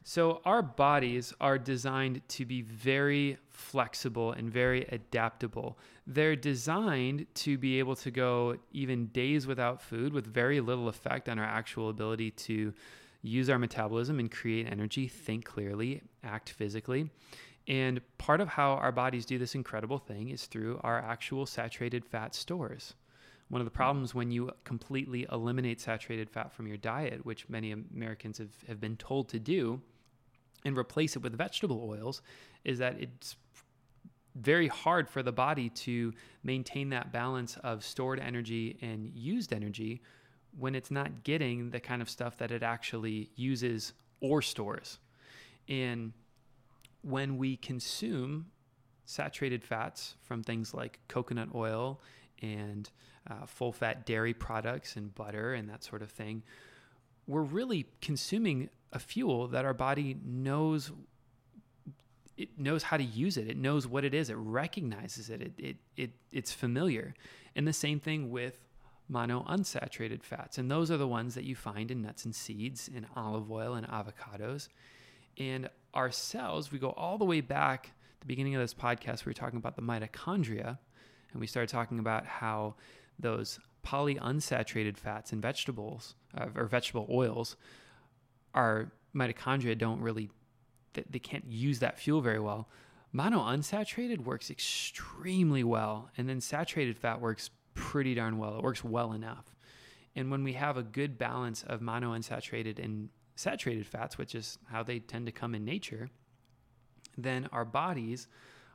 So, 0.03 0.41
our 0.45 0.61
bodies 0.61 1.33
are 1.41 1.57
designed 1.57 2.21
to 2.27 2.45
be 2.45 2.61
very 2.61 3.39
flexible 3.49 4.31
and 4.31 4.53
very 4.53 4.85
adaptable. 4.91 5.79
They're 6.05 6.35
designed 6.35 7.25
to 7.33 7.57
be 7.57 7.79
able 7.79 7.95
to 7.95 8.11
go 8.11 8.57
even 8.71 9.07
days 9.07 9.47
without 9.47 9.81
food 9.81 10.13
with 10.13 10.31
very 10.31 10.61
little 10.61 10.87
effect 10.87 11.27
on 11.27 11.39
our 11.39 11.45
actual 11.45 11.89
ability 11.89 12.29
to 12.29 12.75
use 13.23 13.49
our 13.49 13.57
metabolism 13.57 14.19
and 14.19 14.29
create 14.29 14.71
energy, 14.71 15.07
think 15.07 15.45
clearly, 15.45 16.03
act 16.23 16.51
physically. 16.51 17.09
And 17.67 18.01
part 18.19 18.39
of 18.39 18.49
how 18.49 18.73
our 18.73 18.91
bodies 18.91 19.25
do 19.25 19.39
this 19.39 19.55
incredible 19.55 19.97
thing 19.97 20.29
is 20.29 20.45
through 20.45 20.79
our 20.83 20.99
actual 20.99 21.47
saturated 21.47 22.05
fat 22.05 22.35
stores. 22.35 22.93
One 23.49 23.61
of 23.61 23.65
the 23.65 23.71
problems 23.71 24.15
when 24.15 24.31
you 24.31 24.51
completely 24.63 25.27
eliminate 25.31 25.79
saturated 25.79 26.29
fat 26.29 26.51
from 26.51 26.67
your 26.67 26.77
diet, 26.77 27.25
which 27.25 27.47
many 27.47 27.71
Americans 27.71 28.39
have, 28.39 28.53
have 28.67 28.81
been 28.81 28.97
told 28.97 29.29
to 29.29 29.39
do, 29.39 29.81
and 30.63 30.77
replace 30.77 31.15
it 31.15 31.21
with 31.21 31.37
vegetable 31.37 31.87
oils, 31.87 32.21
is 32.63 32.79
that 32.79 32.99
it's 32.99 33.35
very 34.35 34.67
hard 34.67 35.07
for 35.07 35.23
the 35.23 35.31
body 35.31 35.69
to 35.69 36.11
maintain 36.43 36.89
that 36.89 37.11
balance 37.11 37.57
of 37.63 37.83
stored 37.83 38.19
energy 38.19 38.77
and 38.81 39.11
used 39.13 39.53
energy 39.53 40.01
when 40.57 40.75
it's 40.75 40.91
not 40.91 41.23
getting 41.23 41.69
the 41.69 41.79
kind 41.79 42.01
of 42.01 42.09
stuff 42.09 42.37
that 42.37 42.51
it 42.51 42.63
actually 42.63 43.29
uses 43.35 43.93
or 44.21 44.41
stores. 44.41 44.99
And 45.69 46.13
when 47.01 47.37
we 47.37 47.57
consume 47.57 48.47
saturated 49.05 49.63
fats 49.63 50.15
from 50.23 50.43
things 50.43 50.73
like 50.73 50.99
coconut 51.07 51.49
oil 51.53 52.01
and 52.41 52.89
uh, 53.29 53.45
full 53.45 53.71
fat 53.71 54.05
dairy 54.05 54.33
products 54.33 54.95
and 54.95 55.13
butter 55.15 55.53
and 55.53 55.69
that 55.69 55.83
sort 55.83 56.01
of 56.01 56.09
thing, 56.09 56.43
we're 57.27 57.41
really 57.41 57.87
consuming 58.01 58.69
a 58.93 58.99
fuel 58.99 59.47
that 59.47 59.65
our 59.65 59.73
body 59.73 60.17
knows 60.23 60.91
it 62.37 62.59
knows 62.59 62.83
how 62.83 62.97
to 62.97 63.03
use 63.03 63.37
it. 63.37 63.47
It 63.47 63.55
knows 63.55 63.87
what 63.87 64.03
it 64.03 64.13
is. 64.13 64.29
It 64.29 64.35
recognizes 64.35 65.29
it. 65.29 65.41
It, 65.41 65.53
it, 65.57 65.77
it 65.95 66.11
it's 66.33 66.51
familiar. 66.51 67.13
And 67.55 67.65
the 67.65 67.73
same 67.73 68.01
thing 68.01 68.29
with 68.29 68.57
monounsaturated 69.09 70.21
fats. 70.21 70.57
And 70.57 70.69
those 70.69 70.91
are 70.91 70.97
the 70.97 71.07
ones 71.07 71.35
that 71.35 71.45
you 71.45 71.55
find 71.55 71.91
in 71.91 72.01
nuts 72.01 72.25
and 72.25 72.35
seeds, 72.35 72.89
in 72.93 73.07
olive 73.15 73.49
oil 73.49 73.75
and 73.75 73.87
avocados. 73.87 74.67
And 75.37 75.69
our 75.93 76.11
cells, 76.11 76.73
we 76.73 76.79
go 76.79 76.89
all 76.89 77.17
the 77.17 77.23
way 77.23 77.39
back 77.39 77.91
the 78.25 78.33
beginning 78.33 78.55
of 78.55 78.61
this 78.61 78.73
podcast, 78.73 79.23
we 79.23 79.29
were 79.29 79.35
talking 79.35 79.57
about 79.57 79.75
the 79.75 79.83
mitochondria, 79.83 80.79
and 81.35 81.41
we 81.41 81.47
started 81.47 81.67
talking 81.67 81.99
about 81.99 82.25
how 82.25 82.75
those 83.19 83.59
polyunsaturated 83.85 84.95
fats 84.95 85.33
in 85.33 85.41
vegetables 85.41 86.15
uh, 86.37 86.45
or 86.55 86.65
vegetable 86.65 87.05
oils, 87.11 87.57
our 88.53 88.89
mitochondria 89.13 89.77
don't 89.77 89.99
really, 89.99 90.29
they, 90.93 91.03
they 91.09 91.19
can't 91.19 91.43
use 91.45 91.79
that 91.79 91.99
fuel 91.99 92.21
very 92.21 92.39
well. 92.39 92.69
Monounsaturated 93.13 94.19
works 94.19 94.49
extremely 94.49 95.61
well, 95.61 96.09
and 96.15 96.29
then 96.29 96.39
saturated 96.39 96.97
fat 96.97 97.19
works 97.19 97.49
pretty 97.73 98.15
darn 98.15 98.37
well. 98.37 98.55
It 98.57 98.63
works 98.63 98.85
well 98.85 99.11
enough. 99.11 99.57
And 100.15 100.31
when 100.31 100.45
we 100.45 100.53
have 100.53 100.77
a 100.77 100.83
good 100.83 101.17
balance 101.17 101.63
of 101.63 101.81
monounsaturated 101.81 102.81
and 102.81 103.09
saturated 103.35 103.85
fats, 103.85 104.17
which 104.17 104.35
is 104.35 104.57
how 104.71 104.83
they 104.83 104.99
tend 104.99 105.25
to 105.25 105.33
come 105.33 105.53
in 105.53 105.65
nature, 105.65 106.09
then 107.17 107.49
our 107.51 107.65
bodies 107.65 108.29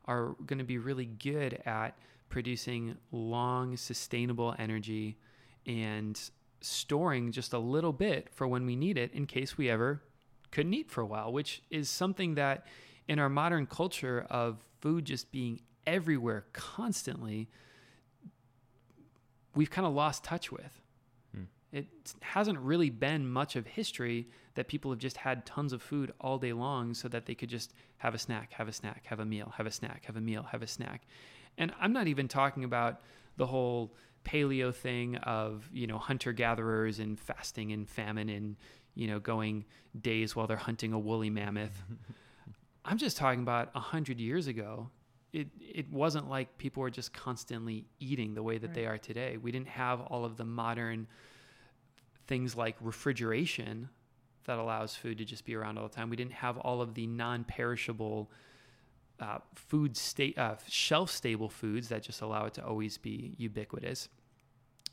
are 0.04 0.34
going 0.44 0.58
to 0.58 0.64
be 0.64 0.76
really 0.76 1.06
good 1.06 1.62
at 1.64 1.96
producing 2.30 2.96
long, 3.12 3.76
sustainable 3.76 4.54
energy 4.58 5.18
and 5.66 6.18
storing 6.62 7.32
just 7.32 7.52
a 7.52 7.58
little 7.58 7.92
bit 7.92 8.28
for 8.32 8.46
when 8.46 8.64
we 8.64 8.76
need 8.76 8.96
it 8.96 9.12
in 9.12 9.26
case 9.26 9.58
we 9.58 9.68
ever 9.68 10.02
couldn't 10.50 10.74
eat 10.74 10.90
for 10.90 11.00
a 11.00 11.06
while, 11.06 11.32
which 11.32 11.62
is 11.70 11.88
something 11.88 12.34
that 12.34 12.66
in 13.08 13.18
our 13.18 13.28
modern 13.28 13.66
culture 13.66 14.26
of 14.30 14.58
food 14.80 15.04
just 15.04 15.30
being 15.32 15.60
everywhere 15.86 16.44
constantly, 16.52 17.48
we've 19.54 19.70
kind 19.70 19.86
of 19.86 19.92
lost 19.92 20.24
touch 20.24 20.52
with. 20.52 20.80
Hmm. 21.34 21.44
It 21.72 21.86
hasn't 22.20 22.58
really 22.58 22.90
been 22.90 23.28
much 23.28 23.56
of 23.56 23.66
history 23.66 24.28
that 24.54 24.68
people 24.68 24.90
have 24.90 25.00
just 25.00 25.16
had 25.16 25.46
tons 25.46 25.72
of 25.72 25.82
food 25.82 26.12
all 26.20 26.38
day 26.38 26.52
long 26.52 26.94
so 26.94 27.08
that 27.08 27.26
they 27.26 27.34
could 27.34 27.48
just 27.48 27.72
have 27.98 28.14
a 28.14 28.18
snack, 28.18 28.52
have 28.52 28.68
a 28.68 28.72
snack, 28.72 29.04
have 29.06 29.20
a 29.20 29.24
meal, 29.24 29.52
have 29.56 29.66
a 29.66 29.70
snack, 29.70 30.04
have 30.06 30.16
a 30.16 30.20
meal, 30.20 30.46
have 30.50 30.62
a 30.62 30.66
snack. 30.66 31.02
And 31.58 31.72
I'm 31.80 31.92
not 31.92 32.06
even 32.08 32.28
talking 32.28 32.64
about 32.64 33.00
the 33.36 33.46
whole 33.46 33.94
paleo 34.24 34.74
thing 34.74 35.16
of, 35.16 35.68
you 35.72 35.86
know, 35.86 35.98
hunter 35.98 36.32
gatherers 36.32 36.98
and 36.98 37.18
fasting 37.18 37.72
and 37.72 37.88
famine 37.88 38.28
and, 38.28 38.56
you 38.94 39.06
know, 39.06 39.18
going 39.18 39.64
days 40.00 40.36
while 40.36 40.46
they're 40.46 40.56
hunting 40.56 40.92
a 40.92 40.98
woolly 40.98 41.30
mammoth. 41.30 41.82
I'm 42.84 42.98
just 42.98 43.16
talking 43.16 43.40
about 43.40 43.70
a 43.74 43.80
hundred 43.80 44.20
years 44.20 44.46
ago. 44.46 44.90
It 45.32 45.48
it 45.60 45.90
wasn't 45.92 46.28
like 46.28 46.58
people 46.58 46.80
were 46.80 46.90
just 46.90 47.12
constantly 47.12 47.86
eating 48.00 48.34
the 48.34 48.42
way 48.42 48.58
that 48.58 48.74
they 48.74 48.86
are 48.86 48.98
today. 48.98 49.36
We 49.36 49.52
didn't 49.52 49.68
have 49.68 50.00
all 50.00 50.24
of 50.24 50.36
the 50.36 50.44
modern 50.44 51.06
things 52.26 52.56
like 52.56 52.76
refrigeration 52.80 53.88
that 54.44 54.58
allows 54.58 54.94
food 54.96 55.18
to 55.18 55.24
just 55.24 55.44
be 55.44 55.54
around 55.54 55.78
all 55.78 55.88
the 55.88 55.94
time. 55.94 56.10
We 56.10 56.16
didn't 56.16 56.32
have 56.32 56.58
all 56.58 56.80
of 56.80 56.94
the 56.94 57.06
non-perishable 57.06 58.30
uh, 59.20 59.38
food 59.54 59.96
state 59.96 60.38
uh, 60.38 60.56
shelf 60.68 61.10
stable 61.10 61.48
foods 61.48 61.88
that 61.88 62.02
just 62.02 62.22
allow 62.22 62.46
it 62.46 62.54
to 62.54 62.64
always 62.64 62.98
be 62.98 63.34
ubiquitous. 63.36 64.08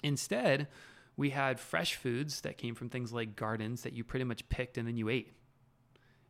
Instead, 0.04 0.68
we 1.16 1.32
had 1.32 1.60
fresh 1.60 1.96
foods 1.96 2.42
that 2.42 2.58
came 2.58 2.76
from 2.76 2.90
things 2.90 3.12
like 3.12 3.36
gardens 3.36 3.82
that 3.82 3.94
you 3.94 4.04
pretty 4.04 4.26
much 4.26 4.48
picked 4.50 4.78
and 4.78 4.88
then 4.88 4.98
you 4.98 5.10
ate. 5.10 5.34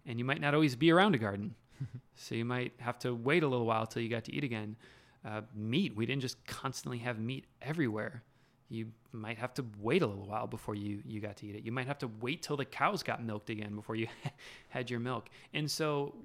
And 0.06 0.18
you 0.18 0.26
might 0.26 0.39
not 0.39 0.54
always 0.54 0.76
be 0.76 0.91
around 0.91 1.16
a 1.16 1.18
garden. 1.18 1.56
so 2.16 2.36
you 2.36 2.45
might 2.45 2.74
have 2.80 2.98
to 3.00 3.14
wait 3.14 3.43
a 3.43 3.48
little 3.48 3.66
while 3.66 3.86
till 3.86 4.02
you 4.02 4.10
got 4.10 4.24
to 4.26 4.34
eat 4.34 4.43
again. 4.43 4.78
Uh, 5.26 5.41
meat, 5.54 5.95
we 5.95 6.06
didn't 6.06 6.22
just 6.22 6.45
constantly 6.45 7.00
have 7.00 7.20
meat 7.20 7.45
everywhere. 7.62 8.24
You 8.70 8.88
might 9.12 9.38
have 9.38 9.54
to 9.56 9.66
wait 9.80 10.02
a 10.02 10.08
little 10.08 10.28
while 10.28 10.48
before 10.48 10.76
you, 10.76 11.02
you 11.06 11.20
got 11.20 11.38
to 11.38 11.48
eat 11.48 11.56
it. 11.56 11.64
You 11.64 11.72
might 11.72 11.88
have 11.88 11.98
to 12.00 12.10
wait 12.22 12.41
till 12.43 12.58
the 12.58 12.66
cows 12.66 13.04
got 13.04 13.24
milked 13.24 13.50
again 13.50 13.76
before 13.76 13.95
you 13.95 14.08
had 14.70 14.89
your 14.89 15.00
milk. 15.00 15.30
And 15.54 15.70
so, 15.70 16.16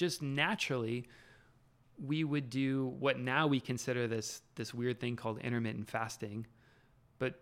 just 0.00 0.22
naturally, 0.22 1.06
we 2.02 2.24
would 2.24 2.48
do 2.48 2.86
what 2.98 3.18
now 3.18 3.46
we 3.46 3.60
consider 3.60 4.08
this 4.08 4.40
this 4.54 4.72
weird 4.72 4.98
thing 4.98 5.14
called 5.14 5.38
intermittent 5.40 5.90
fasting. 5.90 6.46
But 7.18 7.38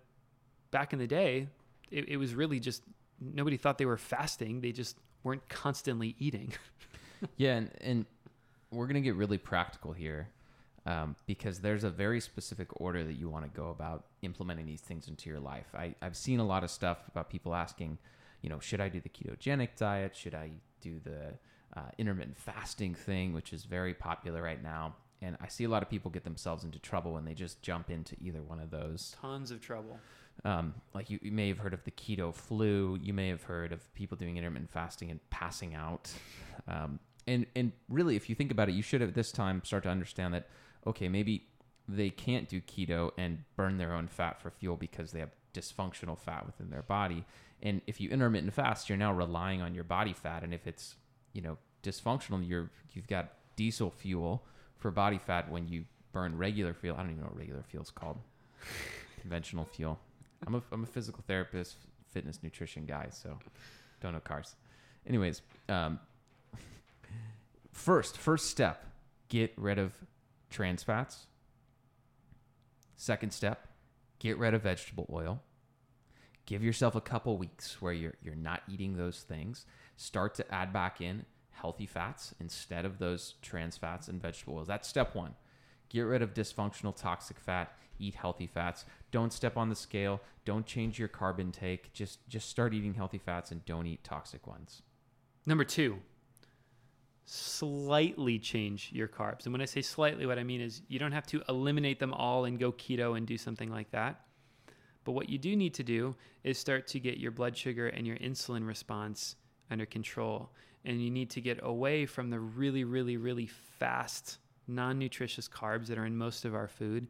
back 0.73 0.93
in 0.93 0.99
the 0.99 1.07
day, 1.07 1.47
it, 1.93 2.09
it 2.09 2.17
was 2.17 2.35
really 2.35 2.59
just 2.59 2.83
nobody 3.21 3.57
thought 3.57 3.79
they 3.79 3.87
were 3.87 3.97
fasting. 3.97 4.61
They 4.61 4.73
just 4.73 4.99
weren't 5.23 5.49
constantly 5.49 6.17
eating. 6.19 6.53
yeah, 7.37 7.55
and, 7.59 7.71
and 7.81 8.07
we're 8.73 8.89
gonna 8.89 9.03
get 9.03 9.15
really 9.15 9.39
practical 9.39 9.93
here. 9.93 10.29
Um, 10.85 11.17
because 11.27 11.61
there's 11.61 11.85
a 11.85 11.91
very 11.91 12.19
specific 12.19 12.81
order 12.81 13.05
that 13.05 13.13
you 13.13 13.29
want 13.29 13.45
to 13.45 13.51
go 13.51 13.69
about 13.69 14.07
implementing 14.23 14.65
these 14.65 14.81
things 14.81 15.07
into 15.07 15.29
your 15.29 15.39
life. 15.39 15.67
I, 15.75 15.95
I've 16.01 16.17
seen 16.17 16.41
a 16.41 16.47
lot 16.47 16.65
of 16.65 16.71
stuff 16.71 17.07
about 17.09 17.29
people 17.29 17.55
asking, 17.55 17.99
you 18.41 18.49
know, 18.49 18.59
should 18.59 18.81
I 18.81 18.89
do 18.89 18.99
the 18.99 19.11
ketogenic 19.11 19.77
diet? 19.77 20.17
Should 20.17 20.35
I 20.35 20.53
do 20.81 20.99
the 21.05 21.35
uh, 21.77 21.91
intermittent 21.99 22.37
fasting 22.37 22.95
thing, 22.95 23.33
which 23.33 23.53
is 23.53 23.65
very 23.65 23.95
popular 23.95 24.43
right 24.43 24.63
now? 24.63 24.95
And 25.21 25.37
I 25.41 25.49
see 25.49 25.65
a 25.65 25.69
lot 25.69 25.83
of 25.83 25.91
people 25.91 26.11
get 26.11 26.25
themselves 26.25 26.65
into 26.65 26.79
trouble 26.79 27.13
when 27.13 27.25
they 27.25 27.35
just 27.35 27.61
jump 27.63 27.91
into 27.91 28.17
either 28.21 28.41
one 28.41 28.61
of 28.61 28.71
those. 28.71 29.17
Tons 29.21 29.51
of 29.51 29.61
trouble. 29.61 29.99
Um, 30.45 30.75
like 30.95 31.11
you, 31.11 31.19
you, 31.21 31.33
may 31.33 31.49
have 31.49 31.59
heard 31.59 31.75
of 31.75 31.83
the 31.83 31.91
keto 31.91 32.33
flu. 32.33 32.97
You 33.03 33.13
may 33.13 33.29
have 33.29 33.43
heard 33.43 33.73
of 33.73 33.93
people 33.95 34.17
doing 34.17 34.37
intermittent 34.37 34.71
fasting 34.71 35.11
and 35.11 35.19
passing 35.31 35.75
out. 35.75 36.13
Um, 36.69 37.01
and 37.27 37.47
and 37.57 37.73
really, 37.89 38.15
if 38.15 38.29
you 38.29 38.37
think 38.37 38.53
about 38.53 38.69
it, 38.69 38.77
you 38.77 38.83
should 38.83 39.03
at 39.03 39.15
this 39.15 39.33
time 39.33 39.63
start 39.65 39.83
to 39.83 39.89
understand 39.89 40.35
that 40.35 40.47
okay, 40.87 41.09
maybe 41.09 41.49
they 41.89 42.11
can't 42.11 42.49
do 42.49 42.61
keto 42.61 43.11
and 43.19 43.45
burn 43.57 43.79
their 43.79 43.93
own 43.93 44.07
fat 44.07 44.41
for 44.41 44.51
fuel 44.51 44.77
because 44.77 45.11
they 45.11 45.21
have 45.21 45.31
dysfunctional 45.55 46.19
fat 46.19 46.47
within 46.47 46.71
their 46.71 46.83
body. 46.83 47.25
And 47.63 47.81
if 47.87 48.01
you 48.01 48.11
intermittent 48.11 48.53
fast, 48.53 48.89
you're 48.89 48.99
now 48.99 49.13
relying 49.13 49.63
on 49.63 49.75
your 49.75 49.85
body 49.85 50.13
fat. 50.13 50.45
And 50.45 50.55
if 50.55 50.67
it's, 50.67 50.97
you 51.33 51.43
know, 51.43 51.59
dysfunctional, 51.83 52.47
you're 52.47 52.71
you've 52.93 53.07
got 53.07 53.33
diesel 53.57 53.91
fuel 53.91 54.45
for 54.79 54.91
body 54.91 55.19
fat 55.19 55.51
when 55.51 55.69
you 55.69 55.85
burn 56.13 56.37
regular 56.37 56.75
fuel. 56.75 56.97
I 56.97 57.03
don't 57.03 57.11
even 57.11 57.23
know 57.23 57.29
what 57.29 57.37
regular 57.37 57.63
fuel 57.63 57.83
is 57.83 57.91
called. 57.91 58.19
Conventional 59.21 59.65
fuel. 59.65 59.99
I'm 60.47 60.55
a 60.55 60.63
I'm 60.73 60.85
a 60.85 60.87
physical 60.87 61.23
therapist, 61.27 61.77
fitness 62.11 62.41
nutrition 62.43 62.87
guy, 62.87 63.09
so 63.11 63.39
don't 64.01 64.13
know 64.13 64.21
cars. 64.21 64.55
Anyways, 65.07 65.43
um, 65.69 65.99
first 67.73 68.17
first 68.17 68.47
step, 68.47 68.85
get 69.29 69.53
rid 69.57 69.79
of 69.79 69.93
trans 70.51 70.83
fats. 70.83 71.27
Second 72.97 73.33
step, 73.33 73.69
get 74.19 74.39
rid 74.39 74.55
of 74.55 74.63
vegetable 74.63 75.09
oil. 75.13 75.41
Give 76.49 76.65
yourself 76.65 76.95
a 76.95 77.03
couple 77.03 77.37
weeks 77.37 77.83
where 77.83 77.93
you're 77.93 78.15
you're 78.23 78.35
not 78.35 78.63
eating 78.67 78.97
those 78.97 79.21
things. 79.21 79.67
Start 79.99 80.35
to 80.37 80.55
add 80.55 80.73
back 80.73 80.99
in 80.99 81.27
healthy 81.51 81.85
fats 81.85 82.35
instead 82.41 82.87
of 82.87 82.99
those 82.99 83.35
trans 83.43 83.77
fats 83.77 84.09
and 84.09 84.23
vegetable 84.23 84.57
oils. 84.57 84.67
That's 84.67 84.89
step 84.89 85.15
1. 85.15 85.35
Get 85.91 86.01
rid 86.01 86.23
of 86.23 86.33
dysfunctional 86.33 86.97
toxic 86.97 87.39
fat, 87.39 87.77
eat 87.99 88.15
healthy 88.15 88.47
fats. 88.47 88.87
Don't 89.11 89.31
step 89.31 89.59
on 89.59 89.69
the 89.69 89.75
scale, 89.75 90.23
don't 90.47 90.65
change 90.65 90.99
your 90.99 91.09
carb 91.09 91.39
intake. 91.39 91.93
Just 91.93 92.27
just 92.31 92.49
start 92.49 92.73
eating 92.73 92.95
healthy 92.95 93.19
fats 93.19 93.51
and 93.51 93.63
don't 93.67 93.87
eat 93.87 94.03
toxic 94.03 94.47
ones. 94.47 94.81
Number 95.45 95.65
2, 95.65 95.99
slightly 97.27 98.39
change 98.39 98.89
your 98.91 99.07
carbs. 99.07 99.45
And 99.45 99.53
when 99.53 99.61
I 99.61 99.67
say 99.67 99.83
slightly, 99.83 100.25
what 100.25 100.39
I 100.39 100.45
mean 100.45 100.63
is 100.63 100.81
you 100.89 100.99
don't 100.99 101.13
have 101.13 101.27
to 101.27 101.43
eliminate 101.47 102.01
them 102.01 102.15
all 102.15 102.47
and 102.47 102.59
go 102.59 102.73
keto 102.73 103.19
and 103.19 103.27
do 103.27 103.37
something 103.37 103.71
like 103.71 103.91
that. 103.91 104.23
But 105.09 105.15
what 105.15 105.31
you 105.31 105.39
do 105.39 105.57
need 105.57 105.73
to 105.73 105.83
do 105.83 106.15
is 106.45 106.59
start 106.59 106.87
to 106.89 107.01
get 107.01 107.17
your 107.17 107.31
blood 107.31 107.57
sugar 107.57 107.89
and 107.89 108.07
your 108.07 108.19
insulin 108.19 108.67
response 108.67 109.37
under 109.71 109.87
control. 109.87 110.51
And 110.85 111.03
you 111.03 111.11
need 111.11 111.31
to 111.31 111.41
get 111.41 111.61
away 111.63 112.05
from 112.05 112.29
the 112.29 112.39
really, 112.39 112.85
really, 112.85 113.17
really 113.17 113.47
fast, 113.47 114.37
non 114.67 114.99
nutritious 114.99 115.49
carbs 115.49 115.87
that 115.87 115.97
are 115.97 116.05
in 116.05 116.15
most 116.15 116.45
of 116.45 116.55
our 116.55 116.69
food 116.69 117.07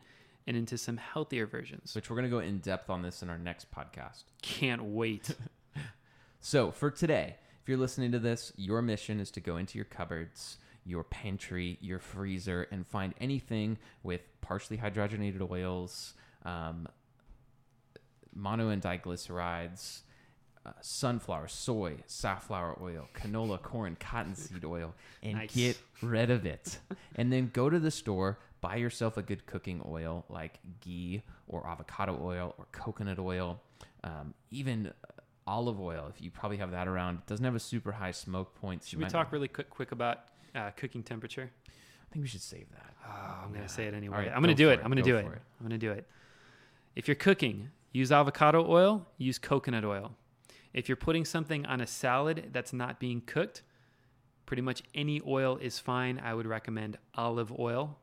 and 0.47 0.57
into 0.57 0.79
some 0.79 0.97
healthier 0.97 1.45
versions. 1.45 1.93
Which 1.93 2.09
we're 2.09 2.15
going 2.15 2.31
to 2.31 2.37
go 2.37 2.39
in 2.39 2.59
depth 2.59 2.89
on 2.89 3.03
this 3.03 3.25
in 3.25 3.31
our 3.31 3.37
next 3.37 3.67
podcast. 3.73 4.27
Can't 4.43 4.85
wait. 4.85 5.35
so 6.39 6.71
for 6.71 6.93
today, 6.93 7.35
if 7.61 7.69
you're 7.69 7.79
listening 7.79 8.13
to 8.13 8.21
this, 8.21 8.53
your 8.55 8.81
mission 8.81 9.19
is 9.19 9.33
to 9.33 9.41
go 9.41 9.57
into 9.57 9.77
your 9.77 9.87
cupboards, 9.87 10.59
your 10.85 11.03
pantry, 11.03 11.79
your 11.81 11.99
freezer, 11.99 12.69
and 12.71 12.87
find 12.87 13.13
anything 13.21 13.77
with 14.05 14.21
partially 14.41 14.79
hydrogenated 14.79 15.51
oils, 15.51 16.15
um, 16.45 16.87
mono 18.39 18.69
and 18.69 18.81
diglycerides, 18.83 20.03
uh, 20.65 20.71
sunflower, 20.81 21.49
soy, 21.49 21.97
safflower 22.07 22.79
oil, 22.81 23.09
canola, 23.15 23.61
corn, 23.61 23.97
cottonseed 23.99 24.65
oil, 24.65 24.95
and 25.23 25.35
Nice. 25.35 25.55
get 25.55 25.79
rid 26.03 26.31
of 26.31 26.47
it. 26.47 26.79
and 27.17 27.33
then 27.33 27.51
go 27.53 27.69
to 27.69 27.79
the 27.79 27.91
store, 27.91 28.39
buy 28.61 28.77
yourself 28.77 29.17
a 29.17 29.23
good 29.23 29.47
cooking 29.47 29.83
oil 29.87 30.25
like 30.29 30.59
ghee 30.81 31.23
or 31.47 31.67
avocado 31.67 32.19
oil 32.23 32.55
or 32.59 32.67
coconut 32.73 33.19
oil, 33.19 33.61
um, 34.05 34.35
even 34.51 34.93
olive 35.47 35.81
oil 35.81 36.07
if 36.15 36.21
you 36.21 36.31
probably 36.31 36.59
have 36.59 36.71
that 36.73 36.87
around. 36.87 37.17
It 37.17 37.27
doesn't 37.27 37.45
have 37.45 37.55
a 37.55 37.61
super 37.61 37.93
high 37.93 38.11
smoke 38.13 38.55
point. 38.55 38.83
so 38.85 38.91
Should 38.91 38.99
we 39.01 39.07
talk 39.07 39.33
really 39.33 39.49
quick, 39.49 39.71
quick 39.71 39.93
about 39.93 40.21
uh, 40.55 40.71
cooking 40.77 41.03
temperature? 41.03 41.51
I 41.67 42.13
think 42.13 42.23
we 42.23 42.29
should 42.29 42.43
save 42.43 42.71
that. 42.73 42.95
Oh, 43.07 43.11
I'm 43.45 43.51
Yeah. 43.51 43.57
going 43.57 43.69
to 43.69 43.73
say 43.73 43.87
it 43.87 43.95
anyway. 43.95 44.19
Right, 44.19 44.29
I'm 44.29 44.43
going 44.43 44.55
to 44.55 44.63
go 44.63 44.69
do 44.69 44.71
it. 44.71 44.81
I'm 44.83 44.91
going 44.91 44.97
to 45.03 45.11
do 45.11 45.17
it. 45.17 45.25
I'm 45.25 45.33
going 45.61 45.71
to 45.71 45.79
do 45.79 45.93
it. 45.93 46.07
If 46.97 47.07
you're 47.09 47.15
cooking, 47.15 47.71
use 47.93 48.13
avocado 48.13 48.67
oil, 48.69 49.07
use 49.17 49.39
coconut 49.39 49.85
oil. 49.85 50.13
If 50.73 50.89
you're 50.89 50.97
putting 50.97 51.25
something 51.25 51.67
on 51.67 51.81
a 51.81 51.87
salad 51.87 52.51
that's 52.53 52.73
not 52.73 53.01
being 53.01 53.21
cooked, 53.21 53.63
pretty 54.47 54.63
much 54.63 54.83
any 54.95 55.21
oil 55.27 55.57
is 55.61 55.79
fine. 55.79 56.21
I 56.23 56.35
would 56.35 56.47
recommend 56.47 56.99
olive 57.15 57.53
oil. 57.59 57.99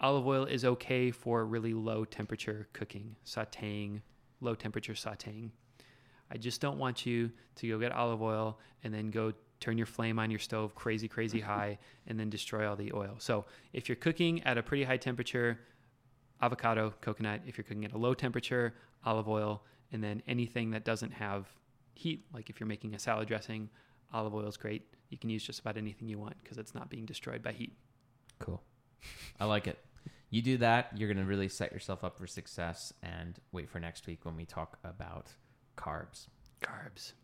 Olive 0.00 0.26
oil 0.26 0.44
is 0.44 0.64
okay 0.64 1.10
for 1.10 1.44
really 1.44 1.74
low 1.74 2.04
temperature 2.04 2.68
cooking, 2.72 3.16
sauteing, 3.24 4.00
low 4.40 4.54
temperature 4.54 4.94
sauteing. 4.94 5.50
I 6.30 6.38
just 6.38 6.60
don't 6.60 6.78
want 6.78 7.04
you 7.04 7.30
to 7.56 7.68
go 7.68 7.78
get 7.78 7.92
olive 7.92 8.22
oil 8.22 8.58
and 8.82 8.94
then 8.94 9.10
go 9.10 9.32
turn 9.58 9.76
your 9.76 9.86
flame 9.86 10.18
on 10.18 10.30
your 10.30 10.38
stove 10.38 10.74
crazy, 10.74 11.06
crazy 11.06 11.40
high 11.52 11.78
and 12.06 12.18
then 12.18 12.30
destroy 12.30 12.68
all 12.68 12.76
the 12.76 12.92
oil. 12.94 13.16
So 13.18 13.44
if 13.72 13.88
you're 13.88 13.96
cooking 13.96 14.42
at 14.44 14.56
a 14.56 14.62
pretty 14.62 14.84
high 14.84 14.96
temperature, 14.96 15.60
avocado, 16.42 16.94
coconut. 17.00 17.42
If 17.46 17.58
you're 17.58 17.64
cooking 17.64 17.84
at 17.84 17.92
a 17.92 17.98
low 17.98 18.14
temperature, 18.14 18.74
olive 19.04 19.28
oil. 19.28 19.62
And 19.92 20.02
then 20.02 20.22
anything 20.26 20.70
that 20.70 20.84
doesn't 20.84 21.12
have 21.12 21.46
heat, 21.94 22.24
like 22.32 22.48
if 22.48 22.60
you're 22.60 22.66
making 22.66 22.94
a 22.94 22.98
salad 22.98 23.28
dressing, 23.28 23.68
olive 24.12 24.34
oil 24.34 24.46
is 24.46 24.56
great. 24.56 24.82
You 25.08 25.18
can 25.18 25.30
use 25.30 25.42
just 25.42 25.60
about 25.60 25.76
anything 25.76 26.08
you 26.08 26.18
want 26.18 26.36
because 26.42 26.58
it's 26.58 26.74
not 26.74 26.88
being 26.88 27.04
destroyed 27.04 27.42
by 27.42 27.52
heat. 27.52 27.72
Cool. 28.38 28.62
I 29.38 29.44
like 29.46 29.66
it. 29.66 29.78
You 30.30 30.42
do 30.42 30.58
that, 30.58 30.92
you're 30.96 31.12
going 31.12 31.24
to 31.24 31.28
really 31.28 31.48
set 31.48 31.72
yourself 31.72 32.04
up 32.04 32.16
for 32.16 32.26
success 32.26 32.92
and 33.02 33.40
wait 33.50 33.68
for 33.68 33.80
next 33.80 34.06
week 34.06 34.24
when 34.24 34.36
we 34.36 34.44
talk 34.44 34.78
about 34.84 35.32
carbs. 35.76 36.28
Carbs. 36.62 37.14